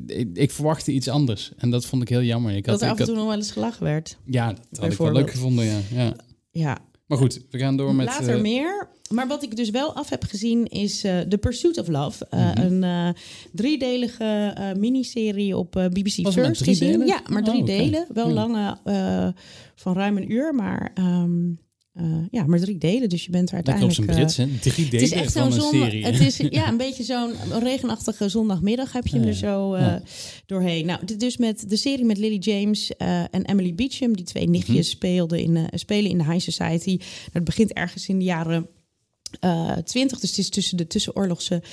eh, 0.07 0.17
ik, 0.19 0.29
ik 0.33 0.51
verwachtte 0.51 0.91
iets 0.91 1.07
anders 1.07 1.51
en 1.57 1.69
dat 1.69 1.85
vond 1.85 2.01
ik 2.01 2.09
heel 2.09 2.21
jammer. 2.23 2.55
Ik 2.55 2.65
had, 2.65 2.79
dat 2.79 2.81
er 2.81 2.87
af 2.89 2.91
en 2.93 2.97
had- 2.97 3.07
toe 3.07 3.15
nog 3.17 3.25
wel 3.27 3.35
eens 3.35 3.51
gelachen 3.51 3.83
werd. 3.83 4.17
ja, 4.25 4.47
dat 4.69 4.79
had 4.83 4.91
ik 4.91 4.97
wel 4.97 5.11
leuk 5.11 5.31
gevonden. 5.31 5.65
Ja, 5.65 5.79
ja. 5.93 6.15
Ja, 6.51 6.77
Maar 7.11 7.19
goed, 7.19 7.41
we 7.49 7.57
gaan 7.57 7.77
door 7.77 7.95
met. 7.95 8.05
Later 8.05 8.35
eh, 8.35 8.41
meer. 8.41 8.87
Maar 9.09 9.27
wat 9.27 9.43
ik 9.43 9.55
dus 9.55 9.69
wel 9.69 9.93
af 9.95 10.09
heb 10.09 10.23
gezien 10.23 10.65
is 10.67 11.03
eh 11.03 11.19
The 11.19 11.37
Pursuit 11.37 11.77
of 11.77 11.87
Love. 11.87 12.25
Eh, 12.29 12.51
Mhm. 12.55 12.61
Een 12.83 13.15
driedelige 13.51 14.53
miniserie 14.77 15.57
op 15.57 15.71
BBC 15.71 16.23
Was 16.23 16.33
First 16.33 16.63
gezien. 16.63 16.91
delen? 16.91 17.07
Ja, 17.07 17.21
maar 17.29 17.43
drie 17.43 17.59
Oh, 17.61 17.65
delen. 17.65 18.05
Wel 18.13 18.27
Ja. 18.27 18.33
lange 18.33 18.77
van 19.75 19.93
ruim 19.93 20.17
een 20.17 20.31
uur, 20.31 20.55
maar, 20.55 20.91
ehm, 20.95 21.49
eh, 21.93 22.03
ja, 22.31 22.45
maar 22.45 22.59
drie 22.59 22.77
delen. 22.77 23.09
Dus 23.09 23.25
je 23.25 23.31
bent 23.31 23.49
er 23.51 23.55
Lekker 23.55 23.73
op 23.73 23.79
uiteindelijk... 23.81 24.35
zijn 24.35 24.47
Brits, 24.47 24.63
hè? 24.63 24.71
Drie 24.71 24.85
het 24.85 25.01
is 25.01 25.11
echt 25.11 25.31
zo'n 25.31 25.51
zondag. 25.51 25.89
serie. 25.89 26.05
Het 26.05 26.19
is 26.19 26.37
ja, 26.49 26.67
een 26.67 26.77
beetje 26.77 27.03
zo'n 27.03 27.33
regenachtige 27.59 28.29
zondagmiddag 28.29 28.91
heb 28.91 29.07
je 29.07 29.15
hem 29.15 29.21
Ja, 29.23 29.29
er 29.29 29.35
zo 29.35 29.73
eh, 29.73 29.81
ja. 29.81 30.01
doorheen. 30.45 30.85
Nou, 30.85 31.05
dit 31.05 31.19
dus 31.19 31.37
met 31.37 31.69
de 31.69 31.75
serie 31.75 32.05
met 32.05 32.17
Lily 32.17 32.37
James 32.37 32.95
eh, 32.95 33.19
en 33.19 33.45
Emily 33.45 33.75
Beecham, 33.75 34.15
die 34.15 34.25
twee 34.25 34.49
nichtjes 34.49 34.75
Mhm. 34.75 34.83
speelden 34.95 35.39
in, 35.39 35.67
spelen 35.73 36.09
in 36.11 36.17
de 36.17 36.23
High 36.23 36.39
Society. 36.51 36.97
Het 37.31 37.43
begint 37.43 37.73
ergens 37.73 38.07
in 38.07 38.17
de 38.19 38.25
jaren 38.25 38.67
eh 39.39 39.77
20, 39.77 40.19
dus 40.19 40.29
het 40.29 40.39
is 40.39 40.49
tussen 40.49 40.77
de 40.77 40.87
tussenoorlogse 40.87 41.63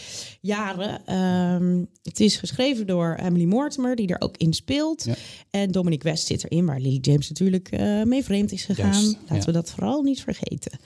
jaren. 0.40 1.06
Ehm, 1.06 1.84
het 2.02 2.20
is 2.20 2.36
geschreven 2.36 2.86
door 2.86 3.14
Emily 3.14 3.44
Mortimer, 3.44 3.96
die 3.96 4.08
er 4.08 4.20
ook 4.20 4.36
in 4.36 4.52
speelt. 4.52 5.04
Ja. 5.04 5.14
En 5.50 5.70
Dominic 5.70 6.02
West 6.02 6.26
zit 6.26 6.44
erin, 6.44 6.66
waar 6.66 6.80
Lily 6.80 6.98
James 7.00 7.28
natuurlijk 7.28 7.68
eh, 7.68 8.02
mee 8.02 8.24
vreemd 8.24 8.52
is 8.52 8.64
gegaan. 8.64 8.92
Juist, 8.92 9.16
Laten 9.20 9.36
ja. 9.36 9.44
we 9.44 9.52
dat 9.52 9.70
vooral 9.70 10.02
niet 10.02 10.20
vergeten. 10.20 10.78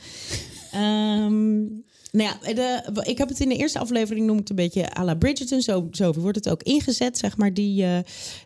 Ehm, 0.73 1.65
nou 2.13 2.29
ja, 2.29 3.03
ik 3.03 3.19
heb 3.19 3.29
het 3.29 3.41
in 3.41 3.49
de 3.49 3.57
eerste 3.57 3.79
aflevering 3.79 4.27
noem 4.27 4.39
ik 4.39 4.49
een 4.49 4.57
beetje 4.57 4.99
à 4.99 5.05
la 5.05 5.15
Bridgerton. 5.15 5.61
Zo, 5.61 5.89
zo 5.91 6.13
wordt 6.13 6.37
het 6.37 6.49
ook 6.49 6.63
ingezet, 6.63 7.19
zeg 7.19 7.37
maar, 7.37 7.55
die 7.55 7.85
eh, 7.85 7.99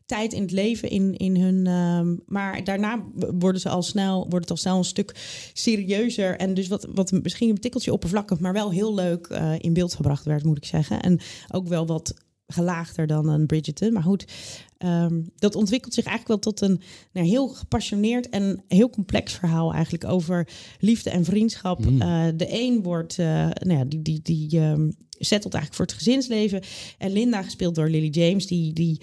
tijd 0.07 0.33
in 0.33 0.43
het 0.43 0.51
leven 0.51 0.91
in, 0.91 1.17
in 1.17 1.37
hun... 1.37 1.67
ehm, 1.67 2.17
maar 2.27 2.65
daarna 2.65 3.05
worden 3.15 3.61
ze 3.61 3.69
al 3.69 3.83
snel, 3.83 4.27
wordt 4.29 4.45
het 4.45 4.51
al 4.51 4.57
snel 4.57 4.79
een 4.79 4.85
stuk 4.85 5.15
serieuzer. 5.53 6.37
En 6.37 6.55
dus 6.55 6.69
wat, 6.69 6.87
wat 6.95 7.13
misschien 7.23 7.49
een 7.49 7.61
tikkeltje 7.61 7.93
oppervlakkig, 7.93 8.41
maar 8.41 8.53
wel 8.53 8.71
heel 8.71 8.95
leuk 8.95 9.27
eh, 9.27 9.53
in 9.59 9.73
beeld 9.73 9.95
gebracht 9.95 10.25
werd, 10.25 10.45
moet 10.45 10.57
ik 10.57 10.65
zeggen. 10.65 11.01
En 11.03 11.21
ook 11.51 11.69
wel 11.69 11.87
wat 11.87 12.15
gelaagder 12.47 13.07
dan 13.07 13.29
een 13.29 13.47
Bridgerton. 13.47 13.93
Maar 13.93 14.03
goed, 14.03 14.25
ehm, 14.79 15.21
dat 15.37 15.55
ontwikkelt 15.55 15.95
zich 15.95 16.05
eigenlijk 16.05 16.43
wel 16.43 16.53
tot 16.53 16.69
een 16.69 16.81
nou, 17.13 17.27
heel 17.27 17.49
gepassioneerd 17.49 18.29
en 18.29 18.63
heel 18.69 18.91
complex 18.91 19.33
verhaal 19.33 19.73
eigenlijk 19.73 20.05
over 20.05 20.49
liefde 20.81 21.11
en 21.11 21.25
vriendschap. 21.25 21.85
Mm. 21.85 22.01
Eh, 22.01 22.25
de 22.37 22.47
een 22.49 22.83
wordt, 22.83 23.19
eh, 23.19 23.27
nou 23.51 23.79
ja, 23.79 23.85
die, 23.85 24.03
die, 24.03 24.21
die 24.23 24.49
settelt 25.19 25.55
eigenlijk 25.55 25.75
voor 25.75 25.85
het 25.85 25.95
gezinsleven. 25.95 26.63
En 26.99 27.13
Linda, 27.13 27.43
gespeeld 27.43 27.75
door 27.75 27.89
Lily 27.89 28.09
James, 28.09 28.47
die... 28.47 28.73
die 28.73 29.01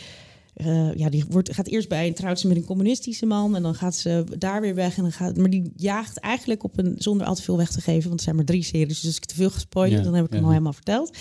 eh, 0.53 0.93
ja, 0.95 1.09
die 1.09 1.25
wordt, 1.29 1.53
gaat 1.53 1.67
eerst 1.67 1.89
bij 1.89 2.11
trouwt 2.11 2.39
ze 2.39 2.47
met 2.47 2.57
een 2.57 2.65
communistische 2.65 3.25
man 3.25 3.55
en 3.55 3.61
dan 3.61 3.75
gaat 3.75 3.95
ze 3.95 4.23
daar 4.37 4.61
weer 4.61 4.75
weg. 4.75 4.97
En 4.97 5.03
dan 5.03 5.11
gaat, 5.11 5.37
maar 5.37 5.49
die 5.49 5.71
jaagt 5.75 6.17
eigenlijk 6.17 6.63
op 6.63 6.77
een, 6.77 6.95
zonder 6.97 7.27
al 7.27 7.35
te 7.35 7.41
veel 7.41 7.57
weg 7.57 7.71
te 7.71 7.81
geven, 7.81 8.07
want 8.07 8.19
er 8.19 8.23
zijn 8.23 8.35
maar 8.35 8.45
drie 8.45 8.63
series. 8.63 9.01
Dus 9.01 9.05
als 9.05 9.15
ik 9.15 9.25
te 9.25 9.35
veel 9.35 9.49
gespoild, 9.49 9.91
Ja, 9.91 10.01
dan 10.01 10.13
heb 10.13 10.25
ik 10.25 10.33
hem 10.33 10.43
al 10.43 10.49
helemaal 10.49 10.73
verteld. 10.73 11.17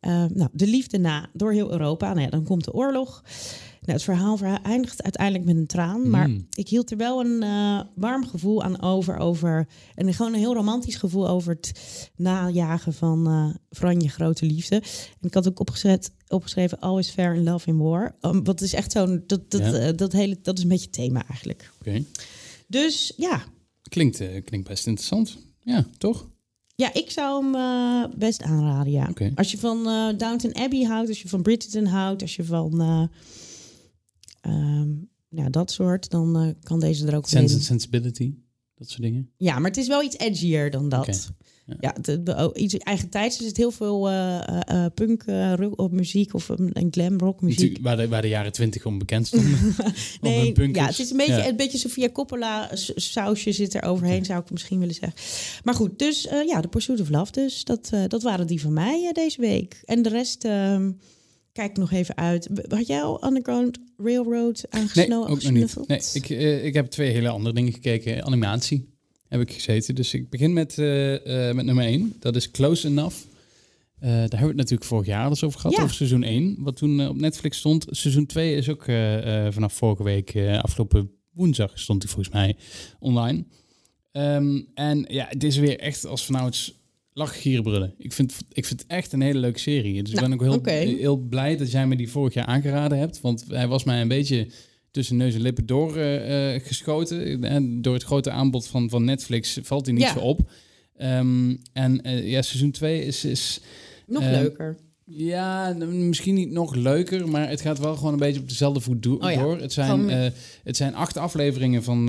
Eh, 0.00 0.24
nou, 0.34 0.48
de 0.52 0.66
liefde 0.66 0.98
na 0.98 1.28
door 1.32 1.52
heel 1.52 1.70
Europa. 1.72 2.08
Nou 2.08 2.20
ja, 2.20 2.28
dan 2.30 2.44
komt 2.44 2.64
de 2.64 2.72
oorlog. 2.72 3.22
Nou, 3.80 3.92
het 3.92 4.02
verhaal 4.02 4.36
verha- 4.36 4.62
eindigt 4.62 5.02
uiteindelijk 5.02 5.44
met 5.44 5.56
een 5.56 5.66
traan. 5.66 6.10
Maar 6.10 6.28
Mm. 6.28 6.46
ik 6.54 6.68
hield 6.68 6.90
er 6.90 6.96
wel 6.96 7.24
een 7.24 7.42
eh, 7.42 7.80
warm 7.94 8.26
gevoel 8.26 8.62
aan 8.62 8.82
over. 8.82 9.16
over 9.16 9.68
en 9.94 10.14
gewoon 10.14 10.32
een 10.32 10.38
heel 10.38 10.54
romantisch 10.54 10.96
gevoel 10.96 11.28
over 11.28 11.52
het 11.52 11.72
najagen 12.16 12.92
van 12.92 13.56
Franje 13.70 14.08
Grote 14.08 14.46
Liefde. 14.46 14.76
En 15.20 15.28
ik 15.28 15.34
had 15.34 15.48
ook 15.48 15.60
opgezet, 15.60 16.12
opgeschreven 16.28 16.80
Always 16.80 17.10
Fair 17.10 17.34
in 17.34 17.44
Love 17.44 17.68
in 17.68 17.78
War. 17.78 18.16
Um, 18.20 18.44
wat 18.44 18.60
is 18.60 18.72
echt 18.74 18.92
zo'n... 18.92 19.22
Dat, 19.26 19.50
dat, 19.50 19.60
Ja. 19.60 19.72
eh, 19.72 19.96
dat, 19.96 20.12
hele, 20.12 20.38
dat 20.42 20.56
is 20.56 20.62
een 20.62 20.68
beetje 20.68 20.90
thema 20.90 21.26
eigenlijk. 21.28 21.72
Oké. 21.80 22.04
Dus 22.66 23.12
ja, 23.16 23.42
Klinkt, 23.82 24.16
klinkt 24.44 24.68
best 24.68 24.86
interessant. 24.86 25.36
Ja, 25.60 25.86
toch? 25.98 26.28
Ja, 26.80 26.94
ik 26.94 27.10
zou 27.10 27.44
hem 27.44 27.54
eh, 27.54 28.18
best 28.18 28.42
aanraden, 28.42 28.92
ja. 28.92 29.10
Als 29.34 29.50
je 29.50 29.58
van 29.58 29.86
eh, 29.86 30.18
Downton 30.18 30.54
Abbey 30.54 30.82
houdt, 30.82 31.08
als 31.08 31.22
je 31.22 31.28
van 31.28 31.42
Bridgerton 31.42 31.86
houdt, 31.86 32.22
als 32.22 32.36
je 32.36 32.44
van 32.44 32.80
eh, 32.80 33.04
ehm, 34.40 34.88
ja, 35.28 35.48
dat 35.50 35.70
soort, 35.70 36.10
dan 36.10 36.54
kan 36.62 36.80
deze 36.80 37.06
er 37.06 37.16
ook 37.16 37.28
Sense 37.28 37.48
in. 37.52 37.54
and 37.54 37.64
Sensibility. 37.64 38.34
Dat 38.78 38.88
soort 38.88 39.02
dingen. 39.02 39.30
Ja, 39.36 39.58
maar 39.58 39.70
het 39.70 39.76
is 39.80 39.86
wel 39.88 40.02
iets 40.02 40.16
edgier 40.18 40.70
dan 40.70 40.88
dat. 40.88 41.28
Ja, 41.66 41.76
ja. 41.80 41.92
het- 41.94 42.06
het- 42.06 42.28
oh, 42.28 42.50
iets 42.54 42.76
eigen 42.76 43.08
tijds 43.08 43.40
is 43.40 43.46
het 43.46 43.56
heel 43.56 43.70
veel 43.70 44.10
eh, 44.10 44.86
punk 44.94 45.22
rock- 45.56 45.78
of 45.80 45.90
muziek 45.90 46.34
of 46.34 46.48
een, 46.48 46.70
een 46.72 46.88
glam 46.90 47.18
rock 47.18 47.40
muziek. 47.40 47.78
Waar, 47.82 47.96
de, 47.96 48.08
waar 48.08 48.22
de 48.22 48.28
jaren 48.28 48.52
twintig 48.52 48.86
om 48.86 48.98
bekend 48.98 49.26
stonden. 49.26 49.58
Nee, 50.20 50.52
ja, 50.72 50.86
het 50.86 50.98
is 50.98 51.10
een 51.10 51.16
beetje, 51.16 51.32
Ja. 51.32 51.48
een 51.48 51.56
beetje 51.56 51.78
Sofia 51.78 52.10
Coppola 52.10 52.70
sausje 52.94 53.52
zit 53.52 53.74
er 53.74 53.82
overheen, 53.82 54.24
zou 54.24 54.40
ik 54.42 54.50
misschien 54.50 54.78
willen 54.78 54.94
zeggen. 54.94 55.18
Maar 55.64 55.74
goed, 55.74 55.98
dus 55.98 56.22
ja, 56.46 56.60
de 56.60 56.68
Pursuit 56.68 57.00
of 57.00 57.08
Love. 57.08 57.32
Dus 57.32 57.64
dat, 57.64 57.90
dat 58.08 58.22
waren 58.22 58.46
die 58.46 58.60
van 58.60 58.72
mij 58.72 59.10
deze 59.12 59.40
week. 59.40 59.80
En 59.84 60.02
de 60.02 60.08
rest 60.08 60.44
ehm, 60.44 60.90
kijk 61.58 61.76
nog 61.76 61.92
even 61.92 62.16
uit. 62.16 62.48
Had 62.68 62.86
jij 62.86 63.02
al 63.02 63.24
Underground 63.26 63.78
Railroad 63.96 64.64
Nee, 64.70 64.82
aangesno- 64.82 65.26
ook 65.26 65.42
nog 65.42 65.52
niet. 65.52 65.76
Nee, 65.86 66.00
ik, 66.12 66.30
eh, 66.30 66.64
ik 66.64 66.74
heb 66.74 66.86
twee 66.86 67.10
hele 67.12 67.28
andere 67.28 67.54
dingen 67.54 67.72
gekeken. 67.72 68.24
Animatie 68.24 68.88
heb 69.28 69.40
ik 69.40 69.52
gezeten. 69.52 69.94
Dus 69.94 70.14
ik 70.14 70.30
begin 70.30 70.52
met, 70.52 70.78
eh, 70.78 71.48
eh, 71.48 71.54
met 71.54 71.64
nummer 71.64 71.84
1. 71.86 72.16
Dat 72.20 72.36
is 72.36 72.50
Close 72.50 72.86
Enough. 72.88 73.16
Daar 74.00 74.10
hebben 74.18 74.40
we 74.40 74.46
het 74.46 74.56
natuurlijk 74.56 74.84
vorig 74.84 75.06
jaar 75.06 75.24
al 75.24 75.28
eens 75.30 75.44
over 75.44 75.60
gehad, 75.60 75.76
Ja. 75.76 75.82
over 75.82 75.94
seizoen 75.94 76.22
1. 76.22 76.56
Wat 76.58 76.76
toen 76.76 77.08
op 77.08 77.16
Netflix 77.16 77.58
stond. 77.58 77.86
Seizoen 77.90 78.26
2 78.26 78.54
is 78.54 78.68
ook 78.68 78.84
vanaf 79.50 79.72
vorige 79.72 80.02
week, 80.02 80.36
afgelopen 80.60 81.10
woensdag 81.32 81.78
stond 81.78 82.02
hij 82.02 82.12
volgens 82.12 82.34
mij 82.34 82.56
online. 82.98 83.44
Ehm, 84.12 84.60
en 84.74 85.04
ja, 85.08 85.26
het 85.28 85.44
is 85.44 85.56
weer 85.56 85.78
echt 85.78 86.06
als 86.06 86.24
vanouds 86.24 86.74
lachgieren 87.18 87.62
brullen. 87.62 87.94
Ik 87.98 88.12
vind, 88.12 88.34
ik 88.52 88.64
vind 88.64 88.80
het 88.80 88.90
echt 88.90 89.12
een 89.12 89.20
hele 89.20 89.38
leuke 89.38 89.58
serie. 89.58 90.02
Dus 90.02 90.12
ik 90.12 90.20
Nou, 90.20 90.36
ben 90.36 90.50
ook 90.52 90.66
heel, 90.66 90.96
heel 90.96 91.16
blij 91.16 91.56
dat 91.56 91.70
jij 91.70 91.86
me 91.86 91.96
die 91.96 92.10
vorig 92.10 92.34
jaar 92.34 92.46
aangeraden 92.46 92.98
hebt. 92.98 93.20
Want 93.20 93.44
hij 93.48 93.68
was 93.68 93.84
mij 93.84 94.00
een 94.00 94.08
beetje 94.08 94.46
tussen 94.90 95.16
neus 95.16 95.34
en 95.34 95.40
lippen 95.40 95.66
door 95.66 95.96
eh, 95.96 96.54
eh, 96.54 96.62
geschoten. 96.66 97.44
En 97.44 97.82
door 97.82 97.94
het 97.94 98.02
grote 98.02 98.30
aanbod 98.30 98.66
van, 98.66 98.88
van 98.90 99.04
Netflix 99.04 99.58
valt 99.62 99.84
hij 99.86 99.94
niet 99.94 100.02
Ja. 100.04 100.12
zo 100.12 100.18
op. 100.18 100.50
Ehm, 100.96 101.56
en 101.72 102.02
eh, 102.02 102.30
ja, 102.30 102.42
seizoen 102.42 102.70
2 102.70 103.04
is, 103.04 103.24
is 103.24 103.60
Nog 104.06 104.22
leuker. 104.22 104.76
ja, 105.04 105.74
misschien 105.90 106.34
niet 106.34 106.50
nog 106.50 106.74
leuker, 106.74 107.28
maar 107.28 107.48
het 107.48 107.60
gaat 107.60 107.78
wel 107.78 107.96
gewoon 107.96 108.12
een 108.12 108.18
beetje 108.18 108.40
op 108.40 108.48
dezelfde 108.48 108.80
voet 108.80 109.02
do- 109.02 109.14
Oh 109.20 109.30
ja, 109.30 109.42
door. 109.42 109.60
Het 109.60 109.72
zijn, 109.72 110.08
het 110.64 110.76
zijn 110.76 110.94
acht 110.94 111.16
afleveringen 111.16 111.82
van, 111.82 112.04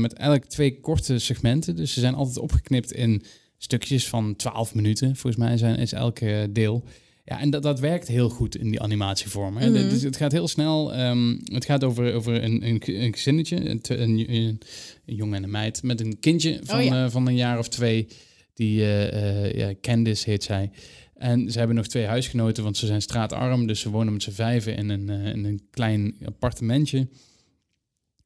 met 0.00 0.12
elk 0.14 0.44
twee 0.44 0.80
korte 0.80 1.18
segmenten. 1.18 1.76
Dus 1.76 1.92
ze 1.92 2.00
zijn 2.00 2.14
altijd 2.14 2.38
opgeknipt 2.38 2.92
in 2.92 3.22
stukjes 3.58 4.08
van 4.08 4.36
12 4.36 4.74
minuten. 4.74 5.16
Volgens 5.16 5.44
mij 5.44 5.56
zijn, 5.56 5.76
is 5.78 5.92
elk 5.92 6.18
eh, 6.18 6.42
deel. 6.50 6.84
Ja, 7.24 7.40
en 7.40 7.50
dat, 7.50 7.62
dat 7.62 7.80
werkt 7.80 8.08
heel 8.08 8.28
goed 8.28 8.56
in 8.56 8.70
die 8.70 8.80
animatievorm. 8.80 9.56
Hè. 9.56 9.70
Mhm. 9.70 9.88
Dus 9.88 10.02
het 10.02 10.16
gaat 10.16 10.32
heel 10.32 10.48
snel. 10.48 10.94
ehm, 10.94 11.36
het 11.44 11.64
gaat 11.64 11.84
over, 11.84 12.14
over 12.14 12.42
een, 12.42 12.66
een, 12.66 12.82
een 12.86 13.12
gezinnetje, 13.12 13.68
een, 13.70 13.80
een, 13.88 14.34
een, 14.34 14.60
jongen 15.04 15.36
en 15.36 15.42
een 15.42 15.50
meid 15.50 15.82
met 15.82 16.00
een 16.00 16.18
kindje 16.18 16.60
van, 16.62 16.78
Oh 16.78 16.84
ja. 16.84 17.04
eh, 17.04 17.10
van 17.10 17.26
een 17.26 17.36
jaar 17.36 17.58
of 17.58 17.68
twee. 17.68 18.06
Die 18.54 18.84
eh, 18.90 19.52
ja, 19.52 19.74
Candice 19.80 20.30
heet 20.30 20.44
zij. 20.44 20.70
En 21.14 21.50
ze 21.50 21.58
hebben 21.58 21.76
nog 21.76 21.86
twee 21.86 22.06
huisgenoten, 22.06 22.62
want 22.64 22.76
ze 22.76 22.86
zijn 22.86 23.02
straatarm. 23.02 23.66
Dus 23.66 23.80
ze 23.80 23.90
wonen 23.90 24.12
met 24.12 24.22
z'n 24.22 24.30
vijven 24.30 24.76
in 24.76 24.88
een, 24.88 25.08
in 25.08 25.44
een 25.44 25.66
klein 25.70 26.16
appartementje. 26.24 27.08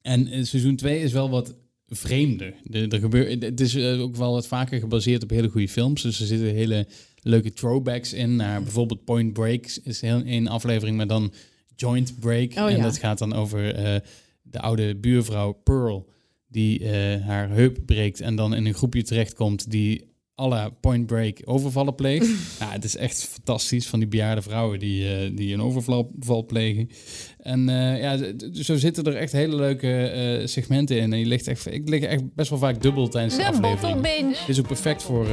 En 0.02 0.46
seizoen 0.46 0.76
2 0.76 1.00
is 1.00 1.12
wel 1.12 1.30
wat 1.30 1.54
vreemder. 1.90 2.54
De, 2.64 2.88
er 2.88 2.98
gebeurt, 2.98 3.42
het 3.42 3.60
is 3.60 3.74
eh, 3.74 4.00
ook 4.00 4.16
wel 4.16 4.32
wat 4.32 4.46
vaker 4.46 4.80
gebaseerd 4.80 5.22
op 5.22 5.30
hele 5.30 5.48
goede 5.48 5.68
films. 5.68 6.02
Dus 6.02 6.20
er 6.20 6.26
zitten 6.26 6.54
hele 6.54 6.86
leuke 7.22 7.52
throwbacks 7.52 8.12
in. 8.12 8.36
Naar 8.36 8.62
bijvoorbeeld 8.62 9.04
Point 9.04 9.32
Break 9.32 9.66
is 9.84 10.00
heel 10.00 10.22
één 10.22 10.46
aflevering, 10.46 10.96
maar 10.96 11.06
dan 11.06 11.32
Joint 11.76 12.20
Break. 12.20 12.52
Oh, 12.52 12.70
en 12.70 12.76
ja. 12.76 12.82
dat 12.82 12.98
gaat 12.98 13.18
dan 13.18 13.32
over 13.32 13.74
eh, 13.74 13.96
de 14.42 14.60
oude 14.60 14.96
buurvrouw 14.96 15.52
Pearl. 15.52 16.08
Die 16.48 16.84
eh, 16.84 17.26
haar 17.26 17.50
heup 17.50 17.78
breekt 17.86 18.20
en 18.20 18.36
dan 18.36 18.54
in 18.54 18.66
een 18.66 18.74
groepje 18.74 19.02
terechtkomt 19.02 19.70
die 19.70 20.09
la 20.48 20.70
Point 20.80 21.06
Break 21.06 21.40
overvallen 21.44 21.94
pleegt. 21.94 22.26
ja, 22.60 22.70
het 22.70 22.84
is 22.84 22.96
echt 22.96 23.24
fantastisch 23.24 23.86
van 23.86 23.98
die 23.98 24.08
bejaarde 24.08 24.42
vrouwen 24.42 24.78
die, 24.78 25.14
eh, 25.14 25.30
die 25.36 25.54
een 25.54 25.62
overval 25.62 26.44
plegen. 26.46 26.90
En 27.38 27.68
eh, 27.68 28.00
ja, 28.00 28.18
zo 28.52 28.76
zitten 28.76 29.04
er 29.04 29.16
echt 29.16 29.32
hele 29.32 29.56
leuke 29.56 30.06
eh, 30.06 30.46
segmenten 30.46 30.96
in. 31.00 31.12
En 31.12 31.18
je 31.18 31.26
ligt 31.26 31.48
echt, 31.48 31.72
ik 31.72 31.88
lig 31.88 32.02
echt 32.02 32.34
best 32.34 32.50
wel 32.50 32.58
vaak 32.58 32.82
dubbel 32.82 33.08
tijdens 33.08 33.36
de, 33.36 33.42
De 33.42 33.48
aflevering. 33.48 34.28
Dit 34.28 34.48
is 34.48 34.58
ook 34.58 34.66
perfect 34.66 35.02
voor. 35.02 35.26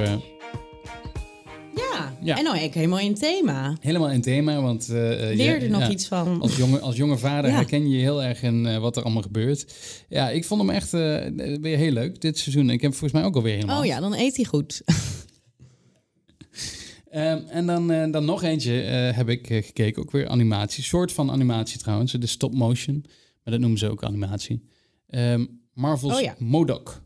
En 2.35 2.43
nou 2.43 2.57
ik 2.57 2.73
helemaal 2.73 2.99
in 2.99 3.13
thema. 3.15 3.77
helemaal 3.79 4.09
in 4.09 4.21
thema. 4.21 4.61
Want 4.61 4.89
eh, 4.89 5.29
eh, 5.31 5.37
Leerde 5.37 5.65
ja, 5.65 5.71
nog 5.71 5.81
ja, 5.81 5.89
iets 5.89 6.07
van. 6.07 6.41
Als 6.41 6.55
jonge, 6.57 6.79
als 6.79 6.95
jonge 6.95 7.17
vader 7.17 7.49
Ja. 7.51 7.55
herken 7.55 7.89
je 7.89 7.97
heel 7.99 8.23
erg 8.23 8.41
in 8.41 8.65
eh, 8.65 8.77
wat 8.77 8.97
er 8.97 9.03
allemaal 9.03 9.21
gebeurt. 9.21 9.73
Ja, 10.09 10.29
ik 10.29 10.45
vond 10.45 10.61
hem 10.61 10.69
echt 10.69 10.93
eh, 10.93 10.99
weer 11.61 11.77
heel 11.77 11.91
leuk 11.91 12.21
dit 12.21 12.37
seizoen. 12.37 12.69
Ik 12.69 12.81
heb 12.81 12.91
volgens 12.91 13.11
mij 13.11 13.23
ook 13.23 13.35
alweer 13.35 13.53
helemaal. 13.53 13.79
Oh 13.79 13.85
ja, 13.85 13.99
dan 13.99 14.13
eet 14.13 14.35
hij 14.35 14.45
goed. 14.45 14.81
Ehm, 17.09 17.41
en 17.49 17.65
dan, 17.65 17.91
eh, 17.91 18.11
dan 18.11 18.25
nog 18.25 18.43
eentje 18.43 18.81
eh, 18.81 19.15
heb 19.15 19.29
ik 19.29 19.49
eh, 19.49 19.63
gekeken, 19.63 20.01
ook 20.01 20.11
weer 20.11 20.27
animatie. 20.27 20.83
Soort 20.83 21.11
van 21.11 21.31
animatie 21.31 21.79
trouwens, 21.79 22.11
de 22.11 22.27
stop 22.27 22.53
motion. 22.53 23.03
Maar 23.43 23.53
dat 23.53 23.59
noemen 23.59 23.79
ze 23.79 23.89
ook 23.89 24.03
animatie. 24.03 24.63
Ehm, 25.07 25.45
Marvel's 25.73 26.15
Oh 26.15 26.21
ja. 26.21 26.35
Modok. 26.39 27.01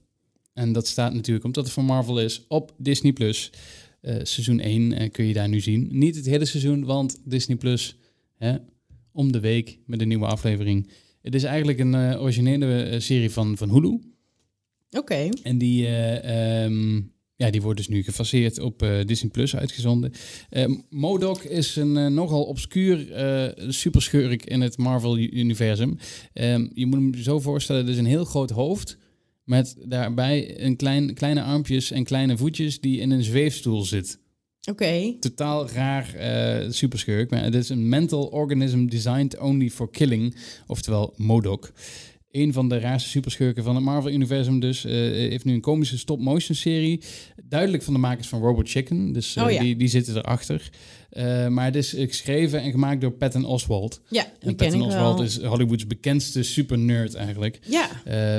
En 0.54 0.72
dat 0.74 0.88
staat 0.88 1.14
natuurlijk, 1.14 1.46
omdat 1.46 1.64
het 1.64 1.74
van 1.74 1.86
Marvel 1.86 2.20
is, 2.20 2.46
op 2.48 2.74
Disney+. 2.78 3.14
Plus. 3.14 3.52
Eh, 4.02 4.16
seizoen 4.24 4.60
1 4.60 4.94
eh, 4.94 5.12
kun 5.12 5.26
je 5.26 5.34
daar 5.34 5.50
nu 5.50 5.60
zien. 5.60 5.88
Niet 5.92 6.16
het 6.16 6.26
hele 6.26 6.46
seizoen, 6.46 6.86
want 6.86 7.22
Disney 7.26 7.58
Plus 7.58 7.96
hè, 8.38 8.56
om 9.12 9.32
de 9.32 9.40
week 9.40 9.80
met 9.86 10.02
een 10.02 10.08
nieuwe 10.08 10.26
aflevering. 10.26 10.90
Het 11.22 11.36
is 11.36 11.44
eigenlijk 11.44 11.80
een 11.80 11.96
eh, 11.96 12.22
originele 12.22 13.00
serie 13.00 13.32
van, 13.32 13.58
van 13.58 13.70
Hulu. 13.70 14.00
Oké. 14.92 15.30
En 15.44 15.58
die, 15.58 15.86
eh, 15.86 16.64
ehm, 16.64 16.96
ja, 17.36 17.50
die 17.50 17.62
wordt 17.62 17.78
dus 17.78 17.88
nu 17.88 18.04
gefaseerd 18.04 18.60
op 18.60 19.04
Disney 19.06 19.32
Plus 19.32 19.56
uitgezonden. 19.56 20.12
Modok 20.90 21.44
is 21.44 21.76
een 21.76 22.14
nogal 22.14 22.44
obscuur 22.44 23.08
superschurk 23.68 24.46
in 24.46 24.62
het 24.62 24.78
Marvel-universum. 24.78 25.98
Ehm, 26.34 26.68
je 26.74 26.86
moet 26.86 27.00
hem 27.00 27.16
zo 27.24 27.40
voorstellen, 27.40 27.82
het 27.82 27.92
is 27.92 27.98
een 27.98 28.06
heel 28.06 28.26
groot 28.26 28.50
hoofd... 28.50 28.98
met 29.44 29.76
daarbij 29.86 30.62
een 30.62 30.76
klein, 30.76 31.14
kleine 31.14 31.44
armpjes 31.44 31.92
en 31.92 32.04
kleine 32.04 32.38
voetjes 32.38 32.80
die 32.80 33.00
in 33.00 33.12
een 33.12 33.24
zweefstoel 33.24 33.84
zit. 33.84 34.20
Oké. 34.70 35.16
Totaal 35.20 35.70
raar 35.70 36.14
eh 36.14 36.70
superschurk, 36.70 37.30
maar 37.30 37.44
het 37.44 37.56
is 37.56 37.70
een 37.70 37.90
mental 37.90 38.26
organism 38.26 38.86
designed 38.86 39.40
only 39.40 39.70
for 39.70 39.90
killing, 39.90 40.36
oftewel 40.68 41.14
Modok. 41.18 41.72
Een 42.32 42.54
van 42.54 42.70
de 42.70 42.80
raarste 42.80 43.10
superschurken 43.10 43.64
van 43.64 43.76
het 43.76 43.84
Marvel-universum 43.84 44.60
dus. 44.60 44.86
eh, 44.86 44.92
heeft 44.94 45.46
nu 45.46 45.54
een 45.54 45.62
komische 45.62 45.98
stop-motion 45.98 46.56
serie. 46.56 47.02
Duidelijk 47.44 47.84
van 47.84 47.94
de 47.94 48.00
makers 48.00 48.28
van 48.28 48.42
Robot 48.42 48.70
Chicken. 48.70 49.14
Dus 49.14 49.36
eh, 49.36 49.44
Oh 49.44 49.52
ja. 49.52 49.62
die, 49.62 49.76
die 49.76 49.88
zitten 49.88 50.18
erachter. 50.18 50.70
Eh 51.10 51.48
maar 51.48 51.66
het 51.66 51.76
is 51.76 51.90
geschreven 51.98 52.62
en 52.62 52.72
gemaakt 52.72 53.02
door 53.02 53.12
Patton 53.12 53.46
Oswalt. 53.46 54.02
Ja, 54.10 54.26
En 54.40 54.56
Patton 54.56 54.88
wel. 54.88 55.22
is 55.22 55.42
Hollywoods 55.42 55.88
bekendste 55.88 56.44
super-nerd 56.44 57.14
eigenlijk. 57.14 57.60
Ja. 57.68 57.90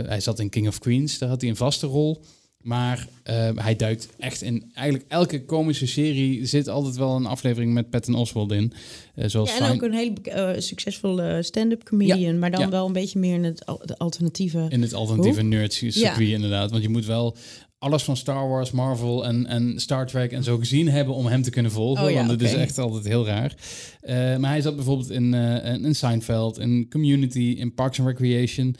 Hij 0.06 0.20
zat 0.20 0.38
in 0.38 0.48
King 0.48 0.68
of 0.68 0.78
Queens, 0.78 1.18
daar 1.18 1.28
had 1.28 1.40
hij 1.40 1.50
een 1.50 1.56
vaste 1.56 1.86
rol. 1.86 2.20
Maar 2.62 3.06
eh, 3.22 3.50
hij 3.54 3.76
duikt 3.76 4.08
echt 4.18 4.42
in 4.42 4.70
eigenlijk 4.74 5.08
elke 5.10 5.44
komische 5.44 5.86
serie 5.86 6.46
zit 6.46 6.68
altijd 6.68 6.96
wel 6.96 7.16
een 7.16 7.26
aflevering 7.26 7.72
met 7.72 7.90
Patton 7.90 8.14
Oswalt 8.14 8.52
in. 8.52 8.72
Eh, 9.14 9.28
zoals 9.28 9.48
Ja, 9.50 9.56
en 9.58 9.62
Fine- 9.62 9.74
ook 9.74 9.82
een 9.82 9.92
hele 9.94 10.20
eh, 10.22 10.60
succesvolle 10.60 11.42
stand-up 11.42 11.84
comedian, 11.84 12.38
maar 12.38 12.50
dan 12.50 12.60
ja. 12.60 12.68
wel 12.68 12.86
een 12.86 12.92
beetje 12.92 13.18
meer 13.18 13.34
in 13.34 13.44
het 13.44 13.66
al- 13.66 13.82
alternatieve. 13.96 14.66
in 14.68 14.82
het 14.82 14.94
alternatieve 14.94 15.42
nerd 15.42 15.72
circuit 15.72 16.28
Ja. 16.28 16.34
inderdaad. 16.34 16.70
Want 16.70 16.82
je 16.82 16.88
moet 16.88 17.06
wel 17.06 17.36
alles 17.78 18.02
van 18.02 18.16
Star 18.16 18.48
Wars, 18.48 18.70
Marvel 18.70 19.26
en, 19.26 19.46
en 19.46 19.80
Star 19.80 20.06
Trek 20.06 20.32
en 20.32 20.42
zo 20.44 20.58
gezien 20.58 20.88
hebben 20.88 21.14
om 21.14 21.26
hem 21.26 21.42
te 21.42 21.50
kunnen 21.50 21.72
volgen. 21.72 22.04
Oh 22.04 22.10
ja, 22.10 22.16
want 22.16 22.30
het 22.30 22.42
is 22.42 22.52
echt 22.54 22.78
altijd 22.78 23.04
heel 23.04 23.26
raar. 23.26 23.54
Eh, 24.00 24.36
maar 24.36 24.50
hij 24.50 24.60
zat 24.60 24.76
bijvoorbeeld 24.76 25.10
in, 25.10 25.34
in 25.84 25.94
Seinfeld, 25.94 26.58
in 26.58 26.86
Community, 26.90 27.54
in 27.58 27.74
Parks 27.74 27.98
and 28.00 28.08
Recreation. 28.08 28.74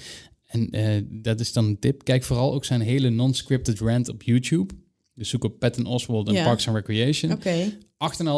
En 0.52 0.70
eh, 0.70 1.02
dat 1.10 1.40
is 1.40 1.52
dan 1.52 1.64
een 1.64 1.78
tip. 1.78 2.04
Kijk 2.04 2.22
vooral 2.22 2.54
ook 2.54 2.64
zijn 2.64 2.80
hele 2.80 3.08
non-scripted 3.10 3.78
rant 3.80 4.08
op 4.08 4.22
YouTube. 4.22 4.74
Dus 5.14 5.28
zoek 5.28 5.44
op 5.44 5.58
Patton 5.58 5.86
Oswalt 5.86 6.28
en 6.28 6.34
Ja. 6.34 6.44
Parks 6.44 6.68
and 6.68 6.76
Recreation. 6.76 7.32
Oké. 7.32 7.72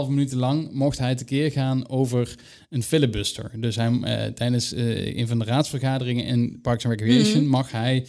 8,5 0.05 0.09
minuten 0.09 0.38
lang 0.38 0.72
mocht 0.72 0.98
hij 0.98 1.14
tekeer 1.14 1.50
gaan 1.50 1.88
over 1.88 2.38
een 2.70 2.83
filibuster. 2.83 3.61
Dus 3.61 3.77
hij, 3.77 4.00
eh, 4.03 4.33
tijdens 4.33 4.72
eh, 4.72 5.16
een 5.16 5.27
van 5.29 5.38
de 5.38 5.44
raadsvergaderingen 5.44 6.24
in 6.24 6.59
Parks 6.61 6.87
and 6.87 7.00
Recreation 7.00 7.40
Mhm. 7.42 7.50
mag 7.50 7.70
hij 7.70 8.07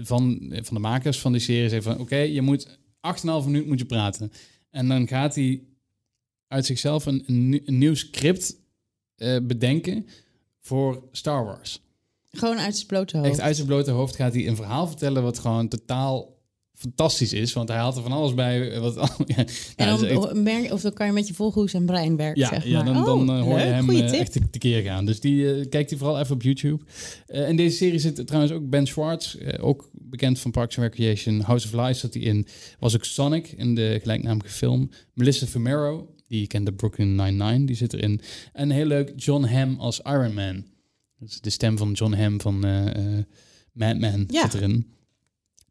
van, 0.00 0.52
van 0.62 0.74
de 0.74 0.80
makers 0.80 1.18
van 1.18 1.32
die 1.32 1.40
serie 1.40 1.68
zeggen 1.68 1.92
van... 1.92 2.00
oké, 2.00 2.16
je 2.16 2.42
moet 2.42 2.78
8,5 3.00 3.44
minuten 3.44 3.68
moet 3.68 3.78
je 3.78 3.84
praten. 3.86 4.32
En 4.70 4.88
dan 4.88 5.08
gaat 5.08 5.34
hij 5.34 5.62
uit 6.48 6.66
zichzelf 6.66 7.06
een, 7.06 7.22
een, 7.26 7.48
nieuw- 7.48 7.60
een 7.64 7.78
nieuw 7.78 7.94
script 7.94 8.56
bedenken 9.42 10.06
voor 10.60 11.08
Star 11.12 11.44
Wars. 11.44 11.80
Gewoon 12.38 12.58
uit 12.58 12.74
zijn 12.74 12.86
blote 12.86 13.16
hoofd. 13.16 13.28
Echt 13.30 13.40
uit 13.40 13.56
zijn 13.56 13.68
blote 13.68 13.90
hoofd 13.90 14.16
gaat 14.16 14.34
hij 14.34 14.46
een 14.46 14.56
verhaal 14.56 14.86
vertellen 14.86 15.22
wat 15.22 15.38
gewoon 15.38 15.68
totaal 15.68 16.34
fantastisch 16.74 17.32
is, 17.32 17.52
want 17.52 17.68
hij 17.68 17.78
haalt 17.78 17.96
er 17.96 18.02
van 18.02 18.12
alles 18.12 18.34
bij. 18.34 18.70
eh, 18.70 18.80
Wat, 18.80 18.94
ja, 19.26 19.36
En 19.36 19.46
nou, 19.76 19.98
dan, 20.00 20.08
is 20.08 20.24
echt- 20.24 20.34
merk, 20.34 20.72
of 20.72 20.80
dan 20.80 20.92
kan 20.92 21.06
je 21.06 21.12
met 21.12 21.28
je 21.28 21.34
volgoes 21.34 21.74
en 21.74 21.86
brein 21.86 22.16
werken, 22.16 22.40
ja, 22.42 22.48
zeg 22.48 22.64
ja, 22.66 22.82
maar. 22.82 22.94
dan, 22.94 23.04
dan 23.04 23.30
Oh, 23.30 23.36
eh, 23.38 23.42
hoor 23.44 23.58
je 23.58 23.64
hem 23.64 23.90
eh, 23.90 24.18
echt 24.20 24.32
te- 24.32 24.50
tekeer 24.50 24.82
gaan. 24.82 25.04
Dus 25.06 25.20
die 25.20 25.68
kijkt 25.68 25.90
hij 25.90 25.98
vooral 25.98 26.18
even 26.20 26.34
op 26.34 26.42
YouTube. 26.42 26.84
Eh, 27.26 27.48
in 27.48 27.56
deze 27.56 27.76
serie 27.76 27.98
zit 27.98 28.26
trouwens 28.26 28.52
ook 28.52 28.68
Ben 28.70 28.86
Schwartz, 28.86 29.36
ook 29.60 29.88
bekend 29.92 30.38
van 30.38 30.50
Parks 30.50 30.78
and 30.78 30.86
Recreation. 30.86 31.40
House 31.40 31.66
of 31.66 31.86
Lies 31.86 32.00
zat 32.00 32.14
hij 32.14 32.22
in. 32.22 32.46
Was 32.78 32.94
ook 32.94 33.04
Sonic 33.04 33.52
in 33.56 33.74
de 33.74 33.98
gelijknamige 34.02 34.48
film. 34.50 34.90
Melissa 35.14 35.46
Fumero, 35.46 36.14
die 36.28 36.40
je 36.40 36.46
kent 36.46 36.66
de 36.66 36.72
Brooklyn 36.72 37.14
Nine-Nine, 37.14 37.64
die 37.66 37.76
zit 37.76 37.92
erin. 37.92 38.20
En 38.52 38.70
heel 38.70 38.86
leuk, 38.86 39.12
John 39.16 39.44
Hamm 39.44 39.76
als 39.80 40.00
Iron 40.04 40.34
Man. 40.34 40.64
Dus 41.18 41.40
de 41.40 41.50
stem 41.50 41.78
van 41.78 41.92
John 41.92 42.12
Hamm 42.12 42.40
van 42.40 42.64
eh 42.64 43.16
eh, 43.18 43.24
Mad 43.72 43.98
Men 43.98 44.24
Ja. 44.28 44.42
zit 44.42 44.54
erin. 44.54 44.86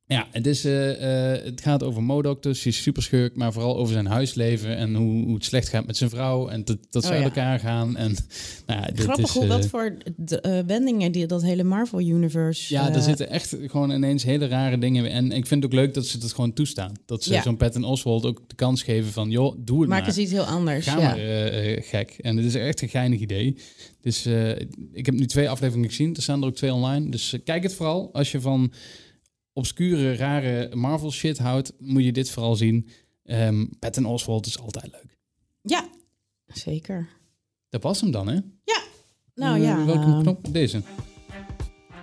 Ja, 0.07 0.27
het, 0.31 0.47
is, 0.47 0.65
eh, 0.65 1.33
eh, 1.35 1.43
het 1.43 1.61
gaat 1.61 1.83
over 1.83 2.03
MODOK, 2.03 2.43
dus 2.43 2.63
hij 2.63 2.71
is 2.71 2.81
superschurk, 2.81 3.35
maar 3.35 3.53
vooral 3.53 3.77
over 3.77 3.93
zijn 3.93 4.05
huisleven 4.05 4.77
en 4.77 4.95
hoe, 4.95 5.23
hoe 5.23 5.33
het 5.33 5.45
slecht 5.45 5.69
gaat 5.69 5.85
met 5.85 5.97
zijn 5.97 6.09
vrouw 6.09 6.47
en 6.47 6.63
dat, 6.65 6.77
dat 6.89 7.03
ze 7.03 7.09
Oh, 7.09 7.15
uit 7.15 7.23
ja. 7.23 7.29
elkaar 7.29 7.59
gaan. 7.59 7.97
En, 7.97 8.11
nou 8.67 8.81
ja, 8.81 8.87
dit 8.87 8.99
Grappig 8.99 9.25
is, 9.25 9.31
hoe 9.33 9.43
eh, 9.43 9.49
wat 9.49 9.67
voor 9.67 9.97
de, 10.15 10.41
eh, 10.41 10.59
wendingen 10.65 11.11
die 11.11 11.25
dat 11.25 11.41
hele 11.43 11.63
Marvel-universe... 11.63 12.73
Ja, 12.73 12.89
eh, 12.89 12.95
er 12.95 13.01
zitten 13.01 13.29
echt 13.29 13.55
gewoon 13.65 13.91
ineens 13.91 14.23
hele 14.23 14.47
rare 14.47 14.77
dingen 14.77 15.05
in. 15.05 15.11
En 15.11 15.31
ik 15.31 15.45
vind 15.45 15.63
het 15.63 15.73
ook 15.73 15.79
leuk 15.79 15.93
dat 15.93 16.05
ze 16.05 16.17
dat 16.17 16.33
gewoon 16.33 16.53
toestaan. 16.53 16.91
Dat 17.05 17.23
ze 17.23 17.33
Ja. 17.33 17.41
zo'n 17.41 17.57
Patton 17.57 17.83
Oswald 17.83 18.25
ook 18.25 18.41
de 18.47 18.55
kans 18.55 18.83
geven 18.83 19.11
van, 19.11 19.29
joh, 19.29 19.55
doe 19.57 19.79
het 19.79 19.89
Maak 19.89 19.99
maar. 19.99 20.07
eens 20.07 20.17
iets 20.17 20.31
heel 20.31 20.43
anders. 20.43 20.85
Ga 20.87 20.95
maar 20.95 21.17
eh, 21.17 21.73
eh, 21.77 21.83
gek. 21.83 22.15
En 22.21 22.37
het 22.37 22.45
is 22.45 22.55
echt 22.55 22.81
een 22.81 22.89
geinig 22.89 23.19
idee. 23.19 23.57
Dus 24.01 24.25
eh, 24.25 24.49
ik 24.93 25.05
heb 25.05 25.15
nu 25.15 25.25
twee 25.25 25.49
afleveringen 25.49 25.89
gezien. 25.89 26.15
Er 26.15 26.21
staan 26.21 26.41
er 26.41 26.47
ook 26.47 26.55
twee 26.55 26.73
online. 26.73 27.09
Dus 27.09 27.33
eh, 27.33 27.39
kijk 27.43 27.63
het 27.63 27.73
vooral. 27.73 28.09
Als 28.13 28.31
je 28.31 28.41
van 28.41 28.71
obscure, 29.55 30.15
rare 30.15 30.75
Marvel 30.75 31.11
shit 31.11 31.37
houdt, 31.37 31.73
moet 31.79 32.03
je 32.03 32.11
dit 32.11 32.29
vooral 32.29 32.55
zien. 32.55 32.89
Ehm 33.23 33.65
Patton 33.79 34.05
Oswald 34.05 34.45
is 34.45 34.59
altijd 34.59 34.91
leuk. 34.91 35.17
Ja, 35.61 35.89
zeker. 36.45 37.09
Dat 37.69 37.83
was 37.83 38.01
hem 38.01 38.11
dan, 38.11 38.27
hè? 38.27 38.39
Nou 39.35 39.59
Eh, 39.59 39.63
ja, 39.63 39.85
welke 39.85 40.05
eh, 40.05 40.19
knop? 40.19 40.53
Deze. 40.53 40.81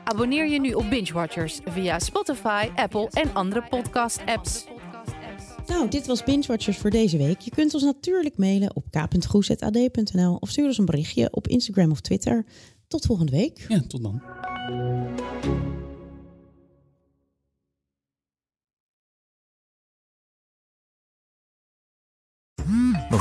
Abonneer 0.04 0.48
je 0.48 0.60
nu 0.60 0.72
op 0.72 0.90
Binge 0.90 1.12
Watchers 1.12 1.60
via 1.64 1.98
Spotify, 1.98 2.68
Apple 2.74 3.08
en 3.10 3.34
andere 3.34 3.62
podcast-apps. 3.68 4.64
Nou, 5.66 5.88
dit 5.88 6.06
was 6.06 6.24
Binge 6.24 6.46
Watchers 6.46 6.78
voor 6.78 6.90
deze 6.90 7.16
week. 7.16 7.40
Je 7.40 7.50
kunt 7.50 7.74
ons 7.74 7.82
natuurlijk 7.82 8.36
mailen 8.38 8.76
op 8.76 8.84
k.goes.ad.nl 8.90 10.36
of 10.40 10.48
stuur 10.48 10.66
ons 10.66 10.78
een 10.78 10.84
berichtje 10.84 11.28
op 11.30 11.48
Instagram 11.48 11.90
of 11.90 12.00
Twitter. 12.00 12.46
Tot 12.88 13.06
volgende 13.06 13.32
week. 13.32 13.64
Ja, 13.68 13.82
tot 13.86 14.02
dan. 14.02 14.22